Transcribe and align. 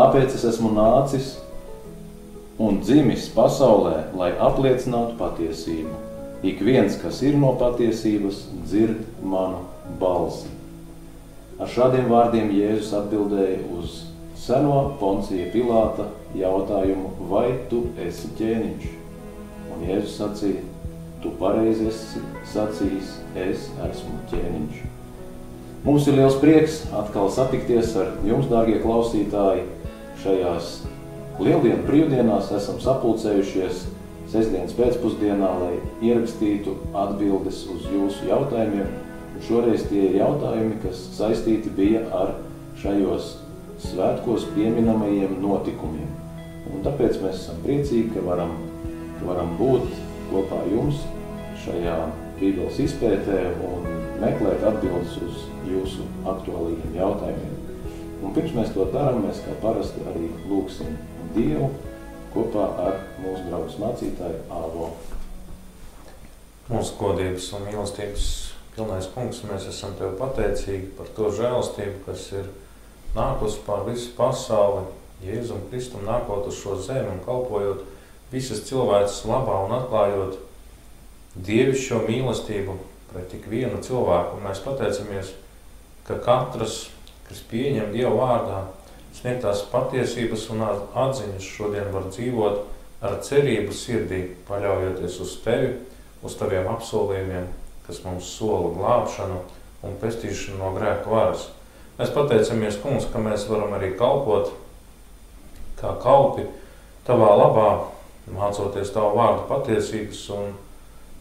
Tāpēc 0.00 0.32
es 0.32 0.46
esmu 0.48 0.70
nācis 0.72 1.34
un 2.56 2.78
dzimis 2.80 3.26
pasaulē, 3.34 4.06
lai 4.16 4.30
apliecinātu 4.40 5.18
patiesību. 5.18 5.90
Ik 6.48 6.62
viens, 6.64 6.94
kas 7.02 7.18
ir 7.20 7.34
no 7.36 7.50
patiesības, 7.60 8.38
dzird 8.64 9.02
manu 9.20 9.58
balsi. 10.00 10.48
Ar 11.60 11.68
šādiem 11.68 12.08
vārdiem 12.08 12.48
Jēzus 12.56 12.94
atbildēja 12.96 13.58
uz 13.76 13.98
seno 14.40 14.94
Poncija 15.02 15.50
Pilāta 15.52 16.06
jautājumu, 16.32 17.10
vai 17.28 17.50
tu 17.68 17.82
esi 18.00 18.30
ķēniņš? 18.38 18.86
Un 19.74 19.82
Jēzus 19.84 20.14
sacīja, 20.16 20.62
tu 21.20 21.34
pareizi 21.42 21.90
esi 21.90 22.22
sacījis, 22.54 23.12
es 23.36 23.68
esmu 23.90 24.16
ķēniņš. 24.32 24.80
Mums 25.84 26.08
ir 26.08 26.16
liels 26.16 26.40
prieks 26.40 26.80
atkal 27.02 27.28
satikties 27.36 27.92
ar 28.00 28.14
jums, 28.24 28.48
dārgie 28.48 28.80
klausītāji, 28.80 29.68
šajās 30.24 30.70
lieldienu 31.40 31.84
brīvdienās 31.86 32.50
esam 32.56 32.80
sapulcējušies 32.82 33.86
sestdienas 34.30 34.74
pēcpusdienā, 34.78 35.50
lai 35.62 35.76
ierakstītu 36.06 36.76
atbildes 36.94 37.64
uz 37.72 37.86
jūsu 37.90 38.28
jautājumiem. 38.30 38.90
Un 39.30 39.44
šoreiz 39.46 39.86
tie 39.88 40.04
ir 40.08 40.18
jautājumi, 40.20 40.78
kas 40.84 41.00
saistīti 41.16 41.72
bija 41.74 42.04
ar 42.14 42.34
šajos 42.82 43.32
svētkos 43.88 44.46
pieminamajiem 44.54 45.38
notikumiem. 45.42 46.10
Un 46.70 46.84
tāpēc 46.84 47.18
mēs 47.24 47.40
esam 47.40 47.62
priecīgi, 47.64 48.12
ka 48.14 48.24
varam, 48.26 48.52
ka 49.18 49.30
varam 49.32 49.56
būt 49.58 49.88
kopā 50.30 50.60
jums 50.70 51.00
šajā 51.64 51.96
Bībeles 52.40 52.78
izpētē 52.80 53.40
un 53.68 53.88
meklēt 54.20 54.62
atbildes 54.68 55.18
uz 55.26 55.42
jūsu 55.68 56.06
aktuālajiem 56.28 56.94
jautājumiem. 57.00 57.69
Un 58.20 58.34
pirms 58.36 58.52
mēs 58.56 58.74
to 58.74 58.84
darām, 58.92 59.24
mēs 59.24 59.40
kā 59.44 59.54
parasti 59.62 60.02
arī 60.10 60.28
lūksim 60.50 60.96
Dievu 61.34 61.70
kopā 62.34 62.66
ar 62.84 62.98
mūsu 63.22 63.46
draugu 63.48 63.80
mācītāju 63.80 64.42
Āvo. 64.52 64.90
Mūsu 66.70 66.96
godības 67.00 67.48
un 67.56 67.66
mīlestības 67.66 68.26
pilnais 68.76 69.08
kungs, 69.14 69.42
mēs 69.48 69.66
esam 69.70 69.96
Tev 69.98 70.14
pateicīgi 70.20 70.92
par 70.98 71.08
to 71.16 71.30
žēlastību, 71.34 72.02
kas 72.06 72.28
ir 72.36 72.50
nākusi 73.16 73.64
pār 73.66 73.86
visu 73.88 74.12
pasauli, 74.18 74.86
Jēzum 75.24 75.66
Kristum 75.68 76.06
nākot 76.08 76.46
uz 76.48 76.56
šo 76.62 76.78
zemi 76.80 77.10
un 77.12 77.18
kalpojot 77.26 77.82
visas 78.32 78.62
cilvēces 78.68 79.26
labā 79.28 79.58
un 79.66 79.74
atklājot 79.76 80.38
dievišķo 81.44 81.98
mīlestību 82.06 82.76
pret 83.10 83.28
tik 83.32 83.48
vienu 83.50 83.82
cilvēku. 83.84 84.38
Un 84.38 84.46
mēs 84.46 84.62
pateicamies, 84.64 85.34
ka 86.06 86.16
katrs, 86.24 86.86
kas 87.30 87.44
pieņem 87.46 87.92
Dievu 87.94 88.18
vārdā, 88.18 88.64
sniegtās 89.14 89.62
patiesības 89.70 90.48
un 90.50 90.64
atziņas 90.66 91.46
šodien 91.46 91.92
var 91.94 92.08
dzīvot 92.10 92.64
ar 93.06 93.20
cerību 93.24 93.74
sirdī, 93.74 94.24
paļaujoties 94.48 95.18
uz 95.22 95.36
tevi, 95.44 95.70
uz 96.26 96.34
taviem 96.40 96.66
apsolījumiem, 96.72 97.46
kas 97.86 98.02
mums 98.04 98.32
sola 98.34 98.72
glābšanu 98.74 99.38
un 99.86 99.94
pestīšanu 100.02 100.58
no 100.58 100.72
grēka 100.74 101.08
varas. 101.08 101.46
Mēs 102.00 102.10
pateicamies, 102.16 102.80
kungs, 102.82 103.06
ka 103.12 103.22
mēs 103.22 103.46
varam 103.48 103.76
arī 103.76 103.92
kalpot 103.96 104.50
kā 105.80 105.94
kalpi 106.02 106.48
tavā 107.06 107.30
labā, 107.38 107.70
mācoties 108.34 108.92
tavu 108.94 109.14
vārdu 109.16 109.46
patiesības 109.48 110.26
un 110.34 110.52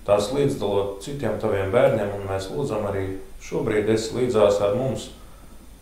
tās 0.07 0.33
līdzdalot 0.33 0.99
citiem 1.05 1.37
taviem 1.39 1.71
bērniem, 1.73 2.11
un 2.17 2.27
mēs 2.31 2.49
lūdzam 2.51 2.89
arī 2.89 3.05
šobrīd 3.45 3.93
esi 3.93 4.17
līdzās 4.17 4.59
ar 4.65 4.75
mums 4.79 5.11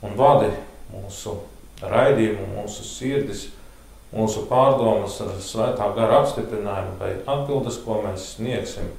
un 0.05 0.17
vadi 0.17 0.51
mūsu 0.91 1.37
raidījumu, 1.81 2.47
mūsu 2.57 2.85
sirdis, 2.87 3.47
mūsu 4.13 4.45
pārdomas 4.49 5.19
ar 5.23 5.33
svētā 5.43 5.89
gara 5.97 6.21
apstiprinājumu, 6.23 6.95
vai 7.01 7.11
atbildes, 7.25 7.81
ko 7.85 8.01
mēs 8.05 8.33
sniegsim, 8.35 8.91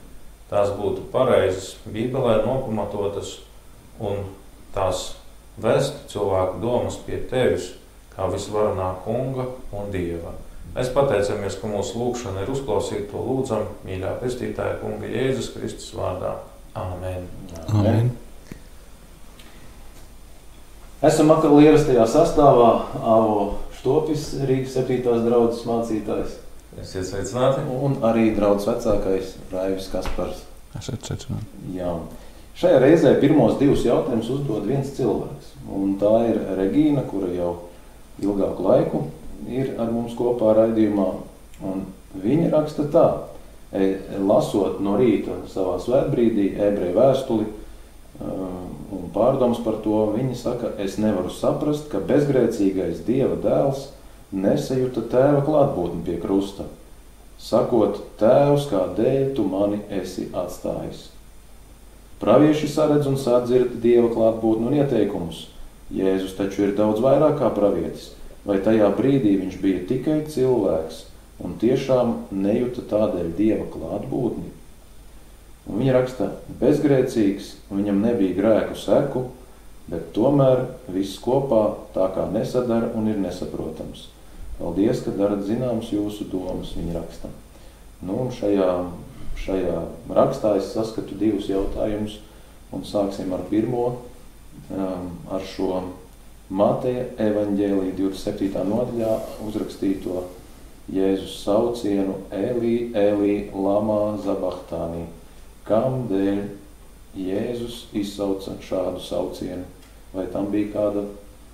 tās 0.50 0.72
būtu 0.76 1.08
pareizas, 1.12 1.76
bībelē 1.88 2.40
nopamatotas 2.44 3.38
un 3.98 4.28
tās 4.74 5.12
vest 5.58 6.04
cilvēku 6.12 6.60
domas 6.62 6.98
pie 7.06 7.22
tevis, 7.30 7.72
kā 8.14 8.28
visvarenā 8.30 8.92
kunga 9.04 9.48
un 9.74 9.90
dieva. 9.94 10.34
Mēs 10.74 10.92
pateicamies, 10.94 11.56
ka 11.58 11.70
mūsu 11.70 11.98
lūgšana 11.98 12.44
ir 12.44 12.52
uzklausīta, 12.52 13.08
to 13.10 13.24
lūdzam, 13.24 13.66
mīļā 13.88 14.18
pestītāja 14.20 14.78
kunga 14.82 15.08
Jēzus 15.10 15.52
Kristus 15.54 15.90
vārdā. 15.96 16.36
Āmen. 16.78 17.24
Amen. 17.66 17.74
Amen. 17.74 18.16
Esam 20.98 21.28
atkal 21.30 21.60
ierastajā 21.62 22.02
sastāvā 22.10 22.68
Avo 23.06 23.42
Štopis, 23.76 24.32
Rīgas 24.48 24.72
7. 24.74 24.96
draudzes 25.22 25.60
mācītājs. 25.68 26.32
Esiet 26.82 27.06
sveicināti. 27.06 27.62
Un 27.70 28.00
arī 28.02 28.32
draudzes 28.34 28.66
vecākais 28.66 29.36
Raivis 29.52 29.86
Kaspars. 29.92 30.40
Esiet 30.74 31.06
sveicināti. 31.06 31.46
Jā. 31.76 31.92
Šajā 32.58 32.80
reizē 32.82 33.12
pirmos 33.22 33.54
divus 33.60 33.86
jautājumus 33.86 34.32
uzdod 34.40 34.66
viens 34.66 34.90
cilvēks. 34.96 35.52
Un 35.70 35.94
tā 36.02 36.10
ir 36.32 36.42
Regīna, 36.58 37.06
kura 37.06 37.30
jau 37.30 37.52
ilgāku 38.18 38.66
laiku 38.66 39.04
ir 39.46 39.76
ar 39.78 39.94
mums 39.94 40.18
kopā 40.18 40.56
raidījumā. 40.58 41.08
Un 41.62 41.86
viņa 42.18 42.50
raksta 42.56 42.88
tā, 42.90 43.06
e, 43.70 43.92
lasot 44.18 44.82
no 44.82 44.98
rīta 44.98 45.44
savā 45.54 45.78
svētbrīdī 45.78 46.56
ebreju 46.58 46.98
vēstuli, 46.98 47.50
un 48.20 49.10
pārdoms 49.14 49.60
par 49.64 49.78
to, 49.84 50.00
viņi 50.14 50.36
saka, 50.38 50.72
es 50.82 50.96
nevaru 50.98 51.30
saprast, 51.30 51.86
ka 51.92 52.00
bezgrēcīgais 52.02 53.04
Dieva 53.06 53.38
dēls 53.42 53.88
nesajūta 54.34 55.06
tēva 55.12 55.44
klātbūtni 55.46 56.02
pie 56.06 56.18
krusta, 56.22 56.66
sakot, 57.38 58.00
tēvs, 58.20 58.66
kādēļ 58.72 59.30
tu 59.36 59.46
mani 59.48 59.80
esi 60.00 60.28
atstājis. 60.36 61.06
Pravieši 62.18 62.66
saredz 62.72 63.06
un 63.06 63.16
sadzird 63.20 63.78
Dieva 63.82 64.10
klātbūtni 64.10 64.66
un 64.66 64.80
ieteikumus. 64.80 65.46
Jēzus 65.94 66.34
taču 66.36 66.66
ir 66.66 66.74
daudz 66.76 67.00
vairāk 67.00 67.38
kā 67.40 67.48
pravietis, 67.54 68.10
vai 68.44 68.58
tajā 68.64 68.90
brīdī 68.98 69.38
viņš 69.38 69.60
bija 69.62 69.84
tikai 69.88 70.18
cilvēks 70.28 71.04
un 71.46 71.54
tiešām 71.62 72.14
nejuta 72.34 72.82
tādēļ 72.90 73.30
Dieva 73.38 73.68
klātbūtni. 73.72 74.50
Un 75.68 75.82
viņa 75.82 75.98
raksta, 75.98 76.30
bezgrēcīgs, 76.62 77.50
viņam 77.68 78.00
nebija 78.00 78.36
grēku 78.38 78.76
seku, 78.80 79.26
bet 79.88 80.14
tomēr 80.16 80.64
viss 80.92 81.20
kopā 81.20 81.64
tā 81.92 82.06
kā 82.14 82.24
nesadara 82.32 82.88
un 82.96 83.10
ir 83.12 83.20
nesaprotams. 83.20 84.06
Paldies, 84.58 85.02
ka 85.04 85.12
darat 85.14 85.44
zināms 85.46 85.92
jūsu 85.92 86.26
domas, 86.32 86.72
viņa 86.76 86.96
raksta. 86.96 87.30
Nu, 88.00 88.16
un 88.24 88.32
šajā, 88.32 88.70
šajā 89.44 89.76
rakstā 90.16 90.54
es 90.58 90.72
saskatu 90.72 91.18
divus 91.20 91.50
jautājumus, 91.52 92.16
un 92.72 92.88
sāksim 92.88 93.32
ar 93.36 93.44
pirmo, 93.52 93.84
um, 94.72 95.12
ar 95.28 95.44
šo 95.52 95.82
Mateja 96.48 97.04
evaņģēlī 97.20 97.92
27. 97.98 98.64
nodaļā 98.64 99.14
uzrakstīto 99.44 100.24
Jēzus 100.88 101.42
saucienu 101.42 102.22
Elī, 102.32 102.88
Elī, 102.96 103.34
Lamā, 103.52 104.16
Zabahtānī 104.24 105.04
Kam 105.68 106.06
dēļ 106.08 106.44
Jēzus 107.18 107.86
izsauca 107.96 108.56
šādu 108.64 109.02
saucienu? 109.04 109.66
Vai 110.14 110.24
tam 110.32 110.48
bija 110.52 110.72
kāda 110.72 111.04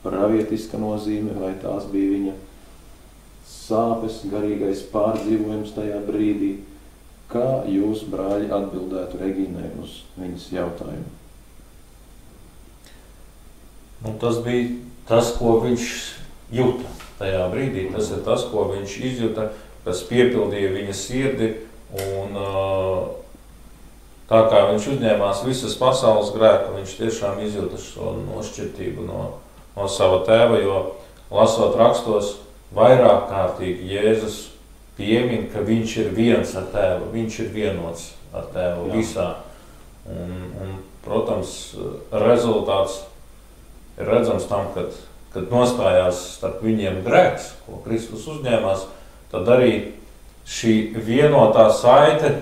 pravietiska 0.04 0.78
nozīme, 0.78 1.34
vai 1.40 1.54
tās 1.62 1.88
bija 1.90 2.12
viņa 2.12 2.34
sāpes, 3.48 4.20
garīgais 4.30 4.84
pārdzīvojums 4.92 5.74
tajā 5.74 5.98
brīdī? 6.06 6.52
Kā 7.32 7.64
jūs, 7.66 8.04
brāļi, 8.12 8.52
atbildētu 8.52 9.18
Regīnai 9.18 9.72
uz 9.82 10.02
viņas 10.20 10.46
jautājumu? 10.54 11.10
Nu, 14.04 14.12
tas 14.20 14.38
bija 14.44 14.68
tas, 15.08 15.32
ko 15.40 15.56
viņš 15.64 15.90
jūta 16.54 16.90
tajā 17.18 17.48
brīdī. 17.50 17.88
Tas 17.94 18.12
ir 18.12 18.22
tas, 18.26 18.44
ko 18.52 18.68
viņš 18.70 18.96
izjuta, 19.10 19.48
kas 19.86 20.04
piepildīja 20.10 20.70
viņa 20.76 20.96
sirdi 20.96 21.50
un 22.04 22.36
uh, 22.38 23.23
tā 24.30 24.40
kā 24.50 24.64
viņš 24.70 24.88
uzņēmās 24.94 25.44
visas 25.46 25.76
pasaules 25.80 26.32
grēku, 26.34 26.76
viņš 26.78 26.96
tiešām 27.00 27.42
izjūta 27.44 27.80
šo 27.80 28.14
nošķirtību 28.22 29.06
no, 29.08 29.22
no 29.76 29.88
sava 29.90 30.22
tēva, 30.26 30.60
jo 30.62 30.80
lasot 31.34 31.76
rakstos, 31.80 32.36
vairāk 32.74 33.28
kārtīgi 33.30 33.94
Jēzus 33.94 34.40
piemin, 34.98 35.48
ka 35.52 35.62
viņš 35.66 35.96
ir 36.02 36.12
viens 36.16 36.54
ar 36.58 36.68
tēvu, 36.72 37.10
viņš 37.14 37.40
ir 37.44 37.50
vienots 37.54 38.12
ar 38.34 38.46
tēvu 38.54 38.88
Jā. 38.88 38.94
visā. 38.94 39.28
Un, 40.04 40.32
un, 40.60 40.76
protams, 41.04 41.74
rezultāts 42.12 43.02
ir 43.98 44.08
redzams 44.08 44.46
tam, 44.48 44.70
kad, 44.74 44.94
kad 45.34 45.52
nostājās 45.52 46.20
starp 46.38 46.62
viņiem 46.64 47.02
grēks, 47.04 47.52
ko 47.66 47.80
Kristus 47.84 48.26
uzņēmās, 48.30 48.86
tad 49.32 49.48
arī 49.52 49.74
šī 50.48 50.74
vienotā 51.04 51.68
saite 51.72 52.34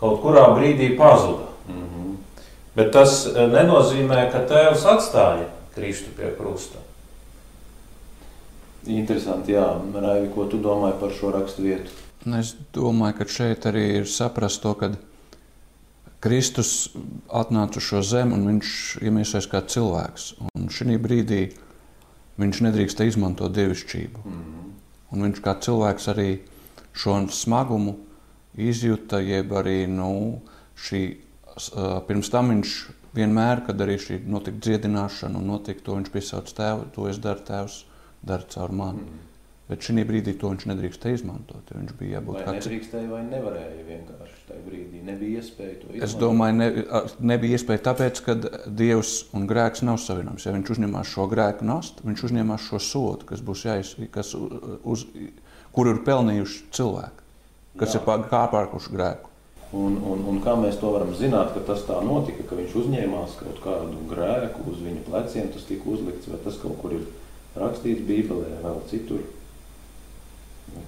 kaut 0.00 0.20
kurā 0.22 0.48
brīdī 0.56 0.96
pazuda. 0.98 1.48
Mm 1.68 1.82
-hmm. 1.82 2.14
Bet 2.76 2.92
tas 2.92 3.26
eh, 3.26 3.48
nenozīmē, 3.48 4.30
ka 4.32 4.46
tēvs 4.48 4.86
atstāja 4.86 5.48
Kristu 5.74 6.10
pie 6.16 6.32
krusta. 6.38 6.78
Interesanti, 8.86 9.52
jā. 9.52 9.80
Raivi, 9.94 10.30
ko 10.34 10.44
tu 10.44 10.58
domāji 10.58 11.00
par 11.00 11.12
šo 11.12 11.30
rakstu 11.30 11.62
vietu? 11.62 11.90
Es 12.38 12.54
domāju, 12.74 13.18
ka 13.18 13.24
šeit 13.24 13.66
arī 13.66 13.84
ir 14.00 14.06
saprast 14.08 14.62
to, 14.62 14.74
ka 14.74 14.90
Kristus 16.20 16.90
atnāca 17.28 17.76
uz 17.76 17.84
šo 17.84 18.02
zemi 18.02 18.36
un 18.36 18.46
viņš 18.46 19.00
iemiesās 19.02 19.48
kā 19.48 19.62
cilvēks. 19.64 20.34
Un 20.54 20.68
šī 20.68 20.98
brīdī 21.00 21.52
viņš 22.40 22.60
nedrīkst 22.66 23.00
izmantot 23.04 23.52
dievišķību. 23.52 24.24
Mm 24.24 24.32
-hmm. 24.32 24.68
Un 25.12 25.22
viņš 25.22 25.40
kā 25.40 25.54
cilvēks 25.60 26.08
arī 26.08 26.38
šo 26.92 27.26
smagumu 27.28 27.96
izjuta, 28.58 29.20
jeb 29.22 29.52
arī 29.60 29.84
nu, 29.90 30.40
šī, 30.80 31.02
pirms 32.08 32.32
tam 32.32 32.54
viņš 32.54 32.76
vienmēr, 33.16 33.64
kad 33.66 33.80
arī 33.82 33.98
šī 34.00 34.20
notika 34.30 34.62
dziedināšana 34.66 35.40
un 35.40 35.50
notika 35.54 35.84
to, 35.86 35.98
viņš 35.98 36.12
piesauc 36.14 36.52
tēvu, 36.56 36.90
to 36.94 37.08
es 37.10 37.18
daru 37.22 37.44
tēvs 37.46 37.82
dara 38.26 38.46
caur 38.50 38.72
mani. 38.76 39.04
Mm. 39.06 39.26
Bet 39.70 39.86
šī 39.86 40.02
brīdī 40.02 40.32
to 40.34 40.48
viņš 40.50 40.64
nedrīkstēja 40.66 41.20
izmantot. 41.20 41.68
Viņš 41.70 41.92
bija 42.00 42.16
jābūt 42.16 42.40
tādam. 42.40 42.56
Nedrīkstēja 42.56 43.06
vai 43.06 43.20
nevarēja 43.28 43.84
vienkārši 43.86 44.40
tajā 44.48 44.62
brīdī. 44.64 45.02
Nebija 45.06 45.42
iespēja 45.44 45.76
to 45.78 45.90
izdarīt. 45.92 46.06
Es 46.08 46.16
domāju, 46.18 46.56
ne, 46.58 47.02
nebija 47.30 47.58
iespēja 47.58 47.84
tāpēc, 47.86 48.22
ka 48.26 48.34
Dievs 48.66 49.12
un 49.38 49.46
grēks 49.50 49.84
nav 49.86 50.00
savienojams. 50.02 50.48
Ja 50.48 50.56
viņš 50.56 50.72
uzņemās 50.74 51.12
šo 51.14 51.28
grēku 51.30 51.68
nastu, 51.70 52.02
viņš 52.08 52.24
uzņemās 52.26 52.66
šo 52.66 52.82
sodu, 52.82 53.28
kas 53.30 53.44
būs 53.46 53.62
jāiz, 53.68 53.94
kas 54.10 54.34
uz, 54.34 55.06
kur 55.76 55.92
ir 55.92 56.02
pelnījuši 56.08 56.66
cilvēki, 56.74 57.19
kas 57.78 57.94
Jā. 57.94 58.00
ir 58.00 58.30
kāpārkuši 58.30 58.94
grēku. 58.94 59.30
Un, 59.70 60.00
un, 60.02 60.24
un 60.26 60.40
kā 60.42 60.56
mēs 60.58 60.80
to 60.80 60.88
varam 60.90 61.12
zināt, 61.14 61.52
ka 61.54 61.60
tas 61.68 61.84
tā 61.86 62.00
notika, 62.02 62.42
ka 62.48 62.56
viņš 62.58 62.72
uzņēmās 62.80 63.36
kaut 63.38 63.60
kādu 63.62 64.00
grēku 64.10 64.64
uz 64.72 64.80
viņa 64.82 65.04
pleciem, 65.06 65.52
tas 65.54 65.68
tika 65.68 65.86
uzlikts, 65.92 66.26
vai 66.26 66.40
tas 66.42 66.58
kaut 66.58 66.74
kur 66.80 66.96
ir 66.96 67.04
rakstīts 67.54 68.02
Bībelē, 68.08 68.56
vēl 68.64 68.80
citur. 68.90 69.22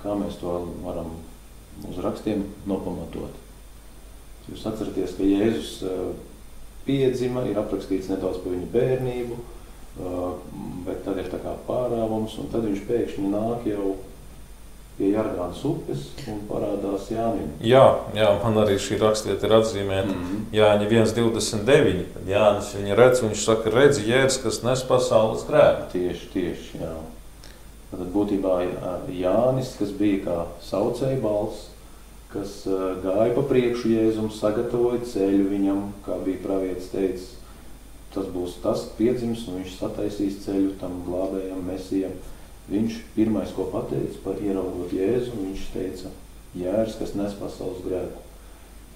Kā 0.03 0.17
mēs 0.19 0.35
to 0.41 0.57
varam 0.83 1.15
uz 1.87 2.03
rakstiem 2.03 2.43
nopamatot? 2.67 3.39
Jūs 4.51 4.67
atceraties, 4.67 5.15
ka 5.15 5.27
Jēzus 5.31 5.73
eh, 5.87 6.05
piedzima, 6.87 7.45
ir 7.47 7.59
aprakstīts 7.63 8.11
nedaudz 8.11 8.43
par 8.43 8.57
viņa 8.57 8.71
bērnību, 8.75 9.39
eh, 9.39 10.57
bet 10.89 11.05
tad 11.07 11.23
ir 11.23 11.31
tā 11.31 11.39
kā 11.43 11.55
pārāvums, 11.69 12.35
un 12.43 12.51
tad 12.51 12.67
viņš 12.67 12.83
pēkšņi 12.91 13.31
nāk 13.31 13.71
jau 13.71 13.95
pie 15.03 15.11
Jardānas 15.17 15.63
upes 15.67 16.05
un 16.31 16.45
parādās 16.47 17.09
Jānim. 17.11 17.49
Jā, 17.67 17.83
jā, 18.15 18.29
man 18.45 18.61
arī 18.63 18.77
šī 18.79 19.01
rakstieta 19.01 19.49
ir 19.49 19.57
atzīmēta. 19.59 20.13
Mm 20.15 20.29
-hmm. 20.29 20.45
Jāņa 20.55 20.87
1,29. 20.91 22.05
Kad 22.15 22.31
Jānis 22.31 22.71
viņa 22.79 22.99
redz, 23.01 23.23
viņš 23.23 23.45
saka, 23.45 23.71
redz 23.75 23.99
jērs, 23.99 24.39
kas 24.43 24.63
nes 24.63 24.85
pasaules 24.87 25.43
grēku. 25.49 25.91
Tieši, 25.93 26.31
tieši, 26.35 26.79
jā. 26.85 26.95
Tad 27.91 28.07
būtībā 28.15 28.55
Jānis, 29.11 29.75
kas 29.79 29.91
bija 29.91 30.25
kā 30.25 30.39
saucēja 30.71 31.21
balss, 31.21 31.69
kas 32.33 32.63
gāja 33.03 33.35
pa 33.35 33.43
priekšu 33.43 33.89
Jēzum, 33.89 34.31
sagatavoja 34.31 35.01
ceļu 35.13 35.49
viņam, 35.51 35.93
kā 36.07 36.17
bija 36.25 36.39
pravietis 36.47 36.89
teicis, 36.89 37.35
tas 38.15 38.25
būs 38.25 38.61
tas 38.63 38.87
piedzims, 38.97 39.49
un 39.49 39.61
viņš 39.61 39.77
sataisīs 39.81 40.45
ceļu 40.45 40.71
tam 40.81 41.03
glābējam 41.07 41.67
mesijam. 41.67 42.13
Viņš 42.71 42.99
pirmais, 43.17 43.51
ko 43.57 43.67
pateica 43.73 44.21
par 44.25 44.39
ieraugot 44.43 44.93
Jēzu, 44.95 45.33
viņš 45.35 45.65
teica, 45.73 46.13
jērs, 46.59 46.99
kas 47.01 47.17
nes 47.19 47.35
pasaules 47.41 47.83
grēku. 47.87 48.23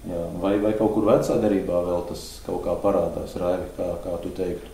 Jā, 0.07 0.21
vai, 0.39 0.53
vai 0.61 0.71
kaut 0.77 0.93
kur 0.95 1.07
vecā 1.09 1.35
darībā 1.41 1.81
vēl 1.83 2.05
tas 2.07 2.23
kaut 2.45 2.61
kā 2.63 2.77
parādās, 2.79 3.35
Raivi, 3.41 3.67
kā, 3.75 3.89
kā 4.05 4.15
tu 4.23 4.31
teiktu, 4.37 4.71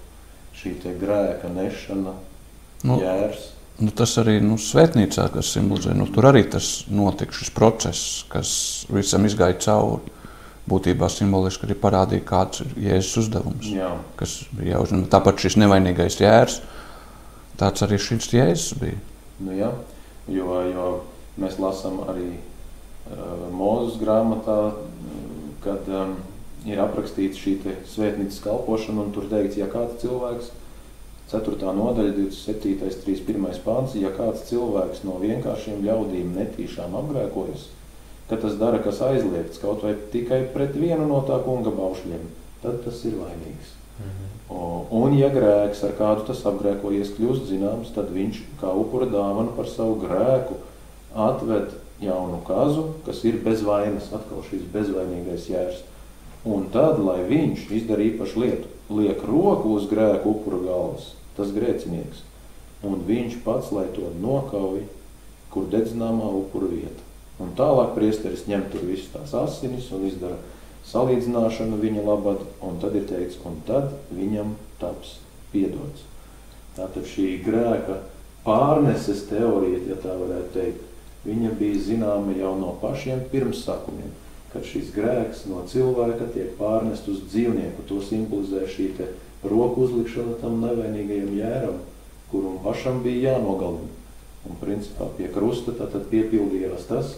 šī 0.60 0.76
te 0.84 0.94
grēka 1.00 1.50
nešana, 1.50 2.14
nu, 2.86 2.98
jērs? 3.02 3.48
Nu, 3.82 3.90
tas 3.98 4.14
arī 4.22 4.38
nu, 4.44 4.60
svētnīcā, 4.62 5.26
kas 5.34 5.54
simbolizē, 5.56 5.96
nu, 5.98 6.06
tur 6.14 6.28
arī 6.30 6.44
tas 6.54 6.84
notika 6.94 7.34
šis 7.34 7.50
process, 7.56 8.20
kas 8.30 8.52
visam 8.94 9.26
izgāja 9.26 9.58
cauri. 9.66 10.20
Būtībā 10.70 11.10
simboliski 11.12 11.66
arī 11.68 11.76
parādīja, 11.76 12.24
kāds 12.24 12.62
ir 12.64 12.70
Jēzus 12.86 13.26
uzdevums. 13.26 13.66
Jā. 13.68 13.90
Kas 14.16 14.38
bija 14.56 14.78
jāuzņem. 14.78 15.02
Tāpat 15.12 15.42
šis 15.44 15.58
nevainīgais 15.60 16.22
jērs, 16.22 16.62
Tāds 17.60 17.86
arī 17.86 18.00
šis 18.02 18.32
jēzus 18.34 18.80
bija. 18.82 19.00
Nu, 19.44 19.54
jā, 19.58 19.70
jo, 20.32 20.58
jo 20.72 20.88
mēs 21.42 21.60
lasām 21.62 22.02
arī 22.08 22.32
uh, 22.34 23.48
Mūzes 23.54 24.00
grāmatā, 24.02 24.58
kad 25.64 25.88
um, 25.90 26.18
ir 26.66 26.82
aprakstīta 26.82 27.38
šī 27.38 27.56
svētnīcas 27.90 28.42
kalpošana, 28.44 29.06
un 29.06 29.16
tur 29.16 29.30
teikts, 29.32 29.60
ja 29.60 29.70
kāds 29.72 30.02
cilvēks, 30.04 30.52
4. 31.34 31.56
nodaļa, 31.78 32.14
27. 32.18 32.92
31. 33.06 33.62
pāns, 33.66 33.96
ja 33.98 34.12
kāds 34.14 34.44
cilvēks 34.50 35.02
no 35.08 35.18
vienkāršiem 35.22 35.82
ļaudīm 35.86 36.36
netīšām 36.38 36.94
apgrēkojas, 37.00 37.70
ka 38.30 38.38
tas 38.42 38.60
dara, 38.60 38.82
kas 38.84 39.02
aizliegts 39.06 39.62
kaut 39.62 39.86
vai 39.86 39.96
tikai 40.14 40.44
pret 40.54 40.78
vienu 40.78 41.08
no 41.10 41.24
tā 41.28 41.40
kunga 41.46 41.74
baušļiem, 41.74 42.30
tad 42.62 42.84
tas 42.86 43.02
ir 43.10 43.18
vainīgs. 43.22 43.74
Mhm. 44.00 44.33
Un, 44.54 45.16
ja 45.18 45.32
grēks 45.34 45.82
ar 45.88 45.96
kādu 45.98 46.28
tas 46.28 46.44
apgrēkojies 46.46 47.16
kļūst 47.16 47.48
zināms, 47.50 47.94
tad 47.96 48.12
viņš 48.14 48.42
kā 48.62 48.70
upura 48.78 49.08
dāvana 49.10 49.54
par 49.58 49.70
savu 49.72 49.98
grēku 50.04 50.60
atved 51.18 51.74
jaunu 52.04 52.42
kazu, 52.46 52.86
kas 53.06 53.24
ir 53.26 53.40
bez 53.46 53.64
vainas, 53.66 54.12
atkal 54.14 54.44
šis 54.50 54.66
bezvainīgais 54.74 55.48
jērs. 55.50 55.82
Un 56.46 56.68
tad, 56.74 57.00
lai 57.00 57.22
viņš 57.30 57.70
izdara 57.72 58.04
īpašu 58.04 58.44
lietu, 58.44 58.70
liek 58.94 59.24
roku 59.26 59.78
uz 59.78 59.88
grēku 59.90 60.36
upura 60.36 60.60
galvas, 60.66 61.14
tas 61.38 61.54
grēcinieks, 61.56 62.22
un 62.84 63.02
viņš 63.08 63.40
pats, 63.46 63.72
lai 63.74 63.88
to 63.96 64.12
nokauj, 64.22 64.84
kur 65.54 65.70
dedzināmā 65.72 66.28
upura 66.44 66.70
vieta. 66.70 67.10
Un 67.42 67.54
tālāk 67.58 67.96
priesteris 67.96 68.46
ņem 68.50 68.68
tur 68.74 68.84
visas 68.86 69.10
tās 69.14 69.34
asinis 69.40 69.90
un 69.96 70.06
izdara 70.10 70.38
salīdzināšanu 70.90 71.80
viņa 71.82 72.06
labad, 72.06 72.42
un 72.64 72.80
tad 72.82 72.96
ir 73.00 73.06
teikts, 73.10 73.40
un 73.48 73.62
tad 73.68 73.94
viņam 74.14 74.56
taps 74.82 75.18
piedots. 75.54 76.08
Tātad 76.78 77.06
šī 77.08 77.38
grēka 77.46 78.00
pārneses 78.44 79.28
teorija, 79.30 79.84
ja 79.88 79.98
tā 80.02 80.16
varētu 80.20 80.52
teikt, 80.56 80.84
viņa 81.24 81.54
bija 81.60 81.82
zināma 81.88 82.36
jau 82.36 82.54
no 82.60 82.74
pašiem 82.82 83.24
pirmsākumiem, 83.32 84.12
kad 84.52 84.66
šis 84.68 84.92
grēks 84.96 85.46
no 85.50 85.64
cilvēka 85.70 86.28
tiek 86.34 86.56
pārnest 86.60 87.08
uz 87.10 87.24
dzīvnieku. 87.30 87.86
To 87.90 88.02
simbolizē 88.04 88.66
šī 88.70 88.92
roku 89.44 89.88
uzlikšana 89.88 90.38
tam 90.42 90.62
nevainīgajam 90.64 91.34
jēram, 91.38 91.80
kuram 92.32 92.60
pašam 92.64 93.02
bija 93.04 93.34
jānogalina. 93.34 93.92
Un 94.44 94.58
principā 94.60 95.08
pie 95.18 95.30
krusta 95.32 95.72
tad 95.78 95.96
piepildījās 96.12 96.88
tas, 96.90 97.14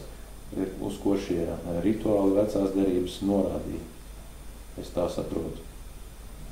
uz 0.53 0.97
ko 1.03 1.15
šie 1.19 1.43
eh, 1.45 1.69
rituāli 1.83 2.37
vecās 2.37 2.73
derības 2.75 3.19
norādīja. 3.25 3.83
Es 4.81 4.91
tā 4.95 5.07
saprotu. 5.11 5.63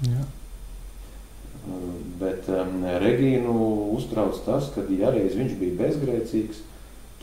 Jā. 0.07 0.23
Eh, 0.23 1.89
bet 2.19 2.49
um, 2.51 2.79
Regīnu 3.03 3.57
uztrauc 3.95 4.39
tas, 4.45 4.71
ka, 4.75 4.85
ja 4.91 5.11
reiz 5.13 5.37
viņš 5.39 5.57
bija 5.59 5.79
bezgrēcīgs, 5.83 6.63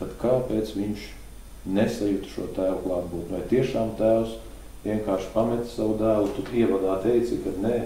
tad 0.01 0.15
kāpēc 0.23 0.77
viņš 0.77 1.09
nesajūta 1.71 2.31
šo 2.35 2.47
tēvu 2.57 2.85
klātbūtni? 2.87 3.35
Vai 3.35 3.43
tiešām 3.51 3.97
tēvs 3.99 4.39
vienkārši 4.87 5.33
pameta 5.35 5.69
savu 5.69 5.99
dēlu, 6.01 6.31
tu 6.37 6.45
ievadā 6.57 7.01
teici, 7.05 7.43
ka 7.45 7.53
nē, 7.61 7.81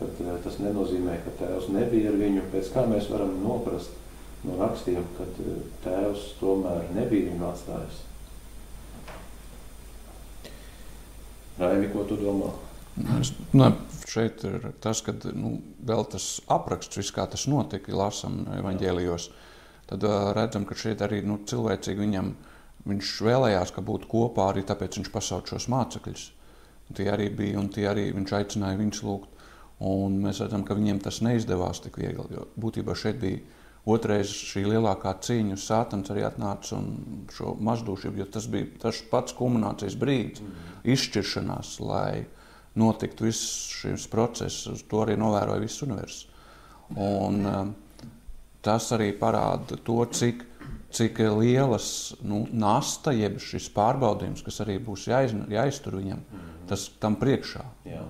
kad 0.00 0.22
uh, 0.24 0.36
tas 0.44 0.60
nenozīmē, 0.62 1.20
ka 1.26 1.36
tēvs 1.42 1.72
nebija 1.74 2.14
ar 2.14 2.20
viņu, 2.22 2.46
pēc 2.54 2.70
kā 2.72 2.86
mēs 2.88 3.10
varam 3.12 3.34
noprast 3.42 3.98
no 4.46 4.56
rakstiem, 4.62 5.02
kad 5.18 5.42
uh, 5.44 5.58
tēvs 5.84 6.30
tomēr 6.40 6.88
nebija 6.96 7.28
viņu 7.34 7.50
atstājis. 7.50 8.06
Raivi, 11.60 11.90
ko 11.92 12.04
tu 12.08 12.16
domā? 12.20 12.50
Es, 13.20 13.30
nu, 13.56 13.68
šeit 14.08 14.42
ir 14.48 14.70
tas, 14.82 15.02
ka 15.04 15.14
nu, 15.36 15.54
vēl 15.86 16.04
tas 16.12 16.26
apraksts, 16.50 16.98
viss, 16.98 17.14
kā 17.14 17.26
tas 17.30 17.46
notika, 17.50 17.94
lasām 17.96 18.42
evaņģēlijos. 18.58 19.28
Tad 19.90 20.06
uh, 20.06 20.30
redzam, 20.36 20.66
ka 20.66 20.76
šeit 20.78 21.02
arī 21.04 21.20
nu, 21.26 21.40
cilvēcīgi 21.50 22.02
viņam, 22.02 22.32
viņš 22.90 23.14
vēlējās, 23.26 23.72
ka 23.76 23.84
būtu 23.84 24.10
kopā 24.10 24.50
arī 24.50 24.64
tāpēc 24.66 25.00
viņš 25.00 25.12
pasauc 25.14 25.50
šos 25.52 25.68
mācekļus. 25.72 26.26
Tie 26.96 27.06
arī 27.10 27.28
bija, 27.30 27.60
un 27.60 27.68
tie 27.70 27.86
arī 27.86 28.08
viņš 28.16 28.34
aicināja 28.40 28.80
viņus 28.80 29.02
lūgt. 29.06 29.36
Un 29.86 30.18
mēs 30.20 30.42
redzam, 30.42 30.64
ka 30.66 30.76
viņiem 30.76 30.98
tas 31.00 31.22
neizdevās 31.24 31.80
tik 31.80 31.96
viegli, 32.02 32.34
jo 32.34 32.48
būtībā 32.60 32.92
šeit 32.98 33.20
bija 33.22 33.40
Otrais 33.88 34.28
šī 34.28 34.66
lielākā 34.68 35.14
cīņa, 35.24 35.56
Sātans 35.56 36.10
arī 36.12 36.26
atnāca 36.26 36.74
un 36.76 36.90
šo 37.32 37.54
mazdūšību, 37.64 38.20
jo 38.20 38.26
tas 38.28 38.48
bija 38.52 38.68
tas 38.82 39.00
pats 39.08 39.32
kulminācijas 39.38 39.96
brīdis, 40.00 40.44
mm. 40.44 40.74
izšķiršanās, 40.92 41.78
lai 41.80 42.26
notiktu 42.80 43.24
viss 43.24 43.70
šis 43.80 44.04
process. 44.12 44.68
To 44.90 45.00
arī 45.06 45.16
novēroja 45.20 45.64
viss 45.64 45.80
universums. 45.86 46.26
Un 47.00 47.46
um, 47.46 47.72
tas 48.66 48.90
arī 48.92 49.14
parāda 49.16 49.78
to, 49.86 49.96
cik, 50.12 50.44
cik 50.92 51.22
lielas 51.38 52.12
nu, 52.26 52.42
nasta, 52.52 53.14
jeb 53.16 53.38
šis 53.40 53.70
pārbaudījums, 53.72 54.44
kas 54.44 54.60
arī 54.66 54.76
būs 54.82 55.08
jāiz, 55.08 55.32
jāiztur 55.48 56.00
viņam, 56.02 56.20
mm. 56.20 56.52
tas 56.68 56.90
tam 57.00 57.16
priekšā. 57.20 57.64
Jā. 57.88 58.04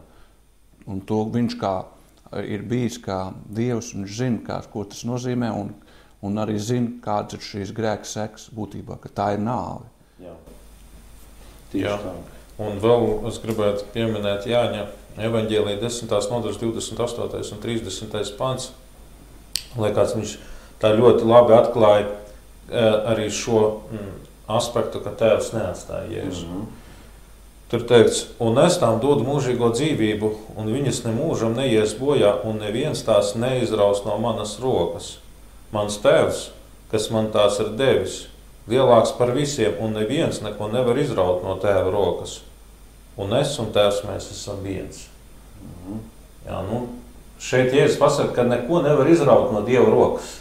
Un 0.90 1.04
to 1.06 1.22
viņš 1.30 1.58
kā 1.60 1.74
ir 2.38 2.62
bijis 2.66 2.98
kā 3.02 3.32
Dievs, 3.50 3.92
un 3.94 4.04
viņš 4.04 4.16
zina, 4.16 4.42
kā, 4.46 4.60
ko 4.72 4.84
tas 4.88 5.02
nozīmē. 5.08 5.50
Un, 5.56 5.72
un 6.26 6.42
arī 6.42 6.58
zina, 6.62 6.92
kāds 7.04 7.36
ir 7.36 7.44
šīs 7.44 7.74
grēka 7.76 8.08
seks 8.08 8.50
būtībā, 8.54 9.00
ka 9.02 9.12
tā 9.14 9.32
ir 9.36 9.42
nāve. 9.44 9.88
Jā. 10.20 10.36
Jā. 11.76 11.96
Un 12.60 12.80
vēl 12.82 13.06
es 13.30 13.38
gribētu 13.40 13.86
pieminēt 13.94 14.46
Jāņa 14.50 14.86
evanģēlīja 15.20 15.80
10. 15.80 16.10
nodaļas 16.30 16.58
28. 16.60 17.54
un 17.54 17.62
30. 17.62 18.34
pants. 18.38 18.70
Liekas, 19.78 20.16
viņš 20.18 20.34
tā 20.82 20.90
ļoti 20.96 21.26
labi 21.28 21.54
atklāja 21.56 22.06
eh, 22.06 22.96
arī 23.12 23.30
šo 23.32 23.62
mm, 23.90 24.12
aspektu, 24.50 25.02
ka 25.04 25.14
tēvs 25.18 25.52
neatstāja 25.54 26.10
Jēzu. 26.10 26.46
Mhm. 26.46 26.68
Tur 27.70 27.84
teikts, 27.86 28.24
un 28.42 28.56
es 28.58 28.80
tām 28.82 28.96
dodu 28.98 29.22
mūžīgo 29.22 29.68
dzīvību, 29.70 30.28
un 30.58 30.70
viņas 30.74 31.04
nemūžam 31.04 31.52
neies 31.54 31.92
bojā, 31.94 32.32
un 32.42 32.58
neviens 32.58 33.04
tās 33.06 33.36
neizraus 33.38 34.00
no 34.02 34.16
manas 34.18 34.56
rokas. 34.58 35.12
Mans 35.70 36.00
tēvs, 36.02 36.48
kas 36.90 37.04
man 37.14 37.28
tās 37.30 37.60
ir 37.62 37.68
devis, 37.78 38.24
lielāks 38.66 39.12
par 39.14 39.30
visiem, 39.36 39.76
un 39.78 39.94
neviens 39.94 40.40
neko 40.42 40.66
nevar 40.72 40.98
izraut 40.98 41.44
no 41.46 41.54
tēva 41.62 41.92
rokas. 41.94 42.40
Un 43.20 43.36
es 43.38 43.52
un 43.62 43.70
tēvs 43.70 44.00
mēs 44.08 44.26
esam 44.34 44.64
viens. 44.66 45.04
Mhm. 45.62 46.00
Jā, 46.48 46.62
nu, 46.66 46.80
šeit 47.38 47.70
Jēzus 47.76 48.00
pasaka, 48.00 48.32
ka 48.34 48.46
neko 48.50 48.80
nevar 48.82 49.06
izraut 49.12 49.52
no 49.54 49.62
Dieva 49.62 49.86
rokas. 49.92 50.40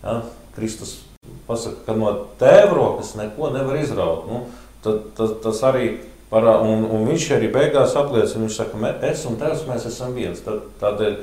Jā, 0.00 0.22
Kristus 0.56 1.02
pasaka, 1.44 1.84
ka 1.90 1.98
no 1.98 2.14
tēva 2.40 2.72
rokas 2.72 3.12
neko 3.20 3.52
nevar 3.52 3.76
izraut. 3.82 4.24
Nu, 4.30 4.46
tad, 4.80 5.12
tad, 5.18 5.36
tas 5.44 5.60
arī 5.68 5.90
parā, 6.32 6.56
un, 6.64 6.86
un 6.88 7.04
viņš 7.10 7.26
arī 7.36 7.50
beigās 7.52 7.92
apliecina, 8.00 8.46
viņš 8.46 8.56
saka, 8.56 8.76
"Me- 8.80 8.94
es 9.10 9.26
un 9.28 9.36
tēvs 9.36 9.66
mēs 9.68 9.86
esam 9.86 10.14
viens. 10.16 10.40
Tad, 10.40 10.62
tādēļ 10.80 11.16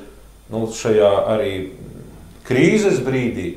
nu, 0.53 0.67
šajā 0.67 1.11
arī 1.33 1.53
krīzes 2.47 3.01
brīdī 3.05 3.55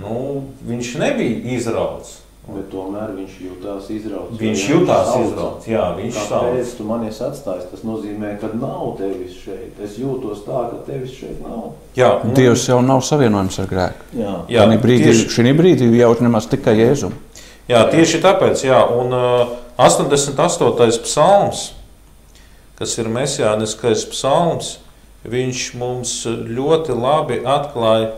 nu, 0.00 0.42
viņš 0.68 0.94
nebija 0.98 1.56
izrauts. 1.58 2.18
Bet 2.42 2.72
tomēr 2.72 3.12
viņš 3.14 3.34
jutās 3.38 3.84
izrauts. 3.94 4.34
Viņš 4.40 4.62
jutās 4.66 5.06
sauca. 5.12 5.26
izrauts. 5.28 5.66
Jā, 5.70 5.84
viņš. 5.94 6.16
Kāpēc 6.26 6.72
tu 6.76 6.84
mani 6.88 7.06
esi 7.12 7.22
atstājis? 7.22 7.68
Tas 7.70 7.84
nozīmē, 7.86 8.32
ka 8.40 8.48
nav 8.58 8.96
tevis 8.98 9.36
šeit. 9.44 9.78
Es 9.84 9.94
jūtos 10.00 10.42
tā, 10.42 10.64
ka 10.72 10.80
tevis 10.88 11.12
šeit 11.20 11.38
nav. 11.44 11.68
Jā, 11.94 12.08
nu, 12.24 12.34
Dievs 12.34 12.66
jau 12.66 12.80
nav 12.82 12.98
savienojams 13.06 13.60
ar 13.62 13.66
grēku. 13.70 14.08
Jā, 14.18 14.32
Jā, 14.48 14.66
Šī 14.66 14.80
brīdī, 14.82 15.06
tieši- 15.12 15.28
šī 15.36 15.54
brīdī 15.54 15.90
jau 16.00 16.10
nemaz 16.20 16.48
tikai 16.50 16.74
Jēzum. 16.82 17.12
Jā, 17.68 17.84
tieši 17.92 18.18
tāpēc, 18.20 18.64
jā, 18.66 18.80
un 18.90 19.12
uh, 19.14 19.46
88. 19.78 21.02
psalms, 21.06 21.72
kas 22.78 22.96
ir 22.98 23.08
mesijāniskais 23.12 24.04
psalms, 24.10 24.76
viņš 25.24 25.66
mums 25.78 26.14
ļoti 26.26 26.96
labi 26.98 27.40
atklāja, 27.46 28.10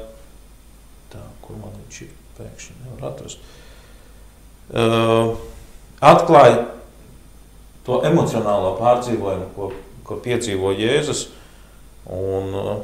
tā, 1.12 1.20
kur 1.44 1.58
man 1.60 1.74
viņš 1.84 2.00
ir 2.06 2.12
pēkšņi 2.38 2.76
nevar 2.80 3.12
atrast, 3.12 3.44
uh, 4.72 5.34
atklāja 6.00 6.64
to 7.84 8.00
emocionālo 8.08 8.74
pārdzīvojumu, 8.80 9.50
ko, 9.54 9.70
ko 10.08 10.18
piedzīvo 10.24 10.72
Jēzus, 10.80 11.28
un 12.08 12.56
uh, 12.56 12.74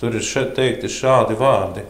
tur 0.00 0.16
ir 0.16 0.24
šeit 0.24 0.54
teikti 0.56 0.88
šādi 0.88 1.36
vārdi. 1.38 1.84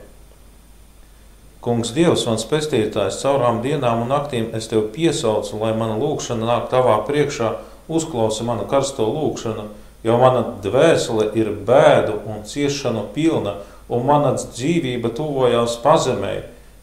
Kungs, 1.61 1.91
Dievs, 1.93 2.23
mans 2.25 2.47
pestītājs, 2.49 3.19
caurām 3.21 3.59
dienām 3.61 4.07
un 4.07 4.09
naktīm 4.09 4.47
es 4.57 4.71
tevi 4.71 4.87
piesaucu, 4.95 5.59
lai 5.61 5.75
mana 5.77 5.99
lūkšana 6.01 6.47
nāk 6.49 6.71
tavā 6.73 6.95
priekšā, 7.05 7.51
uzklausa 7.93 8.47
manu 8.49 8.65
karsto 8.71 9.05
lūkšanu, 9.05 9.67
jo 10.07 10.17
mana 10.23 10.41
dvēsele 10.65 11.27
ir 11.37 11.51
bēdu 11.69 12.15
un 12.25 12.47
ciešanu 12.49 13.03
pilna, 13.13 13.59
un 13.93 14.07
mana 14.09 14.33
dzīvība 14.41 15.11
tuvojās 15.19 15.77
pazemē. 15.85 16.33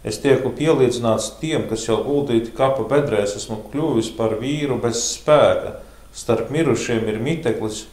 Es 0.05 0.22
tieku 0.22 0.51
pielīdzināts 0.53 1.31
tiem, 1.41 1.65
kas 1.72 1.88
jau 1.88 1.98
guldīti 2.05 2.53
kapa 2.53 2.86
bedrēs, 2.86 3.34
esmu 3.39 3.63
kļuvis 3.72 4.12
par 4.19 4.38
vīru 4.38 4.77
bez 4.84 5.01
spēka. 5.15 5.79
Starp 6.13 6.53
mirušiem 6.53 7.10
ir 7.10 7.17
miteklis, 7.17 7.88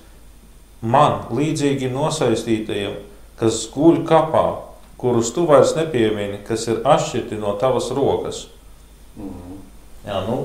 man 0.84 1.30
līdzīgi 1.32 1.88
nosaistītajiem, 1.96 3.00
kas 3.40 3.64
guļ 3.72 4.04
kapā, 4.04 4.46
kurus 5.04 5.34
tu 5.36 5.44
vairs 5.44 5.74
nepiemini, 5.76 6.38
kas 6.48 6.64
ir 6.72 6.80
atšķirti 6.80 7.36
no 7.36 7.52
tavas 7.60 7.90
rokas. 7.92 8.46
Mhm. 9.18 9.58
Jā, 10.04 10.22
nu, 10.24 10.38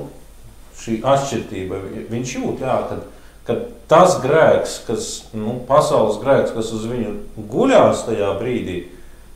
šī 0.80 0.98
atšķirība, 1.04 1.78
viņš 2.12 2.34
jūt, 2.36 2.62
jā, 2.64 2.76
kad, 2.90 3.06
kad 3.48 3.62
tas 3.90 4.18
grēks, 4.20 4.78
kas, 4.86 5.08
nu, 5.36 5.58
pasaules 5.68 6.20
grēks, 6.20 6.52
kas 6.56 6.72
uz 6.76 6.84
viņu 6.88 7.14
guļās 7.50 8.04
tajā 8.06 8.30
brīdī, 8.40 8.82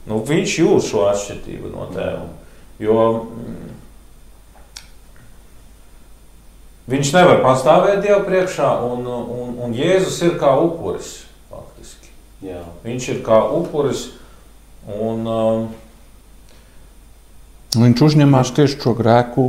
nu, 0.09 0.21
viņš 0.29 0.59
jūt 0.61 0.89
šo 0.91 1.07
atšķirību 1.11 1.73
no 1.73 1.89
tēva. 1.93 2.27
Jo 2.85 2.99
mm, 3.23 3.71
viņš 6.93 7.15
nevar 7.17 7.41
pastāvēt 7.45 8.03
Dievu 8.05 8.25
priekšā, 8.29 8.71
un, 8.89 9.09
un, 9.09 9.57
un 9.65 9.77
Jēzus 9.77 10.21
ir 10.27 10.37
kā 10.41 10.53
upuris, 10.61 11.23
faktiski. 11.53 12.13
Jā. 12.45 12.61
Viņš 12.85 13.11
ir 13.17 13.25
kā 13.27 13.41
upuris, 13.57 14.09
un 14.93 15.27
um, 15.31 15.67
Viņš 17.75 18.03
uzņemās 18.07 18.53
tieši 18.55 18.79
šo 18.79 18.93
grēku 18.95 19.49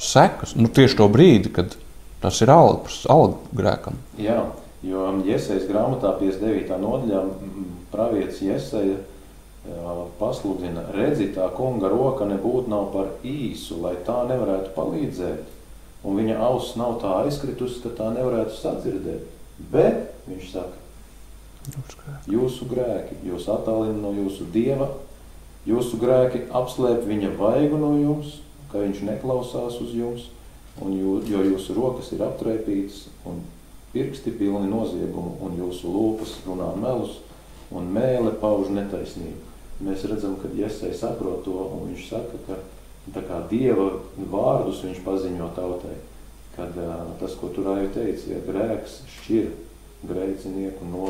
sekas, 0.00 0.54
nu, 0.56 0.70
tieši 0.72 0.96
to 0.96 1.08
brīdi, 1.12 1.52
kad 1.52 1.74
tas 2.22 2.40
ir 2.40 2.52
alga, 2.52 2.88
alga 3.12 3.36
grēkam. 3.56 3.98
Jā, 4.20 4.40
jo 4.86 5.04
Iesaijas 5.26 5.66
grāmatā 5.68 6.14
59. 6.22 6.78
nodaļā 6.80 7.20
pravietis 7.92 8.40
Iesaja 8.46 8.96
jā, 8.96 9.94
pasludina, 10.20 10.86
redzi, 10.96 11.28
tā 11.36 11.50
kunga 11.56 11.92
roka 11.92 12.28
nebūtu 12.28 12.72
nav 12.72 12.88
par 12.94 13.12
īsu, 13.28 13.82
lai 13.84 13.98
tā 14.06 14.22
nevarētu 14.30 14.72
palīdzēt. 14.76 15.56
Un 16.08 16.16
viņa 16.16 16.38
auss 16.40 16.78
nav 16.80 16.96
tā 17.02 17.12
aizkritusi, 17.26 17.82
ka 17.84 17.92
tā 17.98 18.08
nevarētu 18.14 18.56
sadzirdēt. 18.56 19.26
Bet, 19.68 20.14
viņš 20.30 20.52
saka, 20.54 20.79
jūsu 22.30 22.68
grēki, 22.70 23.18
jūs 23.26 23.48
attālina 23.52 23.98
no 24.00 24.12
jūsu 24.16 24.46
dieva, 24.52 24.90
jūsu 25.68 26.00
grēki 26.00 26.46
apslēp 26.56 27.04
viņa 27.08 27.34
vaigu 27.38 27.78
no 27.80 27.94
jums, 28.00 28.38
ka 28.72 28.80
viņš 28.80 29.02
neklausās 29.06 29.80
uz 29.82 29.94
jums, 29.94 30.28
un 30.80 30.94
jū, 30.96 31.16
jo 31.28 31.42
jūsu 31.52 31.76
rokas 31.76 32.12
ir 32.14 32.22
aptraipītas 32.24 33.08
un 33.28 33.42
pirksti 33.92 34.32
pilni 34.38 34.70
noziegumu, 34.70 35.36
un 35.42 35.58
jūsu 35.58 35.90
lūpas 35.90 36.38
runā 36.46 36.70
melus, 36.80 37.18
un 37.74 37.90
mēle 37.92 38.32
pauž 38.40 38.70
netaisnību. 38.74 39.48
Mēs 39.80 40.04
redzam, 40.08 40.36
ka 40.40 40.50
Iesai 40.54 40.92
saprot 40.96 41.42
to, 41.46 41.56
un 41.56 41.88
viņš 41.88 42.06
saka, 42.10 42.40
ka 42.46 42.58
tā 43.14 43.22
kā 43.26 43.40
Dieva 43.50 43.88
vārdus 44.30 44.82
viņš 44.84 45.00
paziņo 45.06 45.48
tautai, 45.56 45.96
kad 46.56 46.76
tas, 47.20 47.34
ko 47.40 47.48
tur 47.54 47.72
arī 47.72 47.88
teica, 47.94 48.28
ja 48.28 48.40
grēks 48.44 49.00
šķir 49.16 49.50
grēcinieku 50.06 50.86
no 50.88 51.08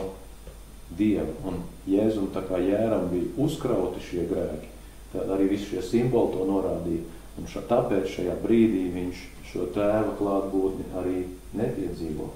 Dieva, 0.98 1.30
un 1.46 1.60
Jēzum 1.88 2.30
tā 2.34 2.42
kā 2.48 2.58
jēram 2.58 3.08
bija 3.12 3.30
uzkrauti 3.44 4.02
šie 4.02 4.26
grēki, 4.30 4.70
tad 5.12 5.30
arī 5.30 5.50
visi 5.52 5.68
šie 5.70 5.84
simboli 5.86 6.34
to 6.34 6.46
norādīja, 6.48 7.04
un 7.38 7.50
ša, 7.50 7.62
tāpēc 7.70 8.08
šajā 8.16 8.34
brīdī 8.42 8.88
viņš 8.94 9.22
šo 9.52 9.68
tēva 9.74 10.16
klātbūtni 10.18 10.88
arī 11.00 11.22
nepiedzīvo. 11.58 12.26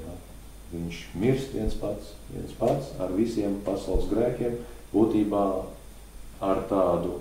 Jā. 0.00 0.18
Viņš 0.70 1.00
mirst 1.18 1.56
viens 1.56 1.74
pats, 1.80 2.12
viens 2.30 2.52
pats 2.60 2.92
ar 3.02 3.10
visiem 3.16 3.56
pasaules 3.66 4.06
grēkiem, 4.12 4.60
būtībā 4.92 5.46
ar 6.46 6.62
tādu 6.70 7.18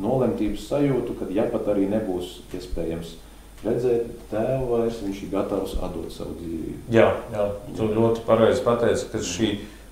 nolemtības 0.00 0.68
sajūtu, 0.70 1.16
ka 1.18 1.26
ja 1.34 1.48
pat 1.50 1.66
arī 1.72 1.88
nebūs 1.90 2.38
iespējams 2.54 3.16
redzēt 3.64 4.06
tēvu 4.30 4.68
vairs, 4.70 5.00
viņš 5.04 5.22
ir 5.26 5.32
gatavs 5.34 5.74
atdot 5.82 6.12
savu 6.14 6.36
dzīvību. 6.40 6.78
Jā, 6.94 7.08
jā 7.34 7.48
tu 7.76 7.88
ļoti 7.92 8.22
pareizi 8.26 8.62
pateici, 8.64 9.08
ka 9.12 9.18
šī 9.24 9.50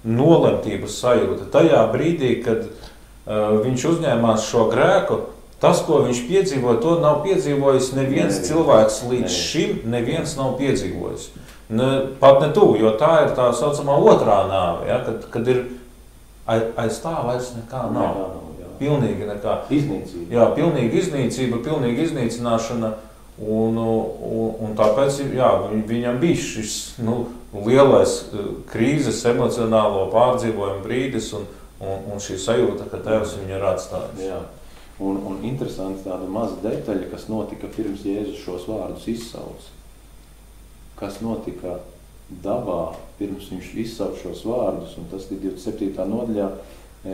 nolemtības 0.09 0.95
sajūta 1.03 1.49
tajā 1.53 1.83
brīdī, 1.93 2.31
kad 2.45 2.63
uh, 2.65 3.59
viņš 3.65 3.85
uzņēmās 3.93 4.47
šo 4.49 4.69
grēku, 4.73 5.19
tas, 5.61 5.83
ko 5.85 6.05
viņš 6.07 6.23
piedzīvoja, 6.31 6.81
to 6.85 6.97
nav 7.03 7.21
piedzīvojis 7.27 7.93
neviens 7.99 8.39
Neviens. 8.39 8.49
cilvēks 8.49 9.01
līdz 9.11 9.27
Neviens. 9.27 9.39
šim, 9.51 9.79
neviens 9.91 10.37
nav 10.39 10.55
piedzīvojis. 10.61 11.29
Ne, 11.69 11.89
pat 12.21 12.39
ne 12.41 12.53
tu, 12.57 12.71
jo 12.81 12.95
tā 12.97 13.27
ir 13.27 13.35
tā 13.37 13.51
saucamā 13.53 13.99
otrā 14.01 14.39
nāve, 14.49 14.87
ja, 14.89 15.03
kad, 15.05 15.27
kad 15.35 15.49
ir 15.53 15.65
ai- 16.49 16.71
aiz 16.81 17.03
tā 17.05 17.13
vairs 17.27 17.51
nekā 17.59 17.83
nav. 17.93 18.15
Nekā 18.15 18.29
nav 18.31 18.47
jā. 18.63 18.71
Pilnīgi 18.79 19.27
nekā. 19.29 19.57
Iznīcība. 19.75 20.31
Jā, 20.33 20.47
pilnīga 20.57 21.03
iznīcība, 21.03 21.59
pilnīga 21.67 22.07
iznīcināšana. 22.07 22.93
Un, 23.39 23.77
un, 23.79 24.55
un 24.67 24.73
tāpēc 24.75 25.21
jā, 25.37 25.49
viņ- 25.71 25.85
viņam 25.87 26.17
bija 26.19 26.37
šis 26.43 26.73
nu, 27.07 27.29
lielais 27.55 28.17
eh, 28.35 28.49
krīzes, 28.73 29.21
emocionālo 29.31 30.09
pārdzīvojumu 30.11 30.83
brīdis 30.83 31.29
un, 31.39 31.45
un, 31.79 32.09
un 32.13 32.19
šī 32.23 32.35
sajūta, 32.43 32.89
ka 32.91 32.99
Tēvs 33.05 33.37
viņu 33.39 33.55
ir 33.55 33.67
atstājis. 33.69 34.25
Jā. 34.27 34.41
Un, 34.99 35.21
un 35.31 35.39
interesanti 35.47 36.03
tāda 36.09 36.27
maza 36.27 36.57
detaļa, 36.65 37.07
kas 37.13 37.29
notika 37.31 37.71
pirms 37.77 38.03
Jēzus 38.03 38.41
šos 38.43 38.67
vārdus 38.67 39.07
izsauca. 39.07 39.71
Kas 40.99 41.21
notika 41.23 41.77
dabā, 42.43 42.97
pirms 43.21 43.47
viņš 43.53 43.69
izsauc 43.85 44.19
šos 44.19 44.43
vārdus, 44.51 44.97
un 44.99 45.07
tas 45.13 45.31
ir 45.31 45.39
27. 45.47 45.95
nodaļā, 46.11 46.51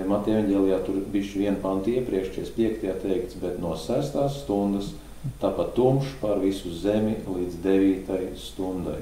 Mateja 0.09 0.41
evaņģēlijā 0.41 0.79
tur 0.87 0.97
bišķi 1.13 1.43
vienu 1.45 1.61
pantu 1.61 1.93
iepriekš, 1.93 2.31
45. 2.41 2.95
teikts, 3.05 3.37
bet 3.43 3.59
no 3.61 3.75
sestās 3.77 4.41
stundas 4.41 4.95
tāpat 5.41 5.75
tumšs 5.77 6.17
pār 6.21 6.41
visu 6.43 6.73
zemi 6.77 7.17
līdz 7.25 7.61
devītai 7.65 8.23
stundai. 8.41 9.01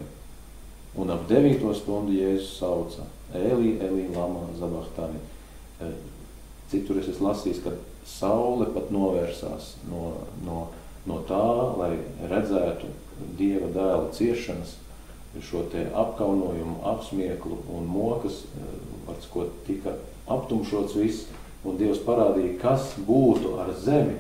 Un 0.99 1.11
ap 1.15 1.25
devīto 1.31 1.73
stundu 1.75 2.13
Jēzus 2.15 2.59
sauca 2.59 3.07
Elī, 3.33 3.79
Elī, 3.81 4.07
Lama, 4.13 4.45
Zabahtani. 4.59 5.21
Citur 6.71 7.01
es 7.01 7.09
esmu 7.13 7.31
lasījis, 7.31 7.63
ka 7.65 7.73
saule 8.09 8.69
pat 8.75 8.91
novērsās 8.93 9.75
no, 9.89 10.13
no, 10.45 10.67
no 11.09 11.21
tā, 11.29 11.43
lai 11.81 11.95
redzētu 12.31 12.91
Dieva 13.39 13.69
dēla 13.73 14.11
ciešanas, 14.17 14.77
šo 15.45 15.63
te 15.73 15.85
apkaunojumu, 15.97 16.81
apsmieklu 16.93 17.61
un 17.73 17.87
mokas, 17.89 18.43
vārds, 19.07 19.29
ko 19.33 19.47
tika 19.67 19.95
aptumšots 20.33 20.97
viss, 20.99 21.29
un 21.65 21.79
Dievs 21.81 22.03
parādīja, 22.05 22.59
kas 22.61 22.93
būtu 23.07 23.55
ar 23.63 23.73
zemi, 23.81 24.19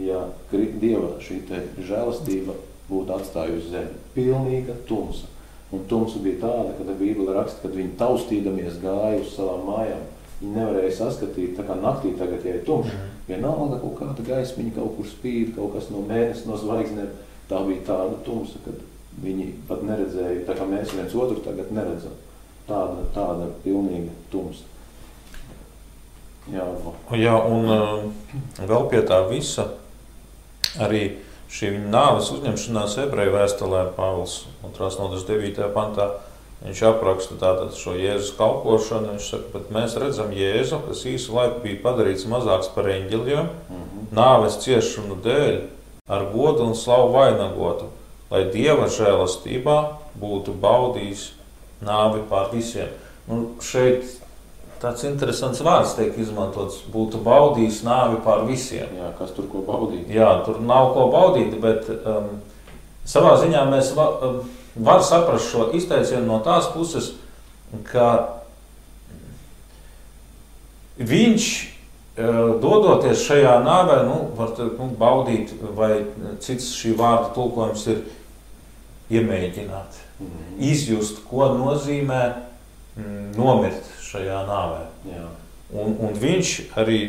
ja 0.00 0.24
Dieva 0.50 1.16
šī 1.22 1.42
žēlastība 1.86 2.56
būtu 2.90 3.16
atstājusi 3.16 3.74
zemi. 3.74 4.00
Pilnīga 4.14 4.74
tumsa. 4.88 5.28
Un 5.70 5.84
tumsa 5.90 6.18
bija 6.22 6.40
tāda, 6.42 6.72
kad 6.78 6.88
Bībele 6.98 7.36
raksta, 7.36 7.62
kad 7.62 7.76
viņi 7.76 7.94
taustīdamies 8.00 8.80
gāja 8.82 9.20
uz 9.20 9.34
savām 9.36 9.68
mājām. 9.68 10.06
Viņi 10.40 10.56
nevarēja 10.56 10.94
saskatīt, 10.96 11.52
tā 11.58 11.66
kā 11.68 11.76
naktī 11.78 12.14
tagad, 12.18 12.42
ja 12.44 12.56
ir 12.56 12.64
tumšs, 12.66 12.90
mhm. 12.90 13.12
vienalga 13.28 13.78
kaut 13.82 13.98
kāda 14.00 14.24
gaismiņa 14.26 14.72
kaut 14.78 14.96
kur 14.96 15.10
spīd, 15.10 15.52
kaut 15.58 15.76
kas 15.76 15.90
no 15.92 16.02
mēnesis, 16.08 16.46
no 16.48 16.58
zvaigznēm. 16.58 17.12
Tā 17.50 17.60
bija 17.66 17.84
tāda 17.86 18.18
tumsa, 18.26 18.58
kad 18.64 18.82
viņi 19.20 19.46
pat 19.68 19.84
neredzēja, 19.86 20.42
tā 20.48 20.56
kā 20.58 20.66
mēs 20.70 20.94
viens 20.96 21.14
otru 21.18 21.38
tagad 21.44 21.70
neredzam. 21.74 22.18
Tāda, 22.70 23.04
tāda 23.14 23.48
pilnīga 23.64 24.14
tumsa. 24.32 24.66
Jā, 26.50 26.64
Jā 27.18 27.36
un 27.46 27.68
uh, 27.70 28.04
vēl 28.58 28.86
pie 28.90 29.02
tā 29.06 29.20
visa 29.28 29.66
arī 30.78 31.04
šī 31.50 31.72
viņa 31.74 31.90
nāves 31.90 32.30
uzņemšanās 32.34 32.98
ebreju 33.06 33.34
vēstulē 33.34 33.86
Pāvils 33.96 34.44
2. 34.62 34.90
nodaļas 35.00 35.26
9. 35.28 35.70
pantā. 35.74 36.10
Viņš 36.60 36.82
apraksta 36.90 37.38
tātad 37.40 37.72
šo 37.72 37.94
Jēzus 37.96 38.34
kalpošanu. 38.36 39.14
Viņš 39.14 39.28
saka, 39.32 39.48
bet 39.54 39.70
mēs 39.72 39.96
redzam 39.96 40.34
Jēzu, 40.36 40.82
kas 40.84 41.06
īsu 41.08 41.32
laiku 41.32 41.62
bija 41.64 41.80
padarīts 41.86 42.28
mazāks 42.28 42.68
par 42.74 42.90
eņģeļiem, 42.92 43.46
mm 43.48 43.80
-hmm. 43.80 44.10
nāves 44.12 44.60
ciešanu 44.60 45.16
dēļ, 45.24 45.56
ar 46.10 46.26
godu 46.34 46.66
un 46.68 46.76
slavu 46.76 47.14
vainagotu, 47.16 47.88
lai 48.30 48.44
Dieva 48.52 48.90
žēlastībā 48.92 49.78
būtu 50.20 50.52
baudījis 50.60 51.30
nāvi 51.80 52.22
pār 52.28 52.50
visiem. 52.52 52.92
Nu, 53.26 53.54
šeit 53.62 54.19
tāds 54.80 55.04
interesants 55.04 55.60
vārds 55.64 55.94
tiek 55.98 56.16
izmantots. 56.20 56.80
Būtu 56.92 57.20
baudījis 57.24 57.82
nāvi 57.86 58.20
pār 58.24 58.46
visiem. 58.48 58.94
Jā, 58.96 59.10
kas 59.18 59.34
tur 59.36 59.48
ko 59.52 59.64
baudīt? 59.66 60.08
Jā, 60.12 60.32
tur 60.46 60.60
nav 60.64 60.94
ko 60.96 61.08
baudīt, 61.12 61.56
bet 61.62 61.88
um, 62.00 62.30
savā 63.08 63.36
ziņā 63.42 63.66
mēs 63.70 63.92
va, 63.96 64.08
um, 64.24 64.38
varam 64.76 65.04
saprast 65.04 65.50
šo 65.52 65.68
izteicienu 65.76 66.24
no 66.28 66.40
tās 66.46 66.70
puses, 66.72 67.12
ka 67.90 68.06
viņš 70.96 71.50
uh, 71.60 72.40
dodoties 72.62 73.26
šajā 73.28 73.58
nāvē, 73.66 74.00
nu, 74.08 74.18
var 74.38 74.56
teikt, 74.56 74.80
nu, 74.80 74.90
baudīt, 75.00 75.52
vai 75.76 75.92
cits 76.40 76.72
šī 76.80 76.96
vārda 76.96 77.34
tulkojums 77.36 77.86
ir 77.92 78.04
iemēģināt, 79.10 80.04
mm 80.20 80.48
izjust, 80.60 81.22
ko 81.24 81.46
nozīmē 81.56 82.20
mm, 83.00 83.30
nomirt 83.38 83.89
šajā 84.10 84.40
nāvē. 84.48 84.84
Jā. 85.10 85.26
Un, 85.70 85.94
un 86.02 86.16
viņš 86.18 86.54
arī 86.80 87.00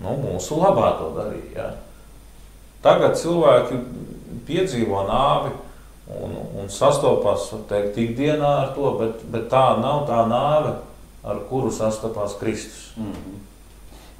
nu, 0.00 0.16
mūsu 0.20 0.60
labā 0.60 0.92
to 1.00 1.10
darīja. 1.16 1.50
Jā. 1.56 1.70
Tagad 2.84 3.16
cilvēki 3.20 3.80
piedzīvo 4.48 5.02
nāvi 5.08 5.52
un, 6.20 6.36
un 6.60 6.70
sastopas 6.72 7.50
teikt, 7.68 7.98
ikdienā 8.00 8.52
ar 8.64 8.72
to, 8.76 8.94
bet, 9.00 9.24
bet 9.32 9.48
tā 9.52 9.66
nav 9.80 10.06
tā 10.08 10.22
nāve, 10.30 10.74
ar 11.24 11.42
kuru 11.50 11.72
sastapās 11.72 12.36
Kristus. 12.40 12.92
Mm 12.96 13.12
-hmm. 13.12 13.38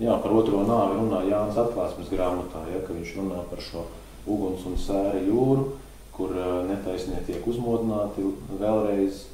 Jā, 0.01 0.23
par 0.23 0.33
otro 0.33 0.63
nāvi 0.65 0.97
runā 0.97 1.25
Jānis 1.29 1.57
atklāsmes 1.57 2.09
grāmatā, 2.09 2.61
ja, 2.73 2.81
ka 2.87 2.93
viņš 2.93 3.17
runā 3.17 3.43
par 3.51 3.61
šo 3.61 3.85
uguns 4.27 4.65
un 4.67 4.77
sēra 4.77 5.21
jūru, 5.27 5.65
kur 6.13 6.31
eh, 6.37 6.69
netaisnie 6.69 7.21
tiek 7.27 7.47
uzmodināti 7.47 8.25
vēlreiz 8.61 9.25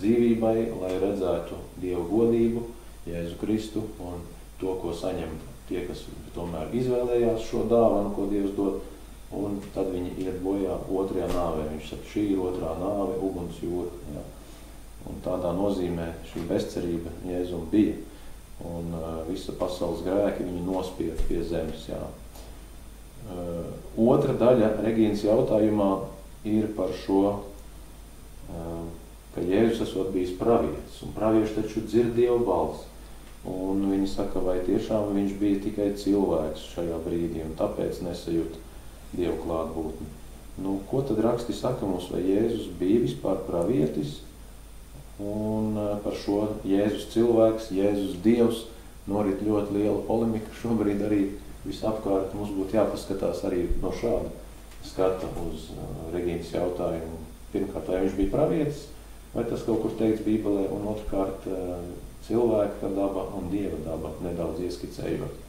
dzīvībai, 0.00 0.56
lai 0.80 0.94
redzētu 1.02 1.58
Dievu 1.82 2.06
godību, 2.10 2.64
Jēzu 3.08 3.36
Kristu 3.40 3.84
un 4.00 4.22
to, 4.60 4.76
ko 4.80 4.94
saņem 4.96 5.34
tie, 5.68 5.84
kas 5.88 6.04
tomēr 6.34 6.72
izvēlējās 6.76 7.44
šo 7.48 7.64
dāvanu, 7.70 8.12
ko 8.16 8.28
Dievs 8.30 8.54
dod, 8.56 8.80
un 9.34 9.58
tad 9.74 9.90
viņi 9.92 10.14
iet 10.24 10.40
bojā 10.44 10.78
otrajā 10.88 11.28
nāvē. 11.32 11.68
Viņš 11.72 11.92
saka, 11.92 12.10
šī 12.12 12.24
ir 12.34 12.42
otrā 12.44 12.72
nāve, 12.80 13.18
uguns 13.24 13.60
jūra. 13.64 13.92
Jā. 14.14 14.24
Un 15.10 15.20
tādā 15.24 15.52
nozīmē 15.56 16.08
šī 16.30 16.46
bezcerība 16.48 17.12
Jēzum 17.28 17.68
bija. 17.72 17.96
Un 18.64 18.92
uh, 18.94 19.24
visa 19.28 19.52
pasaules 19.58 20.04
grēki 20.06 20.46
viņu 20.46 20.62
nospied 20.68 21.24
pie 21.28 21.42
zemes. 21.44 21.88
Jā. 21.90 22.00
Uh, 23.24 23.72
otra 24.06 24.36
daļa 24.38 24.76
Regīnas 24.84 25.24
jautājumā 25.26 25.90
ir 26.48 26.70
par 26.76 26.92
šo 27.02 27.22
uh, 27.34 28.84
ka 29.34 29.44
Jēzus 29.44 29.84
esot 29.88 30.10
bijis 30.14 30.34
pravietis, 30.38 31.00
un 31.06 31.14
pravieši 31.16 31.56
taču 31.60 31.84
dzird 31.86 32.14
Dievu 32.18 32.42
balsi. 32.46 32.90
Un 33.44 33.82
viņi 33.90 34.06
saka, 34.08 34.40
vai 34.40 34.56
tiešām 34.64 35.10
viņš 35.12 35.32
bija 35.40 35.60
tikai 35.66 35.90
cilvēks 36.00 36.68
šajā 36.72 37.00
brīdī, 37.04 37.42
un 37.44 37.56
tāpēc 37.58 38.00
nesajūt 38.06 38.56
Dievu 39.14 39.36
klātbūtni. 39.42 40.06
Nu, 40.64 40.78
ko 40.88 41.02
tad 41.02 41.18
raksti 41.24 41.52
saka 41.56 41.86
mums, 41.86 42.06
vai 42.14 42.22
Jēzus 42.22 42.70
bija 42.78 43.02
vispār 43.02 43.42
pravietis? 43.48 44.20
Un 45.20 45.76
eh, 45.78 45.90
par 46.02 46.16
šo 46.18 46.38
Jēzus 46.66 47.10
cilvēks, 47.12 47.68
Jēzus 47.74 48.16
Dievs 48.24 48.64
norit 49.10 49.42
ļoti 49.44 49.76
liela 49.76 50.00
polemika 50.08 50.54
šobrīd 50.62 51.04
arī 51.04 51.22
visapkārt. 51.66 52.32
Mums 52.38 52.54
būtu 52.54 52.78
jāpaskatās 52.78 53.44
arī 53.48 53.66
no 53.82 53.92
šāda 53.94 54.32
skata 54.84 55.28
uz 55.40 55.70
uh, 55.72 55.84
Regīnas 56.12 56.50
jautājumu. 56.52 57.22
Pirmkārt, 57.54 57.88
vai 57.88 58.02
viņš 58.02 58.16
bija 58.18 58.32
pravietis, 58.34 58.82
vai 59.34 59.44
tas 59.50 59.64
kaut 59.66 59.82
kur 59.82 59.94
teikts 59.98 60.24
Bībelē, 60.26 60.68
un 60.74 60.88
otrkārt 60.94 61.46
eh, 61.50 61.76
cilvēka 62.28 62.90
daba 62.94 63.28
un 63.36 63.50
dieva 63.52 63.78
daba 63.84 64.14
nedaudz 64.24 64.62
ieskicējot. 64.64 65.42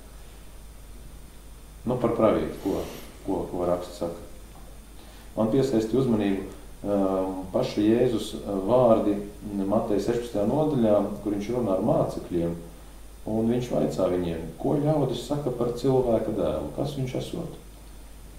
Nu, 1.85 1.99
par 2.01 2.15
pravietu, 2.17 2.57
ko, 2.63 2.79
ko, 3.25 3.43
ko 3.51 3.65
raksts 3.69 4.01
saka. 4.01 4.23
Man 5.35 5.51
piesaisti 5.53 5.97
uzmanību 5.99 6.41
um, 6.41 7.43
paša 7.53 7.83
Jēzus 7.83 8.31
vārdi 8.65 9.17
Mateja 9.67 10.07
16. 10.07 10.39
nodaļā, 10.49 10.95
kur 11.21 11.35
viņš 11.35 11.51
runā 11.53 11.75
ar 11.75 11.83
mācekļiem, 11.85 12.55
un 13.29 13.51
viņš 13.53 13.69
vaicā 13.73 14.09
viņiem, 14.11 14.49
ko 14.61 14.77
ļaudis 14.81 15.25
saka 15.27 15.53
par 15.53 15.75
cilvēka 15.77 16.33
dēlu, 16.37 16.71
kas 16.77 16.95
viņš 16.97 17.15
esot. 17.21 17.61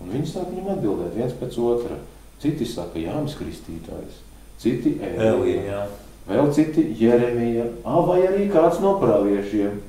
Un 0.03 0.13
viņi 0.13 0.33
sāk 0.33 0.51
viņam 0.51 0.75
atbildēt 0.75 1.15
viens 1.17 1.37
pēc 1.39 1.59
otra. 1.63 2.01
Citi 2.43 2.67
saka, 2.69 3.01
Jānis 3.01 3.37
Kristītājs, 3.39 4.19
citi 4.63 4.97
Elija, 5.03 5.87
vēl 6.29 6.53
citi 6.55 6.85
Jeremija, 6.99 7.69
vai 7.85 8.21
arī 8.27 8.49
kāds 8.53 8.81
no 8.83 8.97
praviešiem. 9.03 9.81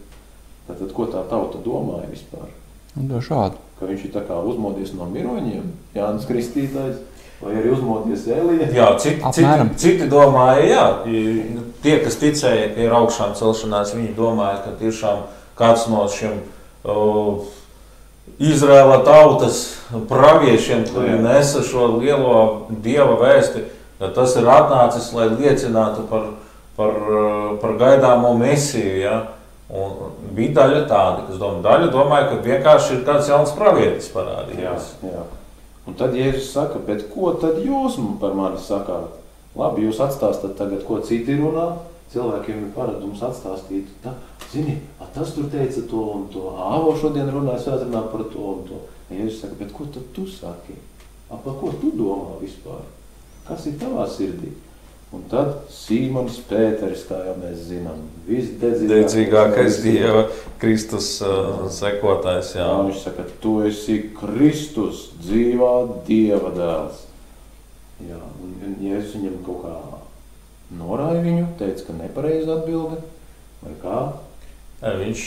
Tātad, 0.67 0.89
ko 0.91 1.05
tā 1.07 1.21
tauta 1.29 1.61
domāja 1.63 2.09
vispār? 2.11 2.49
Dažādi. 2.97 3.55
Ka 3.79 3.87
viņš 3.87 4.07
ir 4.07 4.11
tā 4.15 4.23
kā 4.27 4.39
uzmodies 4.43 4.91
no 4.97 5.05
miroņiem, 5.07 5.69
Jānis 5.95 6.25
Kristītājs, 6.27 6.97
vai 7.39 7.53
arī 7.59 7.71
uzmodies 7.75 8.25
Elija? 8.33 8.67
Jā, 8.75 8.87
citi, 8.99 9.31
citi, 9.37 9.67
citi 9.79 10.09
domāja, 10.11 10.65
jā, 10.67 10.85
tie, 11.85 11.99
kas 12.03 12.19
ticēja, 12.19 12.71
ka 12.73 12.83
ir 12.83 12.97
augšām 12.97 13.37
celšanās, 13.37 13.93
viņi 13.95 14.15
domāja, 14.17 14.63
ka 14.65 14.75
tiešām 14.81 15.23
kāds 15.57 15.87
no 15.93 16.03
šiem 16.11 16.41
uh, 16.83 17.45
Izrēla 18.37 18.99
tautas 19.05 19.61
praviešiem, 20.09 20.83
kuri 20.91 21.15
nesa 21.23 21.63
šo 21.65 21.95
lielo 21.95 22.67
dieva 22.69 23.15
vēsti, 23.99 24.13
Tas 24.15 24.35
ir 24.37 24.45
atnācis, 24.45 25.13
lai 25.17 25.29
liecinātu 25.33 26.05
par, 26.11 26.29
par, 26.77 26.93
par 27.61 27.73
gaidāmo 27.79 28.35
mesiju. 28.37 28.93
Ja? 29.01 29.17
Un 29.67 30.13
bija 30.37 30.53
daļa 30.61 30.83
tāda, 30.87 31.25
kas 31.27 31.39
domā, 31.41 31.59
daļa 31.65 31.89
domāja, 31.91 32.29
ka 32.29 32.37
vienkārši 32.45 32.93
ir 32.95 33.01
kāds 33.07 33.27
jauns 33.27 33.51
pravietis 33.57 34.07
parādījies. 34.13 34.93
Jā, 35.03 35.11
jā. 35.17 35.25
Un 35.87 35.95
tad 35.99 36.15
Jēzus 36.15 36.53
saka, 36.53 36.79
bet 36.83 37.07
ko 37.11 37.33
tad 37.39 37.59
jūs 37.63 37.97
par 38.21 38.35
mani 38.35 38.59
sakāt? 38.59 39.17
Labi, 39.57 39.87
jūs 39.87 39.99
atstāstat 40.03 40.55
tagad, 40.59 40.83
ko 40.87 41.01
citi 41.03 41.35
runā. 41.39 41.69
Cilvēkiem 42.13 42.61
ir 42.63 42.67
paradums 42.71 43.19
atstāstīt, 43.25 43.89
tā, 43.99 44.13
zini, 44.53 44.77
a, 45.03 45.07
tas 45.11 45.33
tur 45.35 45.49
teica 45.51 45.81
to 45.91 46.03
un 46.13 46.21
to, 46.31 46.53
āvo 46.55 46.93
šodien 46.95 47.27
runāja, 47.33 47.65
svētrunā 47.65 48.05
par 48.13 48.23
to 48.31 48.45
un 48.53 48.61
to. 48.69 48.79
Jēzus 49.11 49.41
saka, 49.41 49.57
bet 49.59 49.73
ko 49.75 49.89
tad 49.91 50.05
tu 50.15 50.23
saki? 50.31 50.77
A, 51.27 51.35
par 51.35 51.57
ko 51.59 51.73
tu 51.81 51.91
domā 51.99 52.37
vispār? 52.39 52.85
Kas 53.47 53.67
ir 53.69 53.77
tavā 53.81 54.05
sirdī? 54.11 54.53
Un 55.15 55.21
tad 55.31 55.69
Sīmons 55.71 56.41
Pēters, 56.49 57.05
kā 57.07 57.21
jau 57.29 57.37
mēs 57.39 57.61
zinām, 57.69 58.01
visdedzīgākais 58.27 59.79
Dieva 59.85 60.25
Kristus 60.59 61.13
uh, 61.23 61.63
sekotājs. 61.71 62.51
Jā. 62.57 62.65
Jā, 62.65 62.81
viņš 62.89 63.03
saka, 63.05 63.23
tu 63.39 63.53
esi 63.63 64.01
Kristus, 64.17 65.05
dzīvā 65.23 65.71
Dieva 66.09 66.51
dēls. 66.57 67.05
Jā, 68.03 68.19
un 68.19 68.75
Jēzus 68.83 69.15
viņam 69.15 69.39
kaut 69.47 69.63
kā 69.63 69.77
norāja 70.75 71.23
viņu, 71.23 71.47
teica, 71.61 71.87
ka 71.87 71.95
nepareizi 72.01 72.51
atbilde, 72.51 72.99
vai 73.63 73.77
kā? 73.81 74.01
Viņš 74.77 75.21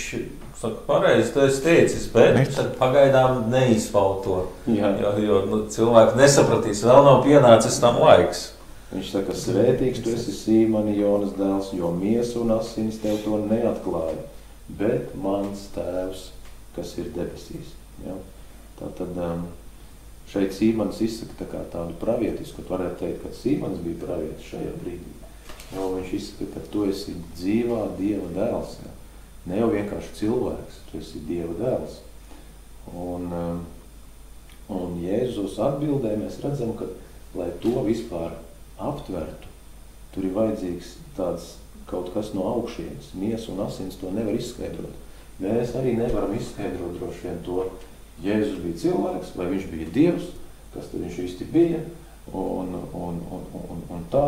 saka, 0.55 0.77
pareizi, 0.87 1.33
tu 1.35 1.41
esi 1.43 1.63
teicis, 1.65 2.07
bet 2.15 2.37
ne? 2.37 2.45
pagaidām 2.79 3.49
neizpaut 3.51 4.23
to. 4.23 4.37
Jā. 4.71 4.93
Jo, 5.01 5.11
jo 5.19 5.41
nu, 5.51 5.61
cilvēki 5.75 6.19
nesapratīs, 6.21 6.85
vēl 6.87 7.03
nav 7.07 7.25
pienācis 7.25 7.81
tam 7.83 7.99
laiks. 7.99 8.45
Viņš 8.93 9.11
saka, 9.11 9.35
svētīgs 9.35 10.03
tu 10.05 10.13
esi 10.15 10.35
Sīmani 10.35 10.95
Jonas 10.99 11.35
dēls, 11.39 11.73
jo 11.75 11.91
miesa 11.95 12.39
un 12.43 12.55
asinis 12.57 13.01
tev 13.03 13.19
to 13.25 13.41
neatklāja, 13.51 14.23
bet 14.79 15.17
mans 15.19 15.67
tēvs, 15.75 16.29
kas 16.77 16.95
ir 17.03 17.11
debesīs. 17.15 17.75
Ja? 18.07 18.15
Tā 18.79 18.93
tad 18.99 19.19
um, 19.19 19.45
šeit 20.31 20.55
Sīmans 20.55 21.03
izsaka 21.03 21.51
tā 21.51 21.65
tādu 21.75 21.99
pravietisku, 22.03 22.63
kad 22.63 22.77
varētu 22.77 23.03
teikt, 23.03 23.25
ka 23.25 23.35
Sīmans 23.35 23.83
bija 23.83 24.03
pravietis 24.07 24.55
šajā 24.55 24.79
brīdī. 24.85 25.19
Jo 25.75 25.91
viņš 25.97 26.17
izsaka, 26.19 26.51
ka 26.55 26.65
tu 26.71 26.87
esi 26.91 27.19
dzīvā 27.35 27.83
Dieva 27.99 28.31
dēls. 28.39 28.79
Ja? 28.83 28.90
Ne 29.49 29.61
jau 29.61 29.71
vienkārši 29.73 30.17
cilvēks, 30.19 30.81
tu 30.91 31.01
esi 31.01 31.23
Dieva 31.29 31.55
dēls. 31.61 32.01
Un, 32.91 33.31
um, 33.33 33.63
un 34.75 34.99
Jēzus 35.01 35.59
atbildē 35.63 36.17
mēs 36.21 36.41
redzam, 36.45 36.75
ka 36.77 36.89
lai 37.39 37.49
to 37.63 37.85
vispār 37.87 38.35
aptvertu, 38.81 39.49
tur 40.15 40.27
ir 40.27 40.35
vajadzīgs 40.37 40.97
tāds 41.17 41.55
kaut 41.91 42.13
kas 42.15 42.35
no 42.35 42.47
augšienes. 42.57 43.15
Miesa 43.19 43.53
un 43.55 43.65
asins 43.65 43.99
to 44.01 44.11
nevar 44.15 44.37
izskaidrot. 44.37 44.95
Mēs 45.41 45.73
arī 45.79 45.97
nevaram 45.99 46.35
izskaidrot 46.37 46.99
droši 46.99 47.27
vien 47.29 47.41
to, 47.47 47.65
Jēzus 48.21 48.61
bija 48.61 48.81
cilvēks 48.83 49.33
vai 49.39 49.49
viņš 49.55 49.67
bija 49.71 49.93
Dievs, 49.95 50.31
kas 50.75 50.91
tad 50.91 51.01
viņš 51.01 51.19
īsti 51.25 51.47
bija 51.55 51.81
un, 52.37 52.75
un, 52.93 53.21
un, 53.33 53.47
un, 53.57 53.85
un 53.89 54.03
tā, 54.13 54.27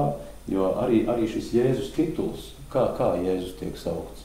jo 0.48 0.70
arī, 0.81 1.03
arī 1.12 1.29
šis 1.29 1.53
Jēzus 1.59 1.92
tituls, 1.96 2.53
kā, 2.72 2.88
kā 2.96 3.12
Jēzus 3.20 3.59
tiek 3.61 3.77
saukts? 3.79 4.25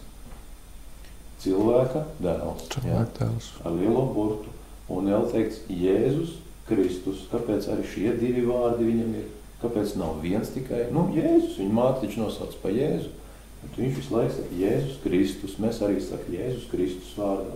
Cilvēka 1.48 2.04
dēls. 2.24 2.68
Cilvēka 2.76 3.16
dēls. 3.22 3.50
Ar 3.64 3.76
lielo 3.78 4.04
burtu. 4.16 4.54
Un 4.94 5.10
vēl 5.12 5.28
teikts 5.34 5.64
Jēzus 5.72 6.38
Kristus. 6.68 7.26
Kāpēc 7.32 7.70
arī 7.74 7.88
šie 7.92 8.14
divi 8.20 8.46
vārdi 8.48 8.88
viņam 8.92 9.16
ir? 9.22 9.30
Kāpēc 9.62 9.96
nav 9.98 10.20
viens 10.22 10.52
tikai 10.54 10.86
nu, 10.94 11.08
Jēzus? 11.16 11.58
Viņa 11.62 11.78
māte 11.80 12.04
taču 12.06 12.22
nosauc 12.24 12.54
pa 12.62 12.72
Jēzu. 12.74 13.14
Bet 13.64 13.80
viņš 13.82 13.96
visu 14.02 14.14
laiku 14.14 14.36
saka 14.38 14.60
Jēzus 14.62 15.00
Kristus. 15.04 15.56
Mēs 15.64 15.82
arī 15.86 16.02
sakam 16.04 16.38
Jēzus 16.38 16.68
Kristus 16.72 17.16
vārdā. 17.18 17.56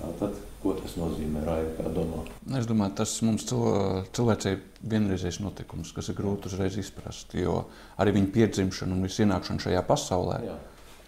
Tātad, 0.00 0.36
ko 0.62 0.72
tas 0.78 0.94
nozīmē, 0.96 1.42
Raida, 1.44 1.72
kā 1.76 1.90
domā? 1.92 2.22
Es 2.56 2.68
domāju, 2.68 2.94
tas 3.02 3.12
mums 3.24 3.44
cilvēcei 3.48 4.54
vienreizējs 4.88 5.42
notikums, 5.44 5.92
kas 5.96 6.08
ir 6.08 6.16
grūti 6.16 6.48
uzreiz 6.48 6.78
izprast, 6.80 7.34
jo 7.36 7.66
arī 8.00 8.14
viņa 8.16 8.30
piedzimšana 8.36 8.96
un 8.96 9.04
visu 9.04 9.26
ienākšana 9.26 9.64
šajā 9.66 9.82
pasaulē, 9.88 10.38
Jā. 10.46 10.56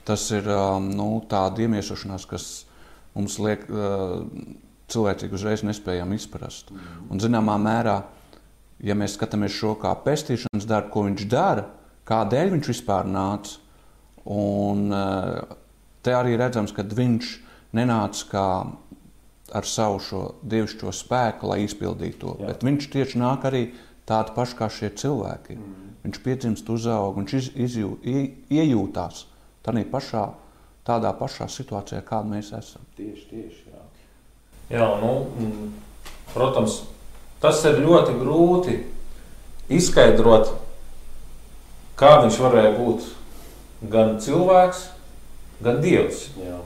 Tas 0.08 0.26
ir 0.34 0.48
um, 0.50 0.90
nu, 0.96 1.08
tāda 1.30 1.64
iemiesošanās, 1.64 2.26
kas 2.30 2.50
mums 3.14 3.38
liek 3.42 3.64
uh, 3.70 4.22
cilvēcīgi 4.92 5.36
uzreiz 5.36 5.64
nespējam 5.66 6.12
izprast. 6.16 6.72
Mm. 6.72 7.06
Un 7.12 7.22
zināmā 7.22 7.56
mērā, 7.60 7.96
ja 8.82 8.96
mēs 8.98 9.16
skatāmies 9.16 9.54
šo 9.56 9.74
kā 9.80 9.92
pestīšanas 10.04 10.68
darbu, 10.68 10.92
ko 10.92 11.06
viņš 11.08 11.26
dara, 11.32 11.66
kādēļ 12.08 12.54
viņš 12.56 12.72
vispār 12.72 13.08
nāca. 13.08 13.58
Un 14.32 14.86
eh, 14.94 15.56
te 16.06 16.14
arī 16.14 16.36
redzams, 16.38 16.74
ka 16.74 16.84
viņš 16.86 17.30
nenāca 17.74 18.28
kā 18.30 18.48
ar 19.52 19.68
savu 19.68 19.98
šo 20.00 20.20
dievišķo 20.48 20.92
spēku, 20.94 21.48
lai 21.50 21.64
izpildītu 21.64 22.20
to. 22.20 22.36
Jā. 22.40 22.52
Bet 22.52 22.62
viņš 22.66 22.86
tieši 22.92 23.20
nāk 23.20 23.48
arī 23.48 23.64
tādi 24.08 24.34
paši 24.36 24.58
kā 24.58 24.68
šie 24.72 24.92
cilvēki. 25.02 25.58
Mm. 25.58 25.90
Viņš 26.06 26.22
piedzimst, 26.22 26.70
uzaug, 26.72 27.18
viņš 27.18 27.34
iz, 27.38 27.50
izjū, 27.66 27.96
ie, 28.06 28.24
iejūtās 28.50 29.26
tādā 29.66 29.84
pašā, 29.90 30.28
tādā 30.86 31.12
pašā 31.18 31.48
situācijā, 31.50 32.02
kāda 32.06 32.34
mēs 32.36 32.52
esam. 32.58 32.86
Tieši, 32.98 33.26
tieši. 33.30 33.62
Jā, 33.72 34.78
jā 34.78 34.88
nu, 35.02 35.12
protams, 36.32 36.82
Tas 37.42 37.58
ir 37.66 37.80
ļoti 37.82 38.12
grūti 38.20 38.76
izskaidrot, 39.74 40.52
kā 41.98 42.12
viņš 42.22 42.36
varēja 42.38 42.76
būt 42.76 43.08
gan 43.90 44.14
cilvēks, 44.22 44.84
gan 45.66 45.80
dievs. 45.82 46.28
Jā. 46.38 46.60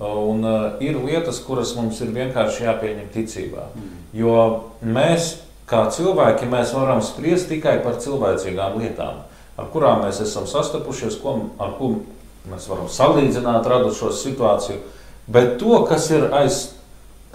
Un, 0.00 0.40
uh, 0.40 0.80
ir 0.80 0.96
lietas, 1.04 1.42
kuras 1.44 1.74
mums 1.76 2.00
ir 2.00 2.14
vienkārši 2.14 2.64
jāpieņem 2.64 3.10
ticībā. 3.12 3.66
Mm. 3.76 3.98
Jo 4.16 4.36
mēs, 4.80 5.34
kā 5.68 5.82
cilvēki, 5.92 6.48
mēs 6.48 6.72
varam 6.72 7.04
spriest 7.04 7.50
tikai 7.52 7.76
par 7.84 8.00
cilvēcīgām 8.00 8.80
lietām, 8.80 9.20
ar 9.60 9.68
kurām 9.72 10.04
mēs 10.06 10.22
esam 10.24 10.48
sastapušies, 10.48 11.18
ko, 11.20 11.36
ar 11.60 11.76
ko 11.78 11.94
mēs 12.50 12.68
varam 12.70 12.88
salīdzināt 12.90 13.68
radušo 13.68 14.12
situāciju. 14.16 14.80
Bet 15.30 15.58
to, 15.60 15.82
kas 15.88 16.08
ir 16.10 16.30
aiz 16.34 16.62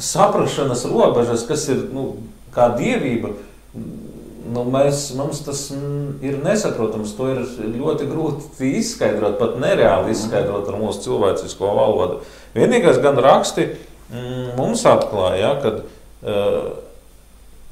saprašanas 0.02 0.84
robežas, 0.90 1.46
kas 1.48 1.68
ir 1.72 1.86
nu, 1.94 2.10
kā 2.56 2.68
dievība, 2.76 3.32
nu, 3.76 4.64
mēs, 4.72 5.08
mums 5.18 5.42
tas 5.46 5.68
ir 6.26 6.40
nesaprotams. 6.44 7.14
To 7.18 7.30
ir 7.32 7.44
ļoti 7.78 8.08
grūti 8.10 8.72
izskaidrot, 8.82 9.38
pat 9.40 9.60
nereāli 9.62 10.16
izskaidrot 10.16 10.70
ar 10.72 10.80
mūsu 10.82 11.06
cilvēcisko 11.08 11.76
valodu. 11.78 12.24
Vienīgais 12.56 13.00
gan 13.04 13.20
raksti 13.22 13.70
mm, 13.70 14.56
mums 14.60 14.86
atklāja, 14.90 15.40
ja, 15.42 15.54
ka 15.64 15.74
uh, 15.80 16.74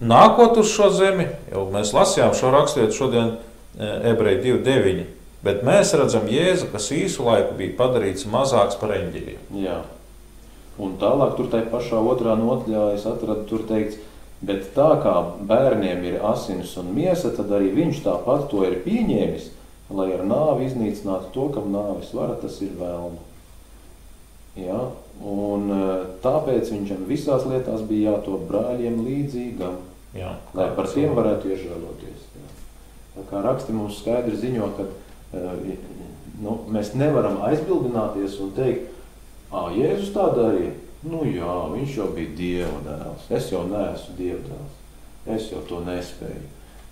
nākot 0.04 0.60
uz 0.62 0.72
šo 0.74 0.90
zemi, 0.96 1.28
jau 1.52 1.68
mēs 1.74 1.94
lasījām 1.96 2.36
šo 2.38 2.54
raksturvietu 2.54 2.98
šodien, 2.98 3.34
ebreji 3.80 4.42
2,9. 4.46 5.04
Bet 5.44 5.66
mēs 5.68 5.92
redzam, 6.00 6.30
Jēzu, 6.32 6.70
kas 6.72 6.88
īsu 6.96 7.26
laiku 7.28 7.58
bija 7.60 7.76
padarīts 7.82 8.30
mazāks 8.32 8.80
par 8.80 8.96
eņģeļiem. 8.96 9.52
Un 10.84 10.96
tālāk, 11.02 11.36
tur 11.38 11.50
tajā 11.52 11.68
pašā 11.70 12.00
otrā 12.00 12.38
nodaļā, 12.40 12.94
es 12.96 13.04
atradu, 13.10 13.44
tur 13.50 13.66
teikts, 13.70 14.00
Bet 14.44 14.74
tā 14.76 14.90
kā 15.00 15.14
bērniem 15.48 16.02
ir 16.10 16.24
asins 16.28 16.74
un 16.80 16.90
miesa, 16.96 17.32
tad 17.36 17.52
arī 17.56 17.70
viņš 17.78 18.02
tāpat 18.04 18.50
to 18.52 18.66
ir 18.68 18.82
pieņēmis, 18.84 19.46
lai 19.96 20.10
ar 20.18 20.26
nāvi 20.28 20.68
iznīcinātu 20.68 21.32
to, 21.36 21.46
kam 21.56 21.70
nāvis 21.72 22.12
vara, 22.16 22.36
tas 22.42 22.58
ir 22.66 22.74
vēlmu. 22.76 23.22
Ja? 24.60 24.82
Un 25.24 25.72
e, 25.72 25.86
tāpēc 26.26 26.74
viņam 26.74 27.08
visās 27.08 27.48
lietās 27.48 27.86
bija 27.88 28.18
jātop 28.18 28.44
brāļiem 28.50 29.00
līdzīgam, 29.06 29.80
Jā, 30.14 30.36
lai 30.58 30.68
par 30.76 30.92
tiem 30.92 31.16
varētu 31.16 31.54
iežēloties. 31.54 32.28
Tā 33.14 33.28
kā 33.30 33.44
raksti 33.46 33.76
mums 33.76 34.00
skaidri 34.02 34.40
ziņo, 34.42 34.70
ka 34.78 34.88
e, 35.38 35.76
nu, 36.42 36.58
mēs 36.74 36.96
nevaram 36.98 37.42
aizbildināties 37.46 38.40
un 38.42 38.56
teikt, 38.58 38.90
ā, 39.54 39.68
Jēzus 39.76 40.16
tā 40.16 40.32
darīja, 40.34 40.74
Nu 41.04 41.26
jā, 41.28 41.54
viņš 41.74 41.98
jau 41.98 42.10
bija 42.16 42.32
Dieva 42.38 42.80
dēls. 42.86 43.28
Es 43.36 43.50
jau 43.52 43.66
neesmu 43.68 44.16
Dieva 44.16 44.40
dēls. 44.46 44.76
Es 45.36 45.50
jau 45.52 45.60
to 45.68 45.82
nespēju. 45.84 46.44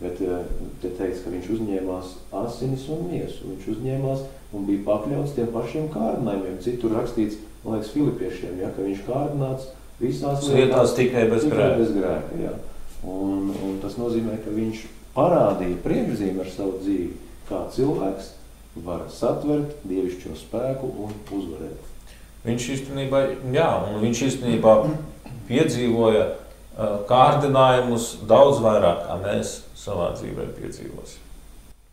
Bet 0.01 0.19
eh, 0.25 0.49
te 0.81 0.91
teica, 0.97 1.19
ka 1.23 1.31
viņš 1.31 1.49
uzņēmās 1.55 2.15
asinis 2.41 2.87
un 2.91 3.05
miesu. 3.07 3.45
Viņš 3.53 3.69
uzņēmās 3.75 4.25
un 4.57 4.65
bija 4.67 4.83
pakļauts 4.87 5.35
tiem 5.37 5.51
pašiem 5.53 5.87
kārdinājumiem. 5.93 6.57
Citur 6.65 6.97
rakstīts, 6.97 7.39
man 7.63 7.77
liekas, 7.77 7.93
Filipiešiem, 7.95 8.57
ja, 8.59 8.71
ka 8.75 8.87
viņš 8.87 9.05
kārdināts 9.07 9.69
visās 10.01 10.49
lietās 10.49 10.95
tikai 10.97 11.27
bez 11.31 11.45
grēka. 11.47 11.77
Bez 11.79 11.93
grēka 11.95 12.41
ja. 12.41 12.55
un, 13.07 13.53
un 13.53 13.77
tas 13.83 13.95
nozīmē, 14.01 14.41
ka 14.43 14.51
viņš 14.57 14.83
parādīja 15.15 15.79
priekšzīmi 15.85 16.43
ar 16.43 16.51
savu 16.51 16.81
dzīvi, 16.83 17.15
kā 17.49 17.63
cilvēks 17.75 18.29
var 18.85 19.07
satvert 19.11 19.81
dievišķo 19.87 20.35
spēku 20.39 20.91
un 21.05 21.15
uzvarēt. 21.37 21.89
Viņš 22.45 22.67
īstenībā, 22.75 23.23
jā, 23.53 23.71
viņš 24.01 24.21
īstenībā 24.29 24.75
piedzīvoja 25.49 26.29
kārdinājumus 27.09 28.13
daudz 28.29 28.61
vairāk, 28.63 29.03
kā 29.07 29.17
mēs 29.21 29.57
savā 29.77 30.13
dzīvē 30.15 30.47
piedzīvosim. 30.55 31.27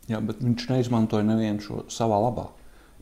Jā, 0.08 0.22
bet 0.24 0.40
viņš 0.40 0.68
neizmantoja 0.70 1.26
nevienu 1.26 1.60
šo 1.64 1.82
savā 1.92 2.20
labā. 2.22 2.46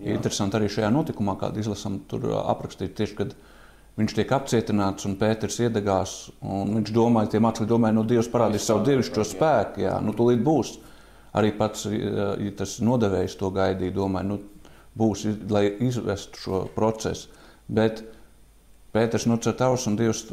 Jā. 0.00 0.16
Interesanti 0.16 0.59
arī 0.59 0.68
šajā 0.72 0.90
notikumā, 0.92 1.37
kādu 1.40 1.62
izlasām, 1.62 2.00
tur 2.11 2.26
aprakstīt 2.42 2.96
tieši, 2.98 3.16
kad 3.20 3.37
viņš 3.96 4.16
tiek 4.16 4.32
apcietināts 4.37 5.06
un 5.09 5.16
Pēters 5.20 5.61
iedegās. 5.64 6.16
Viņš 6.42 6.92
domāja, 6.94 7.32
tie 7.35 7.40
mācekļi 7.44 7.70
domāja, 7.70 7.96
no 7.96 8.04
nu, 8.04 8.11
Dievs 8.11 8.30
parādīs 8.32 8.66
savu 8.68 8.85
dievišķo 8.88 9.24
spēku, 9.24 9.85
jā, 9.87 9.96
nu 10.04 10.14
tūlīt 10.16 10.42
būs. 10.44 10.76
Arī 11.37 11.52
pats 11.56 11.85
ja 11.88 12.52
tas 12.56 12.78
nodevējs 12.85 13.37
to 13.40 13.50
gaidīja, 13.52 13.94
domāja, 13.96 14.30
nu 14.30 14.38
būs, 14.96 15.26
lai 15.52 15.66
izvestu 15.85 16.40
šo 16.40 16.62
procesu. 16.76 17.32
Bet 17.68 18.04
Pēters 18.96 19.26
nocer 19.28 19.56
tavs 19.59 19.85
un 19.90 19.98
Dievs, 19.98 20.24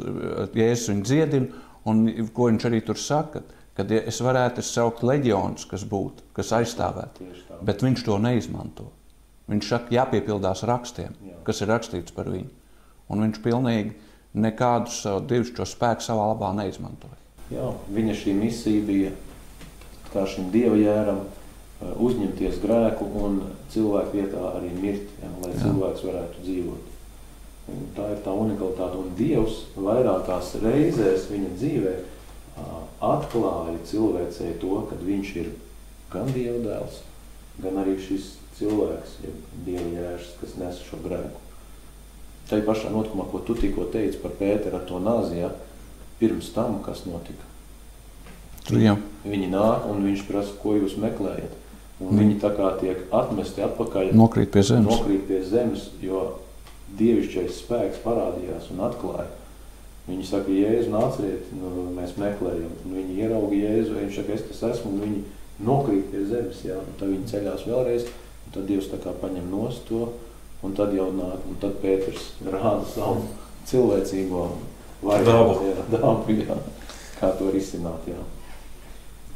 Jēzus 0.56 0.88
viņu 0.92 1.04
dziedina, 1.04 1.64
un 1.90 2.06
ko 2.32 2.48
viņš 2.48 2.66
arī 2.70 2.80
tur 2.86 3.00
saka, 3.00 3.42
kad 3.76 3.90
es 3.92 4.20
varētu 4.24 4.62
saukt 4.64 5.02
leģionus, 5.04 5.66
kas 5.68 5.84
būtu, 5.88 6.30
kas 6.36 6.52
aizstāvētu, 6.56 7.26
bet 7.66 7.82
viņš 7.84 8.04
to 8.06 8.18
neizmanto. 8.22 8.88
Viņš 9.50 9.68
saka, 9.68 9.92
jāpiepildās 9.92 10.64
rakstiem, 10.64 11.16
kas 11.44 11.60
ir 11.60 11.68
rakstīts 11.74 12.14
par 12.16 12.30
viņu. 12.32 12.63
Un 13.14 13.26
viņš 13.26 13.40
pilnīgi 13.44 13.94
nekādu 14.44 14.92
savu 14.92 15.22
divišķo 15.30 15.66
spēku 15.70 16.04
savā 16.04 16.26
labā 16.32 16.50
neizmantoja. 16.58 17.20
Jā, 17.54 17.68
viņa 17.94 18.16
šī 18.18 18.34
misija 18.38 18.82
bija 18.86 19.12
kā 20.14 20.24
šim 20.30 20.50
dieva 20.54 20.78
jēram 20.78 21.20
eh, 21.24 21.92
uzņemties 22.06 22.58
grēku 22.62 23.06
un 23.20 23.38
cilvēku 23.74 24.18
vietā 24.18 24.42
arī 24.54 24.72
mirt, 24.78 25.14
jā, 25.22 25.30
lai 25.42 25.52
Jā. 25.52 25.60
cilvēks 25.66 26.04
varētu 26.08 26.44
dzīvot. 26.46 26.90
Un 27.74 27.86
tā 27.96 28.10
ir 28.12 28.18
tā 28.20 28.32
unikalitāte. 28.36 28.98
Un 29.00 29.14
Dievs 29.16 29.62
vairākās 29.72 30.50
reizēs 30.60 31.30
viņa 31.30 31.52
dzīvē 31.56 31.94
atklāja 33.04 33.78
cilvēcei 33.88 34.54
to, 34.62 34.74
ka 34.90 34.98
viņš 35.00 35.30
ir 35.42 35.50
gan 36.12 36.28
Dieva 36.34 36.60
dēls, 36.64 37.00
gan 37.64 37.80
arī 37.82 37.96
šis 38.02 38.34
cilvēks, 38.58 39.16
ja 39.24 39.32
Dieva 39.66 39.86
jērs, 39.96 40.34
kas 40.40 40.54
nes 40.60 40.82
šo 40.86 41.00
grēku. 41.04 41.40
Tā 42.48 42.60
ir 42.60 42.66
pašā 42.66 42.92
notikumā, 42.92 43.24
ko 43.30 43.40
tu 43.46 43.56
tikko 43.56 43.88
teici 43.92 44.20
par 44.20 44.34
Pēteru 44.38 44.76
ar 44.78 44.86
to 44.88 45.00
nāzi, 45.00 45.40
ja, 45.40 45.50
pirms 46.20 46.52
tam, 46.54 46.78
kas 46.84 47.06
notika. 47.08 47.52
Jau 48.72 48.96
Viņi 49.24 49.48
nāk 49.52 49.86
un 49.88 50.02
viņš 50.04 50.24
prasa, 50.28 50.52
ko 50.60 50.74
jūs 50.76 50.98
meklējat. 51.00 51.60
Mm. 51.94 52.18
viņi 52.18 52.40
tā 52.42 52.50
kā 52.56 52.72
tiek 52.80 53.04
atmesti 53.14 53.62
atpakaļ, 53.62 54.10
nokrīt 54.18 54.50
pie 54.52 54.64
zemes. 54.66 54.88
nokrīt 54.90 55.28
pie 55.28 55.38
zemes, 55.46 55.86
jo 56.02 56.24
dievišķais 56.98 57.60
spēks 57.62 58.02
parādījās 58.02 58.66
un 58.74 58.82
atklāja. 58.88 59.30
Viņi 60.08 60.26
saka, 60.28 60.52
Jēzu, 60.52 60.90
nāciet, 60.92 61.46
nu, 61.56 61.86
mēs 61.94 62.18
meklējam. 62.20 62.74
Un 62.84 62.98
viņi 62.98 63.14
ierauga 63.22 63.56
Jēzu, 63.56 63.94
viņš 63.96 64.18
saka, 64.18 64.34
es 64.34 64.42
tas 64.50 64.64
esmu, 64.74 64.90
un 64.92 65.04
viņi 65.06 65.22
nokrīt 65.64 66.10
pie 66.10 66.24
zemes. 66.28 66.60
Jā, 66.66 66.76
un 66.82 66.98
tad 66.98 67.14
viņi 67.14 67.30
ceļās 67.30 67.64
vēlreiz, 67.70 68.10
un 68.44 68.56
tad 68.58 68.68
Dievs 68.68 68.90
tā 68.90 69.00
kā 69.00 69.14
paņem 69.22 69.48
nost 69.54 69.86
to, 69.88 70.10
un 70.64 70.76
tad 70.76 70.94
jau 70.96 71.10
nāk, 71.14 71.44
un 71.50 71.58
tad 71.60 71.76
Pēters 71.82 72.32
rāda 72.44 72.86
savu 72.88 73.26
cilvēcīgo 73.68 74.46
Dabu. 75.04 75.58
Jā, 75.68 75.82
dabu, 75.92 76.32
jā, 76.32 76.56
kā 77.18 77.28
to 77.36 77.50
risināt, 77.52 78.06
jā. 78.08 78.22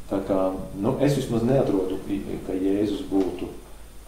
Tā 0.09 0.17
kā, 0.25 0.37
nu, 0.81 0.95
es 1.05 1.13
vismaz 1.19 1.43
neatrodu, 1.45 1.99
ka 2.47 2.55
Jēzus 2.57 3.03
būtu 3.11 3.49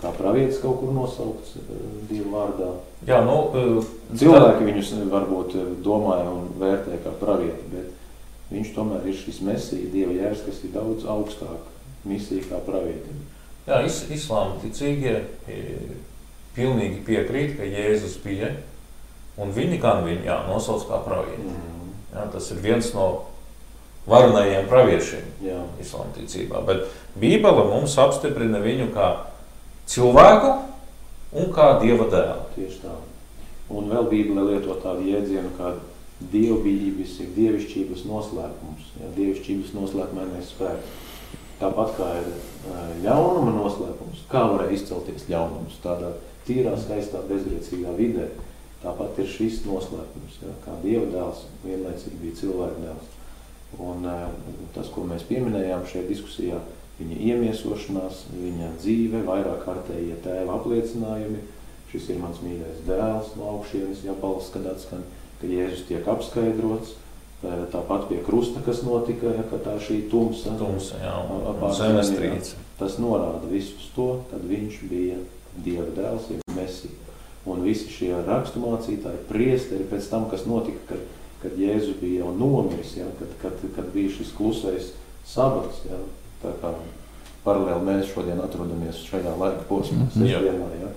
kā 0.01 0.09
pravietis 0.17 0.61
kaut 0.63 0.79
kur 0.81 0.93
nosaukts 0.95 1.59
eh, 1.59 1.81
Dieva 2.09 2.31
vārdā. 2.33 2.69
Jā, 3.05 3.21
nu, 3.25 3.37
eh, 3.53 3.91
Cilvēki 4.17 4.65
viņus 4.65 4.93
varbūt 5.11 5.57
eh, 5.59 5.67
domāja 5.85 6.31
un 6.33 6.49
vērtē 6.61 6.97
kā 7.03 7.13
pravieti, 7.21 7.67
bet 7.69 8.49
viņš 8.51 8.73
tomēr 8.75 9.05
ir 9.05 9.19
šis 9.19 9.43
mesija, 9.45 9.91
Dieva 9.93 10.17
jērs, 10.17 10.41
kas 10.47 10.63
ir 10.65 10.73
daudz 10.73 11.05
augstāk 11.05 11.69
misija 12.09 12.47
kā 12.49 12.63
pravietim. 12.65 13.21
Jā, 13.67 13.83
is, 13.85 14.01
islāma 14.09 14.57
ticīgie 14.63 15.19
e, 15.45 15.59
pilnīgi 16.55 17.01
piekrīt, 17.07 17.57
ka 17.57 17.67
Jēzus 17.67 18.17
bija, 18.23 18.53
un 19.41 19.53
viņi 19.55 19.79
gan 19.81 20.03
viņu 20.05 20.27
jā, 20.27 20.37
nosauc 20.49 20.85
kā 20.89 21.01
pravieti. 21.05 21.47
Mm. 21.47 21.91
Jā, 22.11 22.25
tas 22.33 22.49
ir 22.51 22.59
viens 22.63 22.89
no 22.95 23.05
varenajiem 24.09 24.65
praviešiem 24.67 25.27
Jā, 25.45 25.59
islāma 25.81 26.11
ticībā. 26.17 26.63
Bet 26.67 26.89
Bībele 27.21 27.67
mums 27.69 27.95
apstiprina 28.01 28.59
viņu 28.63 28.89
kā 28.95 29.11
cilvēku 29.89 30.57
un 31.37 31.53
kā 31.55 31.75
dieva 31.83 32.09
dēlu. 32.11 32.49
tieši 32.57 32.81
tā. 32.83 32.97
Un 33.71 33.87
vēl 33.87 34.09
Bībelē 34.11 34.49
lieto 34.49 34.75
tādu 34.83 35.05
jēdzienu 35.07 35.53
kā 35.55 35.75
dievbijības, 36.31 37.13
ir 37.23 37.29
dievišķības 37.37 38.03
noslēpums, 38.09 38.91
jā, 38.99 39.13
dievišķības 39.15 39.71
noslēpumainais 39.77 40.51
spēks. 40.51 40.99
Tāpat 41.61 41.93
kā 41.95 42.09
ir 42.17 42.27
ļaunuma 43.05 43.53
noslēpums, 43.53 44.25
kā 44.29 44.43
varēja 44.49 44.75
izcelties 44.79 45.27
ļaunums 45.29 45.77
tādā 45.83 46.11
tīrā, 46.51 46.75
skaistā, 46.83 47.23
bezgrēcīgā 47.31 47.95
vidē. 47.95 48.27
Tāpat 48.81 49.19
ir 49.21 49.27
šis 49.29 49.59
noslēpums, 49.67 50.39
jā, 50.41 50.51
kā 50.65 50.73
dieva 50.81 51.05
dēls 51.11 51.43
vienlaicīgi 51.61 52.17
bija 52.17 52.37
cilvēka 52.39 52.79
dēls. 52.81 53.09
Un 53.79 54.07
ē, 54.09 54.15
tas, 54.75 54.89
ko 54.91 55.05
mēs 55.07 55.23
pieminējām 55.29 55.85
šajā 55.87 56.07
diskusijā, 56.09 56.57
viņa 56.97 57.19
iemiesošanās, 57.29 58.25
viņa 58.33 58.71
dzīve, 58.81 59.21
vairāk 59.27 59.61
kārtējie 59.67 60.17
tēva 60.25 60.57
apliecinājumi, 60.57 61.43
šis 61.91 62.09
ir 62.09 62.19
mans 62.23 62.41
mīļais 62.43 62.81
dēls 62.87 63.35
no 63.37 63.51
augšienes, 63.53 64.01
ja 64.07 64.15
balss, 64.17 64.49
kad 64.53 64.65
atskan, 64.73 65.05
ka 65.41 65.49
Jēzus 65.49 65.85
tiek 65.87 66.09
apskaidrots, 66.09 66.95
ē, 67.45 67.59
tāpat 67.73 68.07
pie 68.09 68.17
krusta, 68.25 68.63
kas 68.65 68.81
notika, 68.87 69.29
ja, 69.37 69.45
ka 69.49 69.61
tā 69.61 69.77
šī 69.81 70.01
tumsa, 70.11 70.55
Tumsa, 70.57 70.97
jā, 71.05 71.13
un, 71.29 71.45
un 71.53 71.77
zemestrīce. 71.77 72.57
tas 72.81 72.97
norāda 73.01 73.45
visu 73.51 73.77
uz 73.77 73.87
to, 73.95 74.09
kad 74.33 74.43
viņš 74.49 74.81
bija 74.89 75.21
Dieva 75.57 75.87
dēls, 75.95 76.29
ir 76.31 76.39
Mesija. 76.55 76.93
Un 77.45 77.63
visi 77.65 77.89
šie 77.89 78.13
raksturmācītāji, 78.27 79.23
priesteri 79.29 79.87
pēc 79.89 80.07
tam, 80.11 80.27
kas 80.29 80.45
notika, 80.45 80.79
kad, 80.93 81.05
kad 81.41 81.57
Jēzus 81.57 81.97
bija 82.01 82.21
jau 82.23 82.33
nomiris, 82.37 82.95
ja, 82.99 83.05
kad, 83.19 83.31
kad, 83.41 83.63
kad 83.75 83.87
bija 83.93 84.11
šis 84.13 84.29
klusais 84.37 84.91
sabats, 85.25 85.81
ja, 85.89 85.97
tā 86.43 86.51
kā 86.61 86.73
paralēli 87.45 87.85
mēs 87.87 88.11
šodien 88.13 88.39
atrodamies 88.43 89.01
šajā 89.09 89.33
laika 89.39 89.63
posmā, 89.69 90.05
Mhm. 90.05 90.11
sestdienā, 90.21 90.67
ja, 90.81 90.91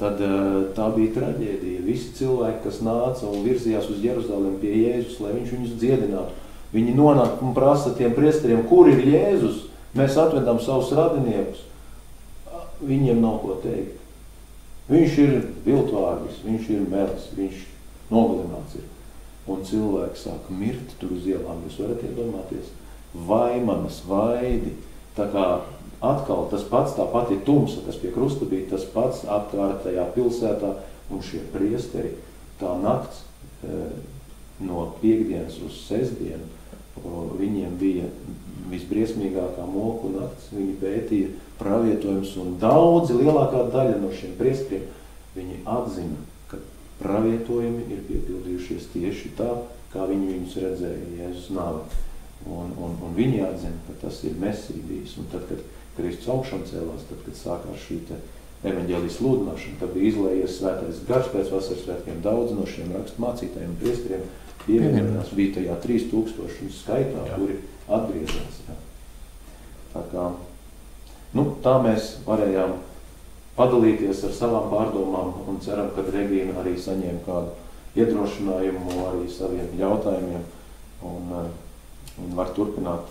tad 0.00 0.20
eh, 0.20 0.72
tā 0.76 0.86
bija 0.96 1.12
traģēdija. 1.18 1.82
Visi 1.84 2.14
cilvēki, 2.16 2.62
kas 2.64 2.80
nāca 2.80 3.28
un 3.28 3.44
virzījās 3.44 3.90
uz 3.92 4.00
Jeruzalem 4.02 4.56
pie 4.60 4.72
Jēzus, 4.72 5.20
lai 5.20 5.32
viņš 5.36 5.52
viņus 5.52 5.76
dziedinātu, 5.78 6.32
viņi 6.72 6.94
nonāk 6.96 7.42
un 7.44 7.52
prasa 7.54 7.92
tiem 7.98 8.14
priesteriem, 8.16 8.64
kur 8.68 8.88
ir 8.88 9.04
Jēzus, 9.04 9.66
mēs 9.94 10.16
atvedam 10.16 10.56
savus 10.60 10.90
radiniekus. 10.96 11.68
Viņiem 12.82 13.20
nav 13.22 13.40
ko 13.42 13.58
teikt. 13.62 13.98
Viņš 14.90 15.18
ir 15.22 15.34
viltvārgis, 15.64 16.40
viņš 16.44 16.70
ir 16.74 16.88
melis, 16.90 17.28
viņš 17.36 17.60
nogalināts 18.10 18.78
ir. 18.80 18.88
Un 19.50 19.62
cilvēki 19.66 20.18
sāk 20.20 20.50
mirt 20.54 20.96
tur 21.00 21.14
uz 21.16 21.26
ielām, 21.26 21.62
jūs 21.66 21.78
varat 21.82 22.02
iedomāties. 22.06 22.72
Vaimanas, 23.28 24.00
vaidi, 24.08 24.74
tā 25.16 25.28
kā 25.32 25.46
atkal 26.02 26.48
tas 26.50 26.64
pats, 26.66 26.96
tā 26.96 27.06
pati 27.12 27.38
tumsa, 27.46 27.82
kas 27.86 27.98
pie 28.02 28.10
krusta 28.14 28.48
bija, 28.48 28.70
tas 28.74 28.86
pats 28.90 29.22
apkārtējā 29.30 30.06
pilsētā 30.16 30.72
un 31.12 31.22
šie 31.22 31.42
priesteri, 31.52 32.14
tā 32.60 32.72
nakts 32.82 33.22
e, 33.62 33.84
no 34.66 34.88
piekdienas 35.02 35.58
uz 35.66 35.78
sestdienu, 35.86 36.48
viņiem 36.96 37.76
bija 37.80 38.08
visbriesmīgākā 38.72 39.64
moku 39.68 40.12
nakts, 40.14 40.50
viņi 40.54 40.76
pētīja 40.80 41.32
pravietojumus 41.60 42.36
un 42.42 42.56
daudzi 42.62 43.16
lielākā 43.18 43.66
daļa 43.72 43.98
no 44.02 44.12
šiem 44.16 44.34
priesteriem, 44.38 44.88
viņi 45.36 45.60
atzina, 45.68 46.20
ka 46.50 46.60
pravietojumi 47.00 47.86
ir 47.92 48.04
piepildījušies 48.08 48.90
tieši 48.94 49.34
tā, 49.38 49.50
kā 49.92 50.06
viņi 50.08 50.30
viņus 50.32 50.58
redzēja 50.64 51.12
Jēzus 51.20 51.52
nāvē. 51.56 51.84
Un, 52.42 52.72
un, 52.74 52.96
un 53.06 53.12
viņi 53.14 53.42
atzina, 53.46 53.78
ka 53.86 54.00
tas 54.06 54.18
ir 54.26 54.38
Mesija 54.40 54.82
bijis. 54.88 55.14
Un 55.20 55.28
tad, 55.30 55.44
kad 55.46 55.60
Kristus 55.96 56.30
augšām 56.32 56.64
cēlās, 56.66 57.04
tad, 57.06 57.20
kad 57.26 57.38
sākās 57.38 57.84
šī 57.84 58.00
te 58.08 58.18
evaņģēlijas 58.66 59.18
sludināšana, 59.18 59.78
tad 59.78 59.92
bija 59.94 60.10
izlējies 60.10 60.56
svētais 60.58 61.02
gars 61.06 61.30
pēc 61.30 61.52
vasaras 61.52 61.84
svētkiem. 61.84 62.22
Daudz 62.24 62.54
no 62.56 62.66
šiem 62.66 62.90
rakstu 62.96 63.22
mācītājiem 63.22 63.74
un 63.74 63.78
priesteriem 63.78 64.26
pievienojās. 64.66 65.34
Bija 65.36 65.56
tajā 65.58 65.76
3000 65.84 66.70
skaitā, 66.76 67.26
Jā. 67.28 67.38
kuri 67.38 67.58
atgriezās. 67.88 68.62
Jā. 68.68 68.78
Tā, 69.92 70.04
kā, 70.12 70.28
nu, 71.36 71.46
tā 71.64 71.76
mēs 71.84 72.14
varējām 72.26 72.76
padalīties 73.56 74.22
ar 74.28 74.36
savām 74.36 74.70
pārdomām 74.72 75.34
un 75.48 75.58
ceram, 75.64 75.90
ka 75.96 76.04
Regīna 76.08 76.56
arī 76.62 76.76
saņēma 76.80 77.24
kādu 77.26 77.52
iedrošinājumu 78.00 79.02
arī 79.10 79.26
saviem 79.28 79.74
jautājumiem 79.76 80.46
un, 81.04 81.34
un 82.22 82.38
var 82.38 82.54
turpināt 82.56 83.10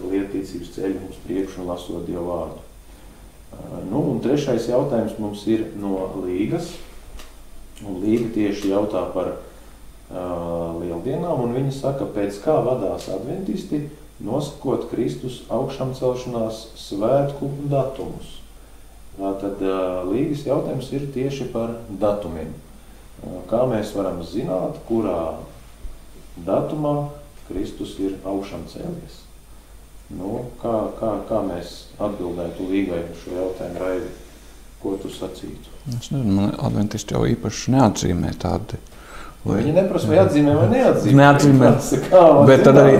lietīcības 0.00 0.74
ceļu 0.74 1.10
uz 1.10 1.20
priekšu 1.26 1.66
lasot 1.68 2.06
Dievu 2.08 2.26
vārdu. 2.26 2.66
Nu, 3.90 4.02
un 4.14 4.20
trešais 4.22 4.68
jautājums 4.70 5.18
mums 5.18 5.44
ir 5.50 5.66
no 5.78 6.08
Līgas. 6.24 6.72
Un 7.86 7.98
Līga 8.02 8.28
tieši 8.34 8.70
jautā 8.72 9.02
par 9.14 9.34
lieldienām, 10.10 11.44
un 11.44 11.54
viņi 11.54 11.72
saka, 11.76 12.08
pēc 12.10 12.40
kā 12.44 12.56
vadās 12.66 13.08
adventisti, 13.12 13.84
nosakot 14.20 14.88
Kristus 14.90 15.42
augšām 15.52 15.94
celšanās 15.96 16.66
svētku 16.78 17.50
datumus. 17.70 18.36
Tad 19.20 19.60
uh, 19.60 20.02
Līgas 20.08 20.46
jautājums 20.48 20.88
ir 20.96 21.08
tieši 21.12 21.50
par 21.52 21.74
datumiem. 22.00 22.52
Uh, 23.20 23.40
kā 23.50 23.66
mēs 23.68 23.92
varam 23.96 24.22
zināt, 24.24 24.78
kurā 24.88 25.36
datumā 26.46 27.10
Kristus 27.48 27.98
ir 28.00 28.16
augšām 28.24 28.64
cēlies? 28.70 29.20
Nu, 30.10 30.46
kā, 30.62 30.74
kā, 30.98 31.12
kā 31.28 31.42
mēs 31.46 31.74
atbildētu 32.02 32.66
Līgai 32.70 33.02
šo 33.20 33.36
jautājumu, 33.36 33.82
Raivi? 33.82 34.10
Ko 34.80 34.94
tu 34.96 35.10
sacītu? 35.12 35.70
Es 35.92 36.08
nezinu, 36.08 36.32
man 36.38 36.54
adventisti 36.56 37.14
jau 37.14 37.26
īpaši 37.28 37.76
neatzīmē 37.76 38.32
tādu. 38.40 38.80
Vai 39.44 39.60
viņi 39.62 39.72
neprasa, 39.72 40.08
vai 40.10 40.18
atzīmē, 40.20 40.54
vai 40.58 40.68
neatzīmē? 40.74 41.16
Neatzīmē. 41.22 41.70
Kā 42.10 42.24
Bet 42.48 42.64
tad 42.66 42.76
arī? 42.82 42.98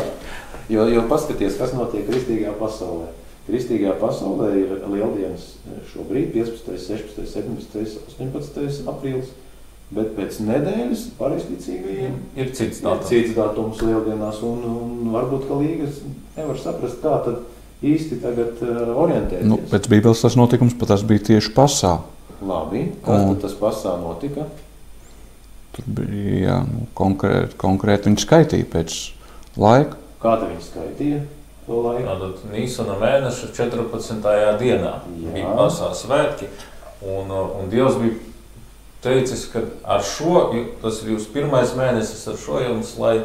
Jo, 0.71 0.87
jo 0.89 1.03
paskaties, 1.11 1.57
kas 1.59 1.75
notiek 1.77 2.07
kristīgajā 2.09 2.55
pasaulē. 2.61 3.09
Kristīgajā 3.51 3.97
pasaulē 4.01 4.49
ir 4.61 4.73
lieldienas 4.89 5.49
šobrīd 5.91 6.31
15, 6.37 6.79
16, 6.79 7.27
17, 7.27 7.99
18 8.15 8.89
aprīlis, 8.93 9.33
bet 9.91 10.13
pēc 10.15 10.39
nedēļas 10.47 11.03
pareizticīgajiem 11.19 12.15
Ir 12.39 12.53
cits 12.55 12.79
ir 12.79 12.87
datums. 12.87 13.09
cits 13.11 13.35
datums 13.35 13.83
lieldienās, 13.83 14.39
un, 14.47 14.63
un 14.71 15.11
varbūt, 15.17 15.49
ka 15.51 15.59
līgas 15.59 15.99
nevar 16.37 16.61
saprast, 16.63 17.01
kā 17.03 17.17
tad 17.27 17.43
īsti 17.83 18.21
tagad 18.23 18.63
uh, 18.63 18.95
orientēties. 19.03 19.49
Nu, 19.51 19.59
pēc 19.73 19.91
Bībeles 19.91 20.23
tas 20.23 20.39
notikums 20.39 20.77
pat 20.79 20.93
tas 20.95 21.03
bija 21.09 21.27
tieši 21.33 21.53
pasā. 21.57 21.97
Labi, 22.41 22.87
kas 23.05 23.25
Un- 23.27 23.35
tad 23.35 23.49
tas 23.49 23.59
pasā 23.59 23.97
notika? 24.01 24.47
Tur 25.81 26.05
bija 26.05 26.61
nu, 26.67 26.87
konkrēti, 26.95 27.57
konkrēti 27.61 28.11
viņi 28.11 28.23
skaitīja 28.25 28.69
pēc 28.73 28.97
laika. 29.61 29.97
Kāda 30.21 30.51
viņi 30.51 30.65
skaitīja? 30.67 31.21
Tātad 31.71 32.41
Nīsana 32.51 32.97
mēneša 32.99 33.53
14. 33.55 34.27
dienā 34.61 34.91
Jā. 34.91 35.33
bija 35.33 35.53
pasaules 35.57 36.03
svētki. 36.03 36.49
Un, 37.01 37.31
un 37.31 37.71
Dievs 37.73 37.97
bija 38.01 38.19
teicis, 39.05 39.47
ka 39.53 39.63
ar 39.89 40.03
šo, 40.05 40.51
tas 40.83 40.99
ir 41.05 41.15
jūsu 41.15 41.31
pirmais 41.33 41.73
mēnesis, 41.79 42.27
ar 42.29 42.41
šo 42.41 42.61
jums, 42.61 42.97
lai 43.01 43.21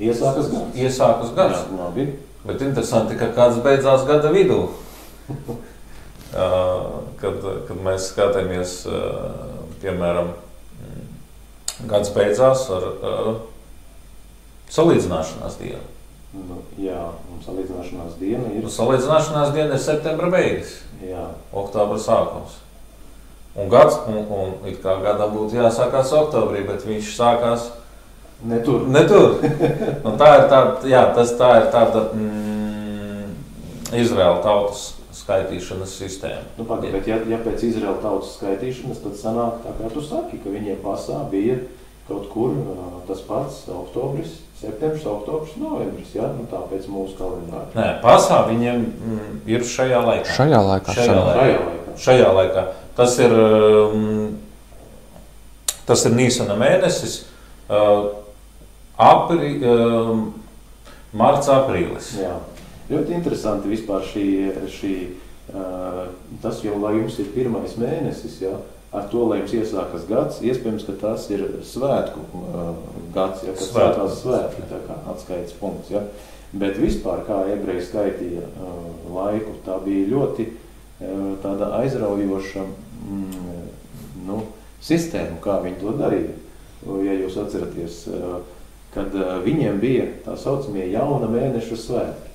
Iesākas 0.00 0.48
gads. 0.48 0.78
iesākas 0.80 1.34
gads. 1.36 1.58
Jā, 1.58 1.80
labi. 1.82 2.06
Bet 2.46 2.62
interesanti, 2.64 3.18
ka 3.20 3.28
kāds 3.36 3.60
beidzās 3.64 4.06
gada 4.08 4.32
vidū. 4.32 4.62
Uh, 6.30 7.00
kad, 7.18 7.42
kad 7.66 7.78
mēs 7.82 8.04
skatāmies, 8.12 8.84
uh, 8.86 9.32
piemēram, 9.82 10.28
gads 11.88 12.12
beidzās 12.14 12.66
ar 12.74 12.86
uh, 12.90 13.30
salīdzināšanās 14.72 15.58
dienu. 15.60 15.82
Nu, 16.30 16.60
jā, 16.78 17.08
un 17.32 17.40
salīdzināšanās 17.42 18.18
diena 18.20 18.52
ir. 18.52 18.62
Nu, 18.62 18.70
Salīdzināšanās 18.70 19.50
diena 19.56 19.74
ir 19.74 19.82
septembra 19.82 20.30
beigas, 20.30 20.76
Jā, 21.00 21.30
oktobra 21.56 21.96
sākums. 21.98 22.58
Un 23.58 23.70
gads, 23.72 23.96
un, 24.06 24.20
un 24.30 24.68
it 24.68 24.78
kā 24.84 24.94
gadam 25.02 25.32
būtu 25.34 25.56
jāsākās 25.58 26.12
oktobrī, 26.14 26.62
bet 26.68 26.84
viņš 26.86 27.08
sākās 27.16 27.70
ne 28.46 28.60
tur. 28.62 28.84
ne 28.86 29.02
tur. 29.08 29.40
Un 30.06 30.20
tā 30.20 30.30
ir 30.36 30.46
tāda, 30.52 30.76
jā, 30.86 31.02
tas 31.16 31.34
tā 31.40 31.50
ir 31.64 31.68
tāda 31.74 32.04
mm, 32.14 33.32
Izraēla 33.98 34.38
tautas 34.44 34.99
skaitīšanas 35.16 35.92
sistēma. 36.00 36.44
Nu, 36.58 36.64
pagaid, 36.68 36.92
bet, 36.94 37.08
ja, 37.10 37.18
ja 37.28 37.38
pēc 37.42 37.64
Izraēla 37.66 37.98
tautas 38.02 38.36
skaitīšanas, 38.38 39.02
tad 39.04 39.18
sanāk 39.18 39.60
tā, 39.64 39.74
kā 39.80 39.90
tu 39.94 40.02
saki, 40.04 40.40
ka 40.42 40.52
viņiem 40.54 40.80
pasā 40.84 41.20
bija 41.32 41.58
kaut 42.10 42.26
kur 42.32 42.54
ā, 42.54 42.86
tas 43.06 43.20
pats 43.26 43.62
oktobris, 43.70 44.40
septembris, 44.58 45.04
oktobris, 45.06 45.54
novembris, 45.60 46.14
jā, 46.16 46.26
nu 46.36 46.46
tā 46.50 46.60
pēc 46.70 46.88
mūsu 46.90 47.14
kalendāra. 47.18 47.68
Nē, 47.76 47.88
pasā 48.02 48.42
viņiem 48.48 48.86
mm, 48.86 49.34
ir 49.50 49.66
šajā 49.66 50.00
laikā. 50.06 50.34
Šajā 50.36 50.62
laikā 50.66 50.96
Šajā 50.96 51.10
sanāk. 51.12 51.28
laikā. 51.28 51.40
Šajā 51.40 51.60
laikā. 51.66 51.98
Šajā 52.06 52.32
laikā. 52.38 52.64
Tas 52.98 53.18
ir, 53.22 53.32
um, 53.32 54.38
tas 55.88 56.04
ir 56.08 56.16
Nīsana 56.18 56.58
mēnesis, 56.60 57.14
uh, 57.70 58.10
apri, 59.00 59.54
um, 59.64 60.26
marts, 61.16 61.48
aprīlis. 61.50 62.12
Jā. 62.20 62.34
Ļoti 62.90 63.14
interesanti 63.14 63.70
vispār 63.70 64.04
šī, 64.10 64.26
šī 64.74 64.94
tas, 66.42 66.60
jo, 66.64 66.76
lai 66.82 66.96
jums 66.98 67.18
ir 67.22 67.30
pirmais 67.34 67.76
mēnesis, 67.78 68.40
jā, 68.42 68.52
ar 68.94 69.06
to, 69.12 69.24
lai 69.30 69.40
jums 69.40 69.54
iesākas 69.60 70.06
gads, 70.08 70.40
iespējams, 70.46 70.86
ka 70.88 70.96
tas 70.98 71.28
ir 71.30 71.44
svētku 71.66 72.24
gads, 73.14 73.44
ja, 73.46 73.54
kad 73.54 73.62
Svētku. 73.62 73.78
sākās 73.78 74.20
svētki, 74.24 74.66
tā 74.70 74.80
kā 74.88 74.98
atskaites 75.14 75.56
punkts, 75.60 75.92
ja. 75.94 76.04
Bet 76.50 76.80
vispār, 76.82 77.22
kā 77.28 77.44
ebreji 77.52 77.84
skaitīja 77.86 78.48
laiku, 79.14 79.54
tā 79.66 79.76
bija 79.84 80.08
ļoti 80.10 80.48
tāda 81.42 81.70
aizraujoša 81.78 82.64
mm, 82.64 83.60
nu, 84.26 84.40
sistēma, 84.82 85.38
kā 85.44 85.60
viņi 85.62 85.78
to 85.80 85.94
darīja. 86.00 86.34
Ja 87.04 87.14
jūs 87.14 87.36
atceraties, 87.38 88.02
kad 88.94 89.14
viņiem 89.44 89.78
bija 89.78 90.08
tā 90.24 90.34
saucamie 90.40 90.88
jauna 90.90 91.28
mēneša 91.30 91.78
svētki. 91.78 92.29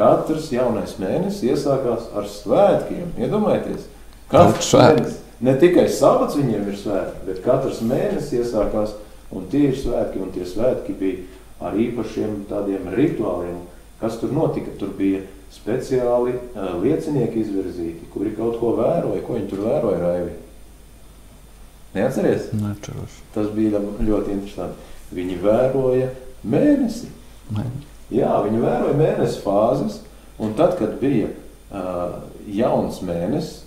Katrs 0.00 0.48
jaunais 0.54 0.94
mēnesis 1.00 1.42
iesākās 1.52 2.06
ar 2.16 2.28
svētkiem. 2.30 3.10
Iedomājieties, 3.20 3.84
katrs 4.32 4.70
mēnesis. 4.78 5.18
Ne 5.44 5.54
tikai 5.60 5.86
sabats 5.92 6.36
viņiem 6.36 6.68
ir 6.68 6.76
svētki, 6.76 7.26
bet 7.26 7.42
katrs 7.44 7.82
mēnesis 7.84 8.32
iesākās, 8.42 8.94
un 9.32 9.46
tie 9.52 9.66
ir 9.70 9.76
svētki, 9.76 10.20
un 10.20 10.32
tie 10.34 10.46
svētki 10.48 10.96
bija 11.00 11.26
ar 11.64 11.76
īpašiem 11.76 12.46
tādiem 12.48 12.88
rituāliem. 12.96 13.60
Kas 14.00 14.16
tur 14.20 14.32
notika? 14.32 14.72
Tur 14.80 14.94
bija 14.96 15.20
speciāli 15.52 16.36
uh, 16.36 16.76
liecinieki 16.80 17.42
izvirzīti, 17.42 18.08
kuri 18.14 18.32
kaut 18.36 18.56
ko 18.60 18.72
vēroja. 18.78 19.20
Ko 19.26 19.36
viņi 19.36 19.50
tur 19.50 19.64
vēroja, 19.66 20.00
Raivi? 20.00 20.36
Neatceries? 21.96 22.52
Nečeros. 22.56 23.20
Tas 23.34 23.50
bija 23.52 23.80
ļoti 23.82 24.36
interesanti. 24.36 24.90
Viņi 25.12 25.40
vēroja 25.42 26.12
mēnesi. 26.46 27.10
Nē. 27.56 27.66
Jā, 28.10 28.30
viņi 28.44 28.62
vēroja 28.62 28.96
mēnesi 28.98 29.42
fāzes, 29.44 30.00
un 30.42 30.54
tad, 30.58 30.76
kad 30.80 30.96
bija 31.02 31.28
uh, 31.30 32.20
jauns 32.50 33.00
mēnesis, 33.06 33.60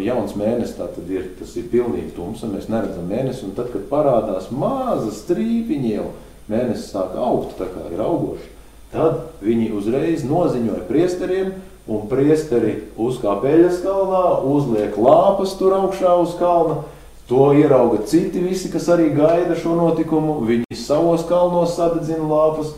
jauns 0.00 0.34
mēnesis 0.36 0.76
tad 0.78 0.96
ir, 1.12 1.30
tas 1.38 1.52
ir 1.56 1.68
pilnīgi 1.72 2.14
tumsa, 2.16 2.48
mēs 2.48 2.68
neredzam 2.72 3.08
mēnesi, 3.08 3.44
un 3.48 3.54
tad, 3.56 3.70
kad 3.72 3.88
parādās 3.90 4.50
maza 4.52 5.12
strīpiņa 5.12 5.94
jau, 5.94 6.10
mēnesis 6.52 6.90
sāk 6.92 7.16
augt, 7.20 7.56
tā 7.60 7.68
kā 7.72 7.86
ir 7.92 8.02
augoši, 8.04 8.50
tad 8.92 9.22
viņi 9.44 9.70
uzreiz 9.76 10.24
noziņoja 10.28 10.84
priesteriem, 10.90 11.54
un 11.86 12.08
priesteri 12.10 12.80
uzkāp 13.00 13.44
eļas 13.46 13.80
kalnā, 13.84 14.24
uzliek 14.48 14.96
lāpas 14.98 15.54
tur 15.60 15.76
augšā 15.76 16.12
uz 16.24 16.36
kalna, 16.40 16.82
To 17.26 17.50
ierauga 17.58 18.04
citi 18.06 18.38
visi, 18.38 18.68
kas 18.70 18.86
arī 18.86 19.08
gaida 19.10 19.56
šo 19.58 19.74
notikumu. 19.74 20.38
Viņi 20.46 20.76
savos 20.78 21.24
kalnos 21.26 21.72
sadedzina 21.74 22.22
lāpas, 22.22 22.70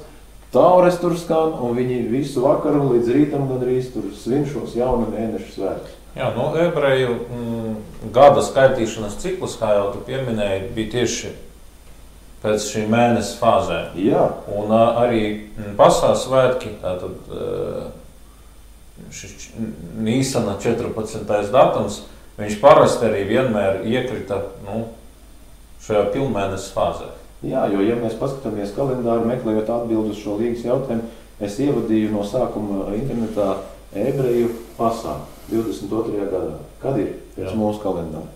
taures 0.53 0.99
tur 1.01 1.17
skan, 1.19 1.55
un 1.63 1.77
viņi 1.77 2.03
visu 2.13 2.45
vakaru 2.45 2.95
līdz 2.95 3.13
rītam 3.15 3.49
gandrīz 3.51 3.93
tur 3.95 4.09
svin 4.17 4.47
šos 4.49 4.77
jaunu 4.79 5.11
mēnešu 5.13 5.53
svētkus. 5.57 5.97
Jā, 6.17 6.31
nu, 6.35 6.49
ebreju 6.59 7.13
mm, 7.15 7.75
gada 8.15 8.43
skaitīšanas 8.43 9.19
ciklus, 9.23 9.59
kā 9.61 9.75
jau 9.77 9.91
tu 9.95 10.01
pieminēji, 10.07 10.71
bija 10.75 10.95
tieši 10.97 11.35
pēc 12.43 12.67
šī 12.73 12.85
mēneša 12.91 13.37
fāzēm. 13.39 13.99
Jā, 14.03 14.25
Un 14.57 14.73
arī 14.75 15.23
mm, 15.29 15.75
pasaules 15.79 16.25
svētki, 16.27 16.73
tātad 16.83 17.31
ā, 17.31 17.89
šis 19.15 19.51
Nīsana 20.03 20.57
14. 20.63 21.29
datums, 21.55 22.03
viņš 22.39 22.59
parasti 22.63 23.07
arī 23.09 23.25
vienmēr 23.29 23.85
iekrita 23.87 24.41
nu, 24.67 24.87
šajā 25.87 26.09
pilnmēneša 26.15 26.75
fāzē. 26.75 27.13
Jā, 27.43 27.65
jo 27.73 27.85
ja 27.87 27.97
mēs 28.01 28.19
paskatāmies 28.19 28.75
kalendāru, 28.77 29.29
meklējot 29.29 29.71
atbildi 29.71 30.15
uz 30.15 30.23
šo 30.23 30.39
līgas 30.41 30.65
jautājumu, 30.67 31.07
es 31.41 31.59
ievadīju 31.63 32.13
no 32.15 32.25
sākuma 32.27 32.89
internetā 32.97 33.53
ebreju 33.95 34.51
pasā 34.79 35.21
22. 35.51 36.27
gadā. 36.29 36.59
Kad 36.83 36.99
ir 37.01 37.15
pēc 37.37 37.49
Jā. 37.51 37.57
mūsu 37.57 37.81
kalendāra? 37.83 38.29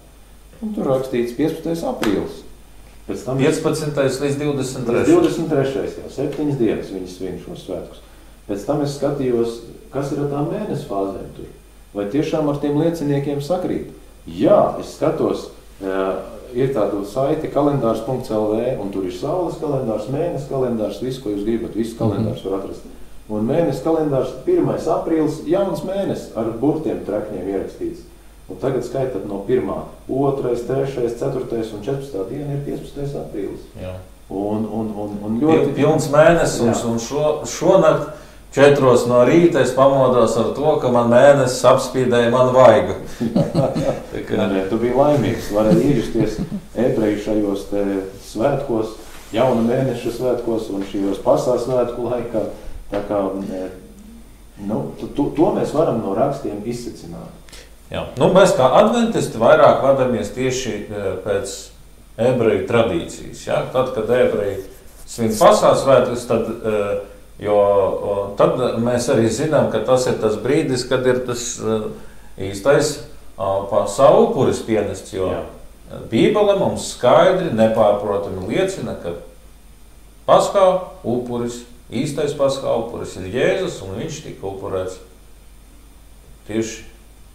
Un 0.62 0.72
tur 0.76 0.88
rakstīts 0.88 1.34
15. 1.36 1.84
aprīlis. 1.90 2.42
Pēc 3.08 3.24
tam 3.26 3.40
15. 3.42 3.98
līdz 4.22 4.38
23. 4.38 5.04
23. 5.10 5.96
jau 6.04 6.12
septiņas 6.14 6.60
dienas 6.60 6.92
viņi 6.94 7.10
svin 7.10 7.40
šos 7.42 7.66
svētkus. 7.66 8.04
Pēc 8.46 8.66
tam 8.66 8.84
es 8.84 8.94
skatījos, 8.98 9.58
kas 9.92 10.12
ir 10.14 10.22
ar 10.24 10.30
tām 10.30 10.52
mēnesi 10.52 10.86
fāzēm 10.86 11.32
tur. 11.36 11.50
Vai 11.92 12.06
tiešām 12.12 12.48
ar 12.48 12.60
tiem 12.62 12.78
lieciniekiem 12.80 13.42
sakrīt? 13.44 13.90
Jā, 14.26 14.78
es 14.80 14.94
skatos, 14.96 15.48
uh, 15.82 16.31
ir 16.56 16.72
tāda 16.74 17.02
saite 17.08 17.50
kalendārs.lv, 17.52 18.62
un 18.82 18.92
tur 18.94 19.06
ir 19.08 19.14
saules 19.16 19.58
kalendārs, 19.60 20.08
mēnesis 20.12 20.48
kalendārs, 20.50 21.02
viss, 21.02 21.20
ko 21.22 21.32
jūs 21.32 21.44
gribat, 21.46 21.76
viss 21.78 21.96
kalendārs 21.98 22.44
var 22.46 22.60
atrast. 22.60 22.88
Un 23.32 23.46
mēnesis 23.48 23.84
kalendārs 23.84 24.32
1. 24.44 24.72
aprīlis, 24.92 25.42
jauns 25.48 25.84
mēnesis 25.86 26.32
ar 26.36 26.50
burtiem 26.60 27.04
trekņiem 27.06 27.52
ierakstīts. 27.54 28.08
Un 28.50 28.58
tagad 28.60 28.84
skaitot 28.84 29.24
no 29.28 29.44
1, 29.48 29.68
2, 30.08 30.32
3, 30.40 30.96
4 31.20 31.44
un 31.76 31.84
14 31.86 32.24
diena 32.28 32.56
ir 32.56 32.64
15. 32.66 33.14
aprīlis. 33.22 33.68
Jā. 33.80 33.94
Un, 34.32 34.64
un, 34.64 34.90
un, 34.96 35.14
un 35.26 35.38
ļoti 35.40 35.74
pilns 35.76 36.08
mēnesis, 36.12 36.60
un, 36.64 36.94
un 36.94 37.00
šo, 37.00 37.24
šonakt 37.48 38.12
četros 38.54 39.06
no 39.08 39.22
rīta 39.28 39.62
es 39.62 39.72
pamodos 39.76 40.36
ar 40.40 40.50
to, 40.56 40.76
ka 40.82 40.90
man 40.92 41.10
mēnesis 41.12 41.64
apspīdēja 41.72 42.30
manu 42.32 42.54
vaigu. 42.56 42.98
Tā 44.12 44.24
kā- 44.28 44.48
Nē, 44.52 44.66
tu 44.70 44.78
biji 44.80 44.96
laimīgs. 44.96 45.52
Varēja 45.56 45.80
iejusties 45.80 46.40
ebreju 46.76 47.20
šajos 47.24 47.66
svētkos, 48.32 48.96
jauna 49.32 49.64
mēneša 49.68 50.16
svētkos 50.18 50.70
un 50.74 50.84
šajos 50.90 51.22
pasaules 51.24 51.64
svētku 51.68 52.08
laikā. 52.10 52.46
Tā 52.92 53.00
kā, 53.08 53.22
e, 53.56 53.68
nu, 54.68 54.82
to, 55.00 55.30
to, 55.36 55.52
mēs 55.56 55.72
varam 55.72 56.02
no 56.04 56.12
rakstiem 56.18 56.60
izsecināt. 56.68 57.30
Jā. 57.92 58.06
Nu, 58.16 58.30
mēs 58.32 58.54
kā 58.56 58.68
adventisti 58.80 59.40
vairāk 59.40 59.82
vadāmies 59.84 60.32
tieši 60.32 60.70
eh, 60.72 61.08
pēc 61.24 61.50
ebreju 62.20 62.66
tradīcijas. 62.68 63.46
Ja? 63.46 63.62
Tad, 63.72 63.92
kad 63.96 64.08
ebreji 64.16 64.62
svin 65.08 65.32
pasaules 65.36 65.82
svētkus, 65.84 66.24
tad 66.28 66.46
uh, 66.48 66.92
Jo 67.42 68.34
tad 68.38 68.60
mēs 68.82 69.08
arī 69.10 69.26
zinām, 69.32 69.70
ka 69.72 69.80
tas 69.86 70.06
ir 70.06 70.20
tas 70.22 70.36
brīdis, 70.38 70.84
kad 70.86 71.06
ir 71.10 71.24
tas 71.26 71.56
īstais 72.38 72.94
pa 73.36 73.82
savu 73.90 74.28
upuris 74.28 74.62
pienests. 74.62 75.14
Jo 75.16 75.32
Jā. 75.32 75.42
Bībele 76.08 76.54
mums 76.56 76.86
skaidri, 76.94 77.50
nepārprotami 77.56 78.46
liecina, 78.48 78.94
ka 79.02 79.16
paskā 80.28 80.64
upuris, 81.04 81.64
īstais 81.92 82.32
paskā 82.38 82.72
upuris 82.84 83.18
ir 83.20 83.28
Jēzus, 83.34 83.82
un 83.84 83.98
viņš 84.00 84.22
tika 84.24 84.48
upurēts 84.48 85.00
tieši 86.48 86.86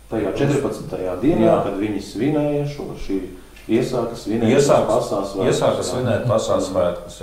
tajā 0.10 0.32
14. 0.40 0.96
dienā, 1.22 1.46
Jā. 1.46 1.60
kad 1.68 1.78
viņi 1.78 2.02
svinēja 2.02 2.64
šo 2.72 2.90
šī 3.04 3.20
iesāka 3.68 4.16
svinēt 4.18 4.54
iesāka, 4.56 4.86
pasās 4.90 5.34
svētkus. 5.34 5.50
Iesāka 5.52 5.86
svinēt 5.86 6.28
pasās 6.30 6.70
svētkus. 6.70 7.18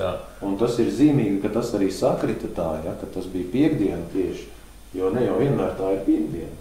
Un 0.45 0.59
tas 0.61 0.76
ir 0.82 0.90
zīmīgi, 0.92 1.38
ka 1.45 1.53
tas 1.57 1.72
arī 1.76 1.88
sakrita 1.95 2.51
tā, 2.57 2.68
ja, 2.84 2.92
ka 3.01 3.09
tas 3.14 3.28
bija 3.32 3.49
piekdiena 3.53 4.03
tieši, 4.12 4.47
jo 4.99 5.11
ne 5.14 5.24
jau 5.24 5.38
vienmēr 5.40 5.72
tā 5.78 5.95
ir 5.97 6.05
piekdiena. 6.09 6.61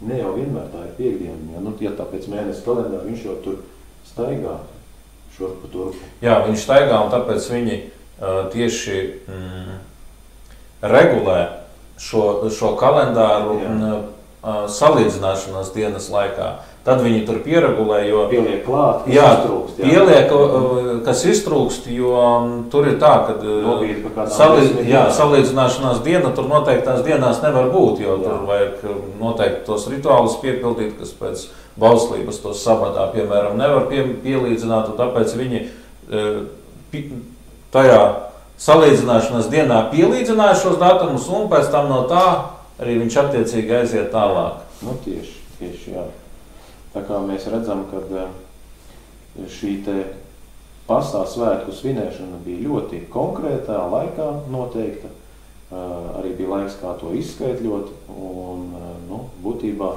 Ne 0.00 0.18
jau 0.18 0.34
vienmēr 0.34 0.68
tā 0.72 0.82
ir 0.88 0.92
piekdiena, 0.96 1.54
ja, 1.54 1.62
nu, 1.62 1.74
ja 1.84 1.92
tāpēc 1.96 2.26
mēnesis 2.32 2.64
kalendārā 2.64 3.04
viņš 3.04 3.24
jau 3.28 3.36
tur 3.44 3.60
staigā 4.08 4.56
šurp 5.36 5.60
pa 5.62 5.72
turpu. 5.72 6.12
Jā, 6.24 6.40
viņš 6.46 6.64
staigā 6.64 7.02
un 7.04 7.12
tāpēc 7.12 7.50
viņi 7.52 7.76
uh, 7.80 8.46
tieši 8.52 8.96
mm, 9.28 9.76
regulē 10.90 11.40
šo, 12.00 12.24
šo 12.54 12.74
kalendāru 12.80 13.60
un, 13.60 13.84
uh, 13.84 14.64
salīdzināšanās 14.72 15.72
dienas 15.74 16.08
laikā. 16.12 16.50
Tad 16.80 17.02
viņi 17.04 17.26
tur 17.28 17.42
pieregulē, 17.44 17.98
jo 18.08 18.22
pieliek 18.30 18.62
klāt, 18.64 19.02
kas 19.04 19.12
jā, 19.12 19.24
iztrūkst. 19.36 19.80
Jā. 19.82 19.88
Pieliek, 19.90 20.30
kas 21.04 21.24
iztrūkst, 21.28 21.88
jo 21.92 22.20
tur 22.72 22.86
ir 22.88 22.94
tā, 23.02 23.10
ka 23.26 24.24
salīdz, 24.32 24.78
jā, 24.88 25.02
salīdzināšanās 25.12 26.00
diena 26.06 26.30
tur 26.36 26.48
noteiktās 26.48 27.02
dienās 27.04 27.42
nevar 27.44 27.68
būt, 27.74 28.00
jo 28.00 28.14
jā. 28.16 28.22
tur 28.24 28.46
vajag 28.48 28.86
noteikti 29.20 29.66
tos 29.66 29.84
rituālus 29.92 30.38
piepildīt, 30.40 30.94
kas 31.02 31.12
pēc 31.20 31.42
bauslības 31.80 32.40
tos 32.40 32.64
sabatā, 32.64 33.10
piemēram, 33.12 33.60
nevar 33.60 33.84
pie, 33.92 34.06
pielīdzināt, 34.24 34.94
un 34.94 34.96
tāpēc 35.02 35.36
viņi 35.36 35.66
tajā 37.76 38.00
salīdzināšanas 38.60 39.52
dienā 39.52 39.82
pielīdzināja 39.92 40.56
šos 40.64 40.80
datumus, 40.80 41.28
un 41.28 41.44
pēc 41.52 41.68
tam 41.76 41.92
no 41.92 42.02
tā 42.08 42.24
arī 42.80 42.96
viņš 43.04 43.20
attiecīgi 43.26 43.78
aiziet 43.82 44.10
tālāk. 44.16 44.64
Nu, 44.80 44.96
tieši, 45.04 45.36
tieši, 45.60 45.94
jā. 45.96 46.08
Tā 46.90 47.04
kā 47.06 47.20
mēs 47.22 47.46
redzam, 47.50 47.84
ka 47.90 48.02
eh, 48.18 48.30
šī 49.46 49.76
pasā 50.88 51.22
svētku 51.30 51.74
svinēšana 51.74 52.40
bija 52.42 52.66
ļoti 52.66 53.04
konkrētā 53.12 53.78
laikā 53.92 54.30
noteikta. 54.50 55.10
Eh, 55.70 55.76
arī 56.18 56.34
bija 56.34 56.56
laiks, 56.56 56.80
kā 56.80 56.96
to 56.98 57.12
izskaidrot. 57.14 57.92
Un, 58.10 58.66
eh, 58.74 58.90
nu, 59.06 59.22
būtībā, 59.44 59.92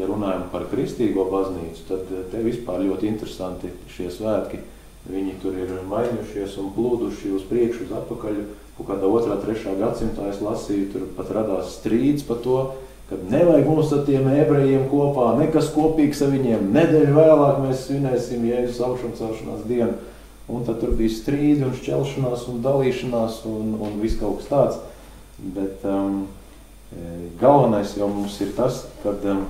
ja 0.00 0.08
runājam 0.08 0.48
par 0.52 0.64
kristīgo 0.72 1.28
baznīcu, 1.28 1.84
tad 1.90 2.08
te 2.32 2.40
vispār 2.40 2.80
ļoti 2.86 3.12
interesanti 3.12 3.74
šie 3.92 4.08
svētki. 4.08 4.64
Viņi 5.08 5.36
tur 5.42 5.52
ir 5.56 5.68
mainījušies 5.88 6.56
un 6.62 6.72
plūduši 6.72 7.36
uz 7.36 7.44
priekšu, 7.48 7.84
uz 7.86 7.92
atpakaļ. 8.00 8.40
Kaut 8.78 8.88
kādā 8.88 9.08
otrā, 9.10 9.36
trešā 9.42 9.76
gadsimtā 9.76 10.30
es 10.30 10.40
lasīju, 10.40 10.92
tur 10.92 11.06
pat 11.16 11.32
radās 11.34 11.76
strīds 11.76 12.24
par 12.24 12.40
to, 12.44 12.58
kad 13.08 13.24
nevajag 13.30 13.66
mums 13.68 13.92
ar 13.96 14.04
tiem 14.04 14.28
ebrejiem 14.28 14.84
kopā, 14.90 15.30
nekas 15.38 15.70
kopīgs 15.72 16.20
ar 16.24 16.32
viņiem. 16.34 16.66
Nedēļu 16.74 17.14
vēlāk 17.16 17.60
mēs 17.64 17.86
svinēsim 17.86 18.44
Jēzus 18.48 18.82
augšām 18.84 19.14
celšanās 19.16 19.64
dienu. 19.68 19.94
Un 20.48 20.64
tad 20.64 20.80
tur 20.80 20.94
bija 20.96 21.12
strīdi 21.12 21.64
un 21.64 21.76
šķelšanās 21.76 22.46
un 22.48 22.60
dalīšanās 22.64 23.42
un, 23.48 23.74
un 23.84 23.96
viss 24.00 24.20
kaut 24.20 24.40
kas 24.40 24.50
tāds. 24.52 24.78
Bet 25.56 25.84
um, 25.88 26.22
e, 26.92 27.30
galvenais 27.40 27.92
jau 27.96 28.08
mums 28.12 28.36
ir 28.44 28.54
tas, 28.56 28.82
kad, 29.02 29.24
um, 29.28 29.44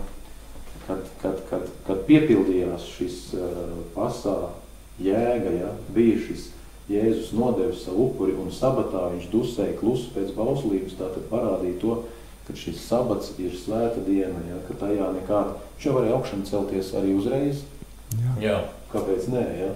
kad, 0.86 1.06
kad, 1.22 1.42
kad, 1.50 1.66
kad 1.86 2.02
piepildījās 2.10 2.86
šis 2.96 3.20
uh, 3.38 3.78
pasā 3.94 4.36
jēga, 5.02 5.54
ja, 5.54 5.72
bija 5.94 6.18
šis 6.26 6.48
Jēzus 6.88 7.34
nodevis 7.36 7.82
savu 7.84 8.06
upuri 8.08 8.32
un 8.40 8.48
sabatā 8.54 9.10
viņš 9.12 9.26
dusēja 9.32 9.74
klusu 9.76 10.08
pēc 10.14 10.30
bauslības, 10.36 10.96
tātad 10.96 11.26
parādīja 11.28 11.76
to, 11.82 11.96
ka 12.48 12.56
šis 12.56 12.80
sabats 12.88 13.34
ir 13.38 13.52
svēta 13.52 14.00
diena, 14.06 14.40
ja, 14.48 14.58
ka 14.66 14.78
tajā 14.80 15.12
nekāda, 15.18 15.58
jau 15.84 15.94
varēja 15.98 16.16
augšana 16.16 16.48
celties 16.48 16.94
arī 16.96 17.12
uzreiz. 17.18 17.62
Jā. 18.16 18.34
Jā. 18.40 18.58
Kāpēc 18.92 19.28
nē, 19.28 19.44
ja? 19.60 19.72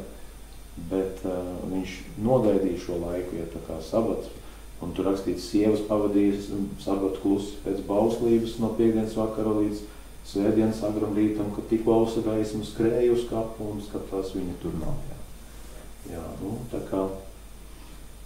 Bet 0.89 1.20
uh, 1.29 1.37
viņš 1.68 1.99
nogaidīja 2.25 2.81
šo 2.81 2.97
laiku, 3.03 3.37
ja 3.37 3.49
tā 3.53 3.61
kā 3.66 3.77
sabats, 3.85 4.31
un 4.83 4.95
tur 4.97 5.11
rakstīts, 5.11 5.51
sievas 5.53 5.85
pavadījas 5.87 6.49
sabatu 6.83 7.20
klusi 7.23 7.59
pēc 7.62 7.83
bauslības 7.87 8.57
no 8.62 8.73
piekdienas 8.79 9.18
vakara 9.20 9.53
līdz 9.61 9.85
svētdienas 10.33 10.81
agram 10.87 11.12
rītam, 11.18 11.53
kad 11.55 11.68
tik 11.70 11.85
klausa 11.87 12.23
gaismu 12.25 12.64
skrēja 12.66 13.12
uz 13.14 13.27
kapu 13.31 13.68
un 13.75 13.85
skatās 13.85 14.33
viņa 14.37 14.57
tur 14.62 14.75
nav. 14.81 14.97
Jā, 15.11 16.16
jā 16.16 16.25
nu, 16.41 16.57
tā 16.73 16.81
kā 16.89 17.05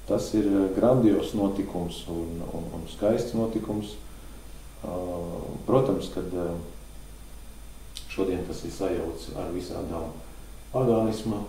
tas 0.06 0.28
ir 0.38 0.46
grandios 0.76 1.34
notikums 1.34 2.04
un, 2.12 2.42
un, 2.54 2.68
un 2.78 2.84
skaists 2.92 3.34
notikums. 3.34 3.96
Protams, 5.66 6.10
kad 6.14 6.34
šodien 8.12 8.44
tas 8.48 8.62
ir 8.64 8.72
sajauts 8.72 9.32
ar 9.36 9.50
visādām 9.54 10.12
pagānisma 10.72 11.42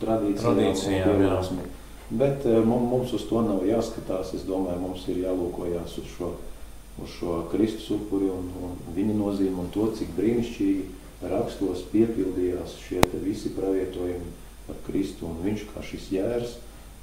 tradīcijām, 0.00 0.54
tradīcijām 0.54 1.64
bet 2.10 2.44
mums 2.64 3.12
uz 3.16 3.24
to 3.28 3.42
nav 3.42 3.64
jāskatās. 3.66 4.34
Es 4.36 4.46
domāju, 4.46 4.82
mums 4.82 5.06
ir 5.10 5.24
jālūkojas 5.24 5.96
uz 6.02 6.12
šo, 6.14 6.30
uz 7.02 7.16
šo 7.18 7.40
Kristus 7.50 7.90
upuri 7.96 8.30
un, 8.30 8.50
un 8.62 8.76
viņa 8.96 9.16
nozīmi 9.18 9.64
un 9.64 9.72
to, 9.74 9.88
cik 9.98 10.14
brīnišķīgi 10.18 10.86
rakstos 11.26 11.86
piepildījās 11.92 12.76
šie 12.86 13.02
visi 13.24 13.52
pravietojumi 13.56 14.34
par 14.66 14.78
Kristu 14.86 15.28
un 15.30 15.42
viņš 15.44 15.66
kā 15.72 15.82
šis 15.86 16.12
jērs. 16.14 16.56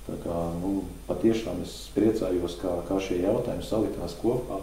Tā 0.04 0.18
kā, 0.20 0.38
nu, 0.60 0.82
patiešām 1.08 1.62
es 1.64 1.74
priecājos, 1.96 2.58
kā, 2.60 2.74
kā 2.90 2.98
šie 3.00 3.22
jautājumi 3.24 3.64
salikās 3.64 4.18
kopā. 4.20 4.60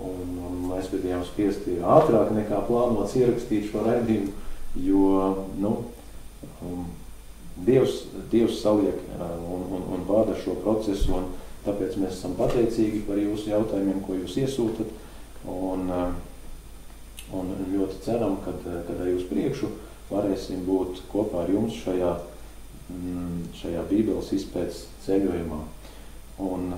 Un, 0.00 0.38
un 0.40 0.56
mēs 0.70 0.88
bijām 0.92 1.22
spiesti 1.26 1.76
ātrāk 1.84 2.32
nekā 2.34 2.62
plānots 2.66 3.14
ierakstīt 3.20 3.68
šo 3.68 3.84
raidījumu, 3.84 4.32
jo 4.80 5.04
nu, 5.60 5.72
um, 6.64 6.86
Dievs, 7.62 8.06
Dievs 8.32 8.62
saliek 8.62 8.96
uh, 9.18 9.36
un, 9.52 9.66
un, 9.76 9.84
un 9.94 10.04
vada 10.08 10.34
šo 10.40 10.56
procesu, 10.64 11.12
un 11.18 11.28
tāpēc 11.66 11.98
mēs 12.00 12.16
esam 12.16 12.34
pateicīgi 12.38 13.04
par 13.06 13.20
jūsu 13.20 13.52
jautājumiem, 13.52 14.00
ko 14.06 14.16
jūs 14.16 14.38
iesūtat. 14.42 14.96
Un, 15.52 15.90
uh, 15.92 16.14
un 17.36 17.52
ļoti 17.72 18.00
ceram, 18.04 18.38
ka 18.44 18.54
arī 18.96 19.16
uz 19.18 19.26
priekšu 19.28 19.70
varēsim 20.12 20.64
būt 20.66 21.04
kopā 21.12 21.44
ar 21.44 21.52
jums 21.52 21.76
šajā, 21.84 22.12
mm, 22.92 23.52
šajā 23.60 23.84
Bībeles 23.90 24.32
izpētes 24.36 24.86
ceļojumā. 25.06 25.60
Un, 26.42 26.72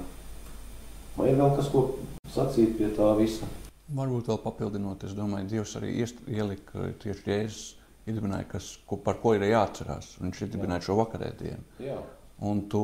vai 1.19 1.31
ir 1.31 1.39
vēl 1.41 1.55
kas, 1.59 1.71
ko 1.73 1.87
sacīt 2.35 2.77
pie 2.79 2.91
tā 2.97 3.12
visa. 3.19 3.49
Varbūt 3.95 4.31
vēl 4.33 4.41
papildinot, 4.41 5.05
es 5.05 5.15
domāju, 5.17 5.51
Dievs 5.53 5.75
arī 5.79 5.93
ielika 6.01 6.91
tieši 7.03 7.31
Jēzus 7.31 7.65
iedibināja, 8.09 8.49
kas, 8.55 8.75
ko, 8.89 8.99
par 9.01 9.19
ko 9.23 9.35
ir 9.37 9.47
jāatcerās. 9.49 10.15
Viņš 10.21 10.45
iedibināja 10.47 10.89
šo 10.89 10.99
vakarēdienu. 11.01 11.65
Jā. 11.85 12.01
Un 12.45 12.65
to 12.69 12.83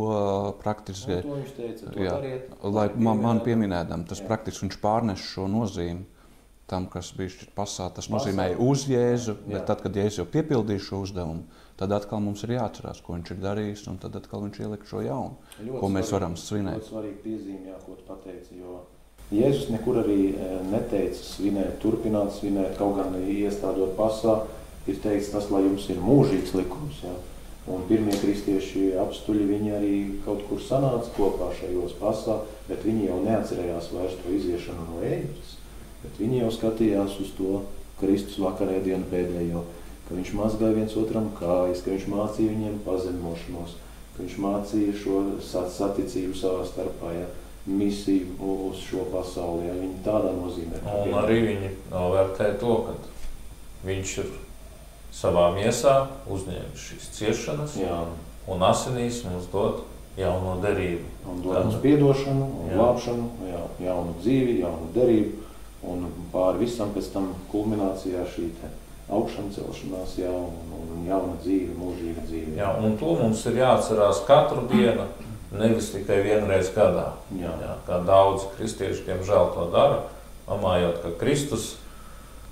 praktiski, 0.61 1.18
un 1.18 1.24
to 1.26 1.37
viņš 1.41 1.55
teica, 1.57 1.91
to 1.91 2.05
jā, 2.05 2.12
dariet, 2.14 2.53
lai 2.62 2.85
man, 2.95 3.18
man 3.20 3.41
pieminēdam, 3.45 4.05
tas 4.09 4.20
jā. 4.22 4.28
praktiski 4.28 4.62
viņš 4.64 4.76
pārnes 4.81 5.24
šo 5.33 5.49
nozīmi 5.51 6.07
tam, 6.70 6.87
kas 6.87 7.11
bija 7.16 7.33
šķiet 7.35 7.51
pasā, 7.57 7.89
tas 7.91 8.07
Pasā. 8.07 8.12
nozīmēja 8.14 8.61
uz 8.62 8.85
Jēzu, 8.87 9.35
bet 9.49 9.59
jā. 9.59 9.64
tad, 9.72 9.83
kad 9.83 9.99
Jēzus 9.99 10.20
jau 10.22 10.28
piepildīja 10.31 10.85
šo 10.87 11.01
uzdevumu, 11.03 11.59
tad 11.81 11.97
atkal 11.97 12.20
mums 12.20 12.45
ir 12.45 12.55
jāatcerās, 12.59 13.01
ko 13.05 13.16
viņš 13.16 13.35
ir 13.35 13.43
darījis, 13.43 13.87
un 13.89 13.99
tad 14.03 14.16
atkal 14.20 14.45
viņš 14.45 14.62
ielika 14.62 14.89
šo 14.91 15.03
jaunu, 15.07 15.37
ļoti 15.59 15.81
ko 15.81 15.89
mēs 15.89 16.11
svarīgi, 16.11 16.16
varam 16.18 16.39
svinēt. 16.41 16.81
Ļoti 16.81 16.93
svarīgi 16.93 17.20
piezīme, 17.24 17.62
jā, 17.72 17.78
ko 17.87 17.97
tu 17.97 18.09
pateici, 18.09 18.61
jo 18.61 18.81
Jēzus 19.31 19.68
nekur 19.70 20.01
arī 20.01 20.33
e, 20.35 20.47
neteica 20.72 21.20
svinēt, 21.22 21.76
turpināt 21.83 22.33
svinēt, 22.35 22.72
kaut 22.81 22.97
gan 22.99 23.14
iestādot 23.31 23.93
pasā, 23.95 24.41
ir 24.91 24.99
teikts 25.05 25.31
tas, 25.31 25.47
lai 25.55 25.62
jums 25.68 25.87
ir 25.93 26.01
mūžīgs 26.03 26.57
likums. 26.59 26.99
Ja? 27.07 27.14
Un 27.70 27.85
pirmie 27.87 28.16
kristieši 28.18 28.97
apstuļi, 28.99 29.47
viņi 29.47 29.74
arī 29.76 29.95
kaut 30.24 30.43
kur 30.49 30.59
sanāca 30.64 31.12
kopā 31.14 31.53
šajos 31.61 31.95
pasā, 32.01 32.41
bet 32.66 32.83
viņi 32.83 33.07
jau 33.07 33.20
neatcerējās 33.22 33.93
vairs 33.95 34.16
to 34.18 34.35
iziešanu 34.35 34.89
no 34.89 35.05
Ēģiptes. 35.07 35.55
Bet 36.01 36.18
viņi 36.24 36.41
jau 36.41 36.51
skatījās 36.57 37.18
uz 37.22 37.31
to 37.39 37.61
Kristus 38.01 38.41
vakarēdienu 38.43 39.07
pēdējo, 39.12 39.62
ka 40.11 40.18
viņš 40.18 40.34
mazgāja 40.34 40.74
viens 40.74 40.96
otram 40.98 41.30
kājas, 41.38 41.84
ka 41.86 41.94
viņš 41.94 42.08
mācīja 42.11 42.56
viņiem 42.56 42.80
pazemošanos, 42.82 43.76
ka 44.16 44.24
viņš 44.24 44.40
mācīja 44.42 44.96
šo 44.98 45.20
saticību 45.46 46.34
savā 46.34 46.66
starpā. 46.66 47.14
Ja? 47.14 47.28
misiju 47.66 48.26
uz 48.40 48.76
šo 48.88 49.04
pasauli. 49.12 49.66
Ja 49.68 49.74
viņi 49.76 50.00
tādā 50.04 50.32
nozīmē. 50.36 50.80
Un 50.84 51.16
arī 51.22 51.40
viņi 51.46 51.72
novērtē 51.92 52.54
to, 52.61 52.76
ka 52.86 52.96
viņš 53.86 54.16
ir 54.24 54.32
savā 55.14 55.50
miesā 55.56 55.94
uzņēmis 56.30 56.88
šīs 56.88 57.08
ciešanas 57.18 57.76
Jā. 57.80 58.00
un 58.50 58.64
asinīs 58.64 59.22
mums 59.26 59.48
dot 59.52 59.84
jauno 60.18 60.56
derību. 60.62 61.06
Un 61.30 61.42
dod 61.44 61.61
mums 61.66 61.78
piedošanu, 61.84 62.48
un 62.62 62.70
Jā. 62.70 62.78
glābšanu, 62.78 63.28
jā, 63.50 63.62
jaunu 63.86 64.16
dzīvi, 64.22 64.58
jaunu 64.64 64.90
derību. 64.96 65.46
Un 65.90 66.11
pāri 66.32 66.66
visam 66.66 66.90
pēc 66.92 67.06
tam 67.14 67.30
kulminācijā 67.52 68.26
šī 68.34 68.50
te 68.58 68.68
augšana 69.11 69.50
celšanās, 69.56 70.14
jā, 70.20 70.30
un, 70.30 70.54
un 70.94 71.02
jauna 71.08 71.34
dzīve, 71.42 71.74
mūžīga 71.80 72.24
dzīve. 72.28 72.54
Jā, 72.61 72.70
un 72.78 72.96
to 73.00 73.16
mums 73.18 73.42
ir 73.50 73.58
jāatcerās 73.61 74.22
katru 74.28 74.64
dienu, 74.70 75.06
nevis 75.52 75.90
tikai 75.94 76.20
vienreiz 76.22 76.70
gadā. 76.76 77.08
Jā. 77.34 77.50
Jā, 77.64 77.74
kā 77.88 77.98
daudz 78.06 78.46
kristiešu, 78.56 79.02
diemžēl, 79.08 79.50
to 79.56 79.66
dara, 79.74 80.02
domājot, 80.48 81.00
ka 81.02 81.12
Kristus 81.20 81.72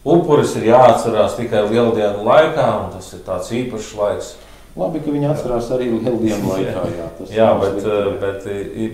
upuris 0.08 0.54
ir 0.58 0.68
jāatcerās 0.72 1.36
tikai 1.38 1.64
lieldienu 1.70 2.24
laikā, 2.26 2.66
un 2.84 2.92
tas 2.96 3.12
ir 3.14 3.22
tāds 3.26 3.50
īpašs 3.54 3.92
laiks. 3.98 4.32
Labi, 4.78 5.00
ka 5.02 5.10
viņi 5.10 5.26
atcerās 5.32 5.70
arī 5.74 5.88
lieldienu 5.94 6.52
laikā. 6.52 6.82
Jā, 6.96 7.06
tas 7.18 7.30
Jā, 7.38 7.48
bet, 7.62 7.78
jā. 7.82 8.02
bet 8.22 8.46
i- 8.46 8.68
i- 8.84 8.92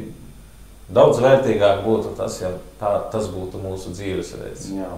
daudz 0.94 1.20
vērtīgāk 1.24 1.82
būtu 1.84 2.14
tas, 2.16 2.38
ja 2.40 2.50
tā, 2.80 2.94
tas 3.12 3.28
būtu 3.32 3.60
mūsu 3.64 3.92
dzīvesveids. 3.96 4.68
Jā. 4.76 4.88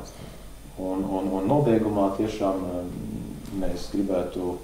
Un, 0.77 1.05
un, 1.09 1.29
un 1.33 1.47
nobeigumā 1.49 2.11
tiešām 2.19 2.65
um, 2.69 2.89
mēs 3.63 3.89
gribētu 3.95 4.57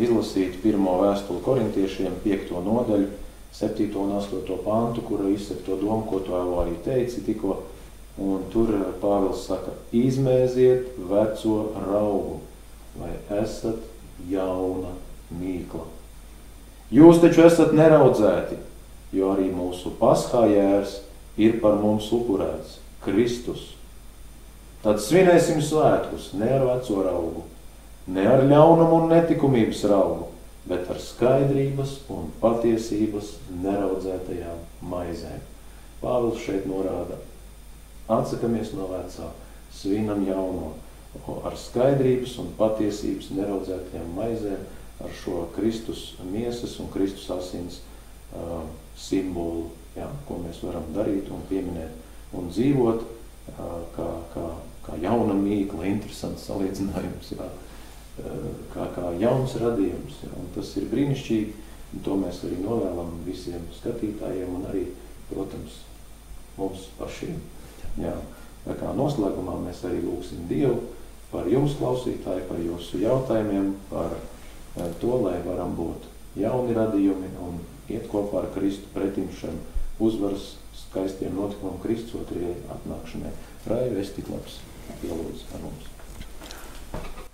izlasīt 0.00 0.56
pirmo 0.62 0.94
vēstuli 1.02 1.42
korintiešiem, 1.44 2.14
piekto 2.24 2.62
nodaļu, 2.64 3.10
7. 3.52 3.90
un 4.00 4.14
8. 4.16 4.48
pantu, 4.64 5.04
kura 5.04 5.28
izsaka 5.28 5.66
to 5.66 5.76
domu, 5.82 6.06
ko 6.08 6.22
tu 6.24 6.32
jau 6.32 6.62
arī 6.62 6.78
teici 6.86 7.20
tikko. 7.26 7.58
Un 8.22 8.46
tur 8.52 8.72
uh, 8.78 8.86
Pāvils 9.00 9.44
saka, 9.48 9.74
izmēziet 9.92 10.96
veco 11.10 11.58
raugu, 11.84 12.40
vai 12.96 13.12
esat 13.42 13.84
jauna 14.28 14.94
mīkla. 15.36 15.84
Jūs 16.92 17.20
taču 17.20 17.44
esat 17.44 17.76
neraudzēti, 17.76 18.56
jo 19.16 19.30
arī 19.36 19.52
mūsu 19.52 19.92
paskājērs 20.00 20.98
ir 21.40 21.60
par 21.60 21.76
mums 21.80 22.08
upurēts, 22.12 22.78
Kristus. 23.04 23.70
Tad 24.82 24.98
svinēsim 24.98 25.60
svētkus 25.62 26.32
ne 26.34 26.48
ar 26.56 26.64
veco 26.66 27.02
raugu, 27.06 27.44
ne 28.10 28.24
ar 28.26 28.40
ļaunumu 28.50 29.04
un 29.04 29.12
netikumības 29.12 29.84
raugu, 29.92 30.26
bet 30.66 30.88
ar 30.90 30.98
skaidrības 30.98 32.00
un 32.10 32.32
patiesības 32.42 33.36
neraudzētajām 33.62 34.64
maizēm. 34.90 35.44
Pāvils 36.02 36.42
šeit 36.42 36.66
norāda, 36.66 37.20
atsakamies 38.10 38.72
no 38.74 38.88
vecā, 38.90 39.28
svinam 39.70 40.24
jauno, 40.26 40.72
ar 41.46 41.54
skaidrības 41.58 42.34
un 42.42 42.50
patiesības 42.58 43.30
neraudzētajām 43.36 44.10
maizēm, 44.18 44.66
ar 45.02 45.14
šo 45.22 45.46
Kristus 45.54 46.12
miesas 46.26 46.74
un 46.82 46.90
Kristus 46.90 47.30
asins 47.30 47.78
uh, 48.34 48.66
simbolu, 48.98 49.68
jā, 49.94 50.10
ko 50.26 50.42
mēs 50.42 50.58
varam 50.66 50.90
darīt 50.94 51.30
un 51.30 51.46
pieminēt 51.50 52.34
un 52.38 52.50
dzīvot 52.50 53.02
uh, 53.06 53.78
kā, 53.94 54.10
kā, 54.34 54.46
kā 54.86 54.96
jauna 55.02 55.36
mīkla, 55.38 55.86
interesants 55.90 56.46
salīdzinājums, 56.48 57.32
jā, 57.36 57.48
kā, 58.74 58.88
kā 58.96 59.12
jauns 59.20 59.56
radījums. 59.62 60.22
Jā, 60.24 60.32
un 60.38 60.50
tas 60.56 60.72
ir 60.80 60.88
brīnišķīgi, 60.92 61.54
un 61.92 62.04
to 62.06 62.18
mēs 62.20 62.42
arī 62.46 62.58
novēlam 62.62 63.14
visiem 63.26 63.64
skatītājiem 63.78 64.56
un 64.58 64.68
arī, 64.72 64.86
protams, 65.30 65.82
mums 66.58 66.88
pašiem. 66.98 67.38
Jā. 68.00 68.14
Tā 68.62 68.76
kā 68.78 68.92
noslēgumā 68.94 69.56
mēs 69.64 69.80
arī 69.88 70.00
lūgsim 70.04 70.46
Dievu 70.50 70.78
par 71.32 71.48
jums, 71.50 71.74
klausītāji, 71.80 72.46
par 72.46 72.60
jūsu 72.62 73.00
jautājumiem, 73.02 73.72
par 73.90 74.14
to, 75.00 75.16
lai 75.24 75.38
varam 75.46 75.74
būt 75.76 76.06
jauni 76.38 76.76
radījumi 76.76 77.32
un 77.42 77.58
iet 77.92 78.06
kopā 78.12 78.44
ar 78.44 78.50
Kristu 78.54 78.88
pretim 78.94 79.28
šiem 79.36 79.58
uzvaras 80.02 80.52
skaistiem 80.76 81.34
notikumam 81.36 81.80
Kristus 81.82 82.20
otrajai 82.22 82.54
atnākšanai. 82.76 83.32
Raivi, 83.68 84.00
es 84.02 84.12
tik 84.16 84.28
labs, 84.32 84.58
pielūdzu 85.00 85.48
ar 85.56 85.64
mums. 85.64 85.88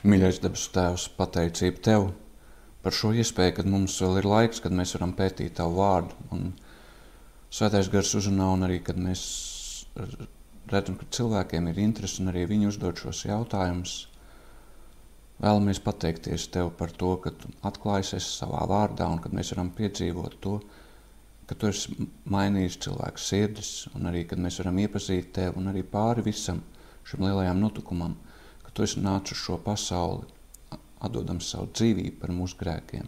Mīļais 0.08 0.40
debesu 0.44 0.70
Tēvs, 0.76 1.08
pateicība 1.18 1.84
Tev 1.88 2.08
par 2.84 2.94
šo 2.94 3.10
iespēju, 3.18 3.56
kad 3.58 3.68
mums 3.68 3.96
vēl 4.00 4.20
ir 4.20 4.28
laiks, 4.30 4.62
kad 4.64 4.74
mēs 4.74 4.94
varam 4.96 5.12
pētīt 5.18 5.56
Tavu 5.58 5.80
vārdu. 5.80 6.14
Un 6.34 6.52
Svētais 7.48 7.88
gars 7.88 8.12
uzrunā 8.12 8.50
un 8.52 8.66
arī, 8.66 8.82
kad 8.84 8.98
mēs 9.00 9.22
redzam, 10.68 10.98
ka 11.00 11.06
cilvēkiem 11.16 11.70
ir 11.70 11.80
interesi 11.80 12.20
un 12.22 12.28
arī 12.32 12.44
viņi 12.50 12.68
uzdod 12.68 13.00
šos 13.00 13.22
jautājumus. 13.24 13.94
Vēlamies 15.40 15.80
pateikties 15.80 16.48
Tev 16.52 16.72
par 16.76 16.92
to, 16.92 17.14
ka 17.24 17.32
Tu 17.32 17.50
atklājies 17.66 18.26
savā 18.40 18.64
vārdā 18.68 19.06
un 19.08 19.22
kad 19.24 19.32
mēs 19.32 19.54
varam 19.54 19.70
piedzīvot 19.74 20.36
to, 20.44 20.58
ka 21.48 21.56
Tu 21.56 21.70
esi 21.72 22.08
mainījis 22.28 22.80
cilvēku 22.84 23.22
sirdis 23.22 23.70
un 23.94 24.10
arī, 24.10 24.26
kad 24.28 24.42
mēs 24.42 24.60
varam 24.60 24.82
iepazīt 24.84 25.32
Tev 25.38 25.56
un 25.56 25.70
arī 25.72 25.86
pāri 25.86 26.26
visam 26.26 26.60
šim 27.08 27.24
lielajam 27.24 27.60
notikumam, 27.62 28.16
ka 28.64 28.74
Tu 28.74 28.84
esi 28.84 29.00
nācis 29.00 29.36
uz 29.36 29.44
šo 29.44 29.56
pasauli, 29.64 30.26
atdodams 31.04 31.48
savu 31.52 31.70
dzīvību 31.72 32.18
par 32.20 32.34
mūsu 32.34 32.58
grēkiem. 32.60 33.06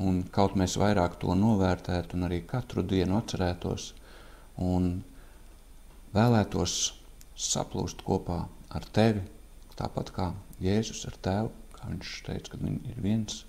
Un 0.00 0.22
kaut 0.32 0.56
mēs 0.56 0.78
vairāk 0.80 1.18
to 1.20 1.34
novērtētu 1.36 2.16
un 2.16 2.28
arī 2.28 2.40
katru 2.48 2.84
dienu 2.86 3.18
atcerētos 3.18 3.90
un 4.64 5.02
vēlētos 6.14 6.76
saplūst 7.40 8.04
kopā 8.06 8.40
ar 8.76 8.86
Tevi, 8.96 9.22
tāpat 9.76 10.12
kā 10.16 10.30
Jēzus 10.62 11.06
ar 11.10 11.16
Tēvu, 11.24 11.52
kā 11.76 11.88
viņš 11.90 12.16
teica, 12.26 12.54
ka 12.54 12.60
viņi 12.60 12.92
ir 12.92 13.00
viens. 13.04 13.44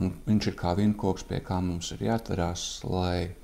Un 0.00 0.14
viņš 0.24 0.50
ir 0.50 0.56
kā 0.56 0.72
vienkoks, 0.78 1.26
pie 1.28 1.40
kā 1.44 1.58
mums 1.64 1.90
ir 1.92 2.06
jāatverās, 2.06 2.64
lai 2.88 3.34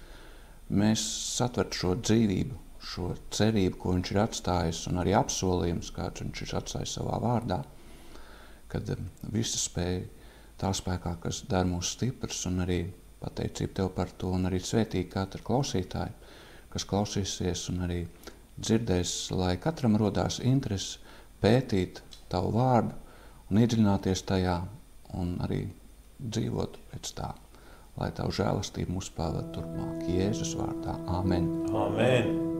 mēs 0.72 1.02
satvertu 1.36 1.82
šo 1.82 1.96
dzīvību, 2.00 2.56
šo 2.86 3.12
cerību, 3.34 3.78
ko 3.80 3.94
viņš 3.96 4.12
ir 4.12 4.20
atstājis, 4.22 4.82
un 4.90 5.00
arī 5.02 5.14
apsolījumus, 5.18 5.92
kāds 5.96 6.22
viņš 6.22 6.42
ir 6.44 6.54
atstājis 6.60 6.94
savā 6.98 7.18
vārdā, 7.22 7.60
kad 8.72 8.92
um, 8.94 9.08
visa 9.34 9.58
spēja 9.60 10.04
tā 10.60 10.72
spēkā, 10.74 11.16
kas 11.22 11.42
dara 11.50 11.68
mūs 11.68 11.94
stiprus, 11.96 12.44
un 12.48 12.62
arī 12.64 12.80
pateicība 13.22 13.80
Tev 13.80 13.90
par 13.96 14.12
to, 14.18 14.32
un 14.36 14.48
arī 14.48 14.60
svētīgi 14.62 15.10
katru 15.12 15.42
klausītāju, 15.46 16.14
kas 16.72 16.86
klausīsies 16.88 17.66
un 17.72 17.84
arī 17.88 18.00
dzirdēs, 18.56 19.16
lai 19.36 19.56
katram 19.60 19.98
rodās 20.00 20.40
interesi 20.44 21.00
pētīt 21.42 22.02
Tavu 22.26 22.50
vārdu 22.56 22.90
un 23.52 23.60
iedziļināties 23.62 24.24
tajā 24.26 24.56
un 25.20 25.36
arī 25.46 25.60
dzīvot 26.18 26.80
pēc 26.90 27.12
tā, 27.20 27.30
lai 28.00 28.10
Tavu 28.16 28.34
žēlastību 28.40 28.98
mūs 28.98 29.12
pavada 29.14 29.46
turpmāk. 29.54 30.10
Jēzus 30.10 30.56
vārdā. 30.58 30.98
Āmen! 31.20 31.50
Amen! 31.70 32.55